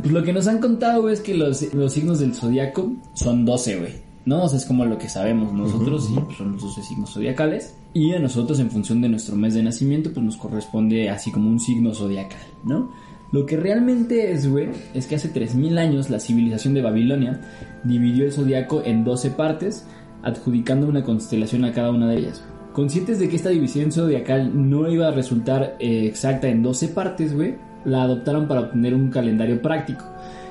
Pues 0.00 0.12
lo 0.12 0.22
que 0.22 0.32
nos 0.32 0.46
han 0.46 0.58
contado, 0.58 1.02
güey, 1.02 1.14
es 1.14 1.20
que 1.20 1.34
los, 1.34 1.72
los 1.74 1.92
signos 1.92 2.20
del 2.20 2.34
zodiaco 2.34 2.92
son 3.14 3.44
12, 3.44 3.78
güey. 3.78 3.92
¿No? 4.26 4.44
O 4.44 4.48
sea, 4.48 4.58
es 4.58 4.64
como 4.64 4.86
lo 4.86 4.96
que 4.96 5.08
sabemos 5.08 5.52
nosotros, 5.52 6.08
y 6.10 6.18
pues, 6.18 6.38
son 6.38 6.52
los 6.52 6.62
12 6.62 6.82
signos 6.82 7.12
zodiacales. 7.12 7.74
Y 7.92 8.14
a 8.14 8.18
nosotros, 8.18 8.58
en 8.58 8.70
función 8.70 9.02
de 9.02 9.08
nuestro 9.10 9.36
mes 9.36 9.52
de 9.52 9.62
nacimiento, 9.62 10.12
pues 10.12 10.24
nos 10.24 10.36
corresponde 10.36 11.10
así 11.10 11.30
como 11.30 11.50
un 11.50 11.60
signo 11.60 11.94
zodiacal, 11.94 12.40
¿no? 12.64 12.90
Lo 13.32 13.46
que 13.46 13.56
realmente 13.56 14.32
es, 14.32 14.48
güey, 14.48 14.68
es 14.94 15.06
que 15.06 15.16
hace 15.16 15.28
3000 15.28 15.76
años 15.76 16.08
la 16.08 16.20
civilización 16.20 16.72
de 16.72 16.82
Babilonia 16.82 17.40
dividió 17.82 18.24
el 18.24 18.32
zodiaco 18.32 18.82
en 18.84 19.04
12 19.04 19.30
partes, 19.30 19.86
adjudicando 20.22 20.86
una 20.86 21.02
constelación 21.02 21.64
a 21.64 21.72
cada 21.72 21.90
una 21.90 22.08
de 22.08 22.18
ellas. 22.18 22.44
Conscientes 22.72 23.18
de 23.18 23.28
que 23.28 23.36
esta 23.36 23.50
división 23.50 23.92
zodiacal 23.92 24.70
no 24.70 24.88
iba 24.88 25.08
a 25.08 25.10
resultar 25.10 25.76
eh, 25.80 26.06
exacta 26.06 26.48
en 26.48 26.62
12 26.62 26.88
partes, 26.88 27.34
güey, 27.34 27.56
la 27.84 28.02
adoptaron 28.02 28.46
para 28.48 28.60
obtener 28.60 28.94
un 28.94 29.10
calendario 29.10 29.60
práctico. 29.62 30.04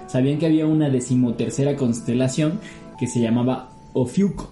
Sabían 0.08 0.38
que 0.40 0.46
había 0.46 0.66
una 0.68 0.90
decimotercera 0.90 1.76
constelación 1.76 2.60
que 3.00 3.08
se 3.08 3.20
llamaba 3.20 3.70
Ofiuco. 3.94 4.52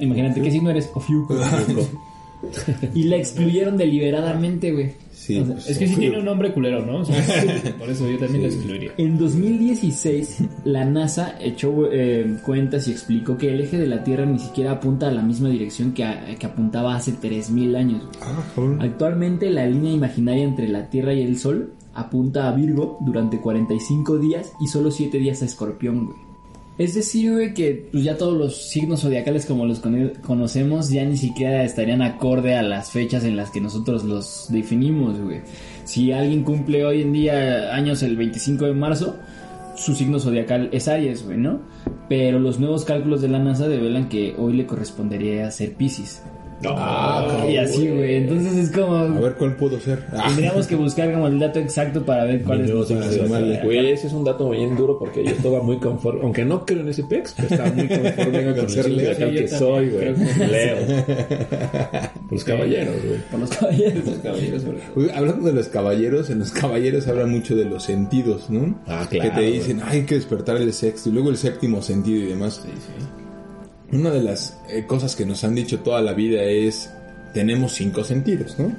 Imagínate 0.00 0.40
qué 0.42 0.50
signo 0.50 0.70
eres 0.70 0.90
Ofiuco. 0.94 1.34
y 2.94 3.04
la 3.04 3.16
excluyeron 3.16 3.76
deliberadamente, 3.76 4.72
güey. 4.72 4.90
Sí, 5.12 5.38
O 5.38 5.44
sea, 5.46 5.54
pues, 5.54 5.70
Es 5.70 5.78
que 5.78 5.86
sí 5.86 5.94
tiene 5.94 6.18
un 6.18 6.24
nombre 6.24 6.52
culero, 6.52 6.84
¿no? 6.84 6.98
O 6.98 7.04
sea, 7.04 7.14
por 7.78 7.88
eso 7.88 8.10
yo 8.10 8.18
también 8.18 8.42
la 8.42 8.48
excluiría. 8.48 8.90
En 8.98 9.16
2016, 9.16 10.38
la 10.64 10.84
NASA 10.84 11.36
echó 11.40 11.92
eh, 11.92 12.38
cuentas 12.44 12.88
y 12.88 12.90
explicó 12.90 13.38
que 13.38 13.50
el 13.54 13.60
eje 13.60 13.78
de 13.78 13.86
la 13.86 14.02
Tierra 14.02 14.26
ni 14.26 14.40
siquiera 14.40 14.72
apunta 14.72 15.06
a 15.08 15.12
la 15.12 15.22
misma 15.22 15.48
dirección 15.48 15.92
que, 15.92 16.02
a- 16.04 16.34
que 16.36 16.44
apuntaba 16.46 16.96
hace 16.96 17.12
3000 17.12 17.76
años. 17.76 18.02
Ah. 18.20 18.42
Actualmente, 18.80 19.48
la 19.50 19.64
línea 19.66 19.92
imaginaria 19.92 20.42
entre 20.42 20.66
la 20.68 20.90
Tierra 20.90 21.14
y 21.14 21.22
el 21.22 21.38
Sol 21.38 21.72
apunta 21.94 22.48
a 22.48 22.52
Virgo 22.54 22.98
durante 23.00 23.40
45 23.40 24.18
días 24.18 24.52
y 24.60 24.66
solo 24.68 24.90
7 24.90 25.18
días 25.18 25.42
a 25.42 25.44
Escorpión, 25.46 26.06
güey. 26.06 26.18
Es 26.78 26.94
decir, 26.94 27.52
que 27.54 27.88
pues, 27.92 28.02
ya 28.02 28.16
todos 28.16 28.36
los 28.36 28.70
signos 28.70 29.02
zodiacales 29.02 29.44
como 29.44 29.66
los 29.66 29.78
cono- 29.80 30.10
conocemos 30.22 30.88
ya 30.88 31.04
ni 31.04 31.18
siquiera 31.18 31.64
estarían 31.64 32.00
acorde 32.00 32.56
a 32.56 32.62
las 32.62 32.90
fechas 32.90 33.24
en 33.24 33.36
las 33.36 33.50
que 33.50 33.60
nosotros 33.60 34.04
los 34.04 34.46
definimos, 34.48 35.20
güey. 35.20 35.42
Si 35.84 36.12
alguien 36.12 36.44
cumple 36.44 36.84
hoy 36.86 37.02
en 37.02 37.12
día 37.12 37.74
años 37.74 38.02
el 38.02 38.16
25 38.16 38.64
de 38.64 38.72
marzo, 38.72 39.16
su 39.76 39.94
signo 39.94 40.18
zodiacal 40.18 40.70
es 40.72 40.88
Aries, 40.88 41.24
güey, 41.26 41.36
¿no? 41.36 41.60
Pero 42.08 42.38
los 42.40 42.58
nuevos 42.58 42.84
cálculos 42.86 43.20
de 43.20 43.28
la 43.28 43.38
NASA 43.38 43.68
develan 43.68 44.08
que 44.08 44.34
hoy 44.38 44.54
le 44.54 44.66
correspondería 44.66 45.50
ser 45.50 45.74
Pisces. 45.74 46.22
Ah, 46.70 47.46
y 47.48 47.56
así, 47.56 47.88
güey. 47.88 48.16
Entonces 48.16 48.54
es 48.56 48.70
como... 48.70 48.94
A 48.96 49.20
ver 49.20 49.34
cuál 49.34 49.56
puedo 49.56 49.78
ser. 49.80 50.04
Tendríamos 50.26 50.66
que 50.66 50.76
buscar 50.76 51.12
como 51.12 51.26
el 51.28 51.38
dato 51.38 51.58
exacto 51.58 52.04
para 52.04 52.24
ver 52.24 52.42
cuál 52.42 52.60
Mi 52.60 52.64
es. 52.64 53.64
Güey, 53.64 53.90
ese 53.90 54.06
es 54.06 54.12
un 54.12 54.24
dato 54.24 54.50
bien 54.50 54.76
duro 54.76 54.98
porque 54.98 55.24
yo 55.24 55.30
estaba 55.30 55.62
muy 55.62 55.78
conforme, 55.78 56.22
aunque 56.22 56.44
no 56.44 56.64
creo 56.64 56.80
en 56.80 56.88
ese 56.88 57.04
pex, 57.04 57.34
pero 57.36 57.48
estaba 57.48 57.70
muy 57.70 57.88
conforme 57.88 58.44
con 58.54 58.58
el 58.58 58.68
ser 58.70 58.90
Leo. 58.90 59.14
Sí, 59.14 59.34
que 59.34 59.48
soy, 59.48 59.90
güey. 59.90 60.14
Leo. 60.50 60.76
Los 62.30 62.44
caballeros, 62.44 62.94
güey. 63.04 63.18
Por 63.30 63.40
los 63.40 63.50
caballeros. 63.50 64.04
Hablando 65.14 65.46
de 65.46 65.52
los 65.52 65.68
caballeros, 65.68 66.30
en 66.30 66.38
los 66.40 66.50
caballeros 66.52 67.06
hablan 67.08 67.30
mucho 67.30 67.54
de 67.56 67.64
los 67.64 67.82
sentidos, 67.82 68.50
¿no? 68.50 68.74
Ah, 68.86 69.06
claro, 69.10 69.30
Que 69.34 69.36
te 69.40 69.46
dicen, 69.46 69.80
"Ay, 69.84 70.00
hay 70.00 70.06
que 70.06 70.14
despertar 70.16 70.56
el 70.56 70.72
sexto 70.72 71.08
y 71.08 71.12
luego 71.12 71.30
el 71.30 71.36
séptimo 71.36 71.82
sentido 71.82 72.22
y 72.24 72.26
demás. 72.26 72.62
Una 73.92 74.10
de 74.10 74.22
las 74.22 74.58
eh, 74.70 74.84
cosas 74.86 75.14
que 75.14 75.26
nos 75.26 75.44
han 75.44 75.54
dicho 75.54 75.80
toda 75.80 76.00
la 76.00 76.14
vida 76.14 76.42
es, 76.42 76.90
tenemos 77.34 77.72
cinco 77.72 78.02
sentidos, 78.02 78.58
¿no? 78.58 78.72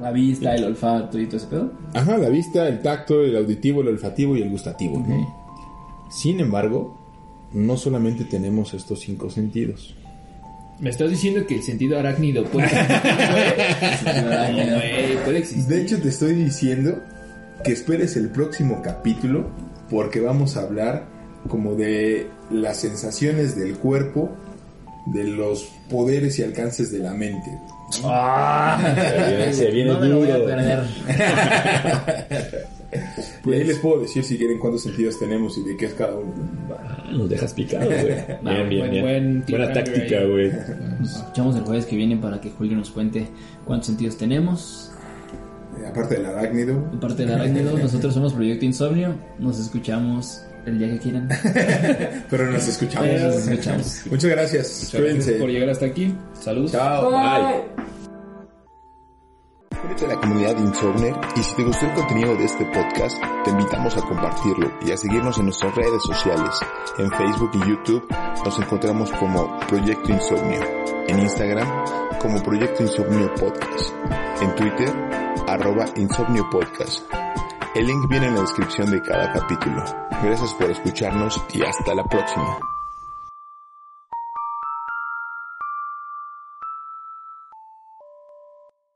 La 0.00 0.10
vista, 0.10 0.54
el 0.54 0.64
olfato 0.64 1.18
y 1.18 1.26
todo 1.26 1.36
ese 1.36 1.46
pedo. 1.46 1.72
Ajá, 1.92 2.16
la 2.16 2.30
vista, 2.30 2.66
el 2.68 2.80
tacto, 2.80 3.22
el 3.22 3.36
auditivo, 3.36 3.82
el 3.82 3.88
olfativo 3.88 4.34
y 4.36 4.42
el 4.42 4.50
gustativo, 4.50 4.98
¿no? 5.06 5.46
Sin 6.10 6.40
embargo, 6.40 6.96
no 7.52 7.76
solamente 7.76 8.24
tenemos 8.24 8.72
estos 8.72 9.00
cinco 9.00 9.28
sentidos. 9.28 9.94
Me 10.78 10.90
estás 10.90 11.10
diciendo 11.10 11.46
que 11.46 11.56
el 11.56 11.62
sentido 11.62 11.98
arácnido 11.98 12.44
puede 12.44 12.68
güey, 12.68 12.76
puede 15.24 15.38
existir. 15.38 15.64
De 15.66 15.82
hecho, 15.82 16.00
te 16.00 16.08
estoy 16.08 16.34
diciendo 16.34 17.02
que 17.64 17.72
esperes 17.72 18.16
el 18.16 18.28
próximo 18.30 18.80
capítulo 18.82 19.50
porque 19.88 20.20
vamos 20.20 20.56
a 20.56 20.62
hablar 20.62 21.06
como 21.48 21.74
de 21.74 22.28
las 22.50 22.78
sensaciones 22.78 23.56
del 23.56 23.76
cuerpo, 23.76 24.30
de 25.06 25.24
los 25.24 25.68
poderes 25.90 26.38
y 26.38 26.42
alcances 26.42 26.90
de 26.92 26.98
la 27.00 27.12
mente. 27.14 27.58
Se 27.90 28.02
viene, 28.02 29.52
se 29.52 29.70
viene 29.70 29.92
no 29.92 30.00
me 30.00 30.08
lo 30.08 30.18
voy 30.18 30.30
a 30.30 30.34
duro. 30.38 30.46
perder. 30.46 30.84
y 33.44 33.52
ahí 33.52 33.64
les 33.64 33.78
puedo 33.78 34.00
decir 34.00 34.24
si 34.24 34.36
quieren 34.36 34.58
cuántos 34.58 34.82
sentidos 34.82 35.18
tenemos 35.18 35.56
y 35.58 35.62
de 35.62 35.76
qué 35.76 35.86
es 35.86 35.94
cada 35.94 36.16
uno. 36.16 36.32
Ah, 36.76 37.04
Nos 37.12 37.28
dejas 37.28 37.52
picados, 37.54 37.88
güey. 37.88 38.04
Bien, 38.26 38.42
buen- 38.42 38.68
bien, 38.68 38.90
bien. 38.90 39.02
buen 39.04 39.44
Buena 39.48 39.72
táctica, 39.72 40.24
güey. 40.24 40.50
Nos 41.00 41.16
escuchamos 41.16 41.56
el 41.56 41.62
jueves 41.62 41.86
que 41.86 41.96
viene 41.96 42.16
para 42.16 42.40
que 42.40 42.50
Julio 42.50 42.76
nos 42.76 42.90
cuente 42.90 43.28
cuántos 43.64 43.86
sentidos 43.86 44.16
tenemos. 44.16 44.90
Eh, 45.80 45.86
aparte 45.86 46.16
del 46.16 46.26
arácnido. 46.26 46.80
De 46.92 46.98
parte 46.98 47.24
del 47.24 47.34
arácnido, 47.34 47.78
nosotros 47.78 48.14
somos 48.14 48.32
Proyecto 48.32 48.64
Insomnio. 48.64 49.14
Nos 49.38 49.58
escuchamos 49.60 50.40
el 50.66 50.78
día 50.78 50.88
que 50.88 50.98
quieran. 50.98 51.28
Pero 52.30 52.50
nos 52.50 52.66
escuchamos. 52.66 53.08
Nos 53.20 53.34
escuchamos. 53.48 54.02
Muchas 54.10 54.30
gracias. 54.30 54.80
Muchas 54.84 54.90
gracias 54.90 54.90
Cuídense. 54.92 55.32
por 55.34 55.48
llegar 55.50 55.70
hasta 55.70 55.86
aquí. 55.86 56.14
Saludos. 56.38 56.72
Chao. 56.72 57.10
Bye. 57.10 57.86
Únete 59.84 60.04
a 60.06 60.08
la 60.08 60.16
comunidad 60.16 60.58
Insomner 60.58 61.14
y 61.36 61.42
si 61.42 61.54
te 61.54 61.62
gustó 61.62 61.86
el 61.86 61.92
contenido 61.92 62.34
de 62.34 62.44
este 62.44 62.64
podcast, 62.66 63.16
te 63.44 63.50
invitamos 63.50 63.96
a 63.96 64.00
compartirlo 64.02 64.72
y 64.84 64.90
a 64.90 64.96
seguirnos 64.96 65.38
en 65.38 65.44
nuestras 65.44 65.74
redes 65.76 66.02
sociales. 66.02 66.58
En 66.98 67.10
Facebook 67.10 67.50
y 67.54 67.68
YouTube 67.68 68.04
nos 68.44 68.58
encontramos 68.58 69.12
como 69.12 69.60
Proyecto 69.68 70.10
Insomnio. 70.10 70.60
En 71.08 71.20
Instagram 71.20 71.68
como 72.20 72.42
Proyecto 72.42 72.82
Insomnio 72.82 73.32
Podcast. 73.34 73.92
En 74.40 74.54
Twitter, 74.56 74.92
arroba 75.46 75.84
Insomnio 75.96 76.48
Podcast. 76.50 77.02
El 77.76 77.88
link 77.88 78.08
viene 78.08 78.28
en 78.28 78.34
la 78.34 78.40
descripción 78.40 78.90
de 78.90 79.02
cada 79.02 79.34
capítulo. 79.34 79.84
Gracias 80.22 80.54
por 80.54 80.70
escucharnos 80.70 81.38
y 81.52 81.62
hasta 81.62 81.94
la 81.94 82.04
próxima. 82.04 82.75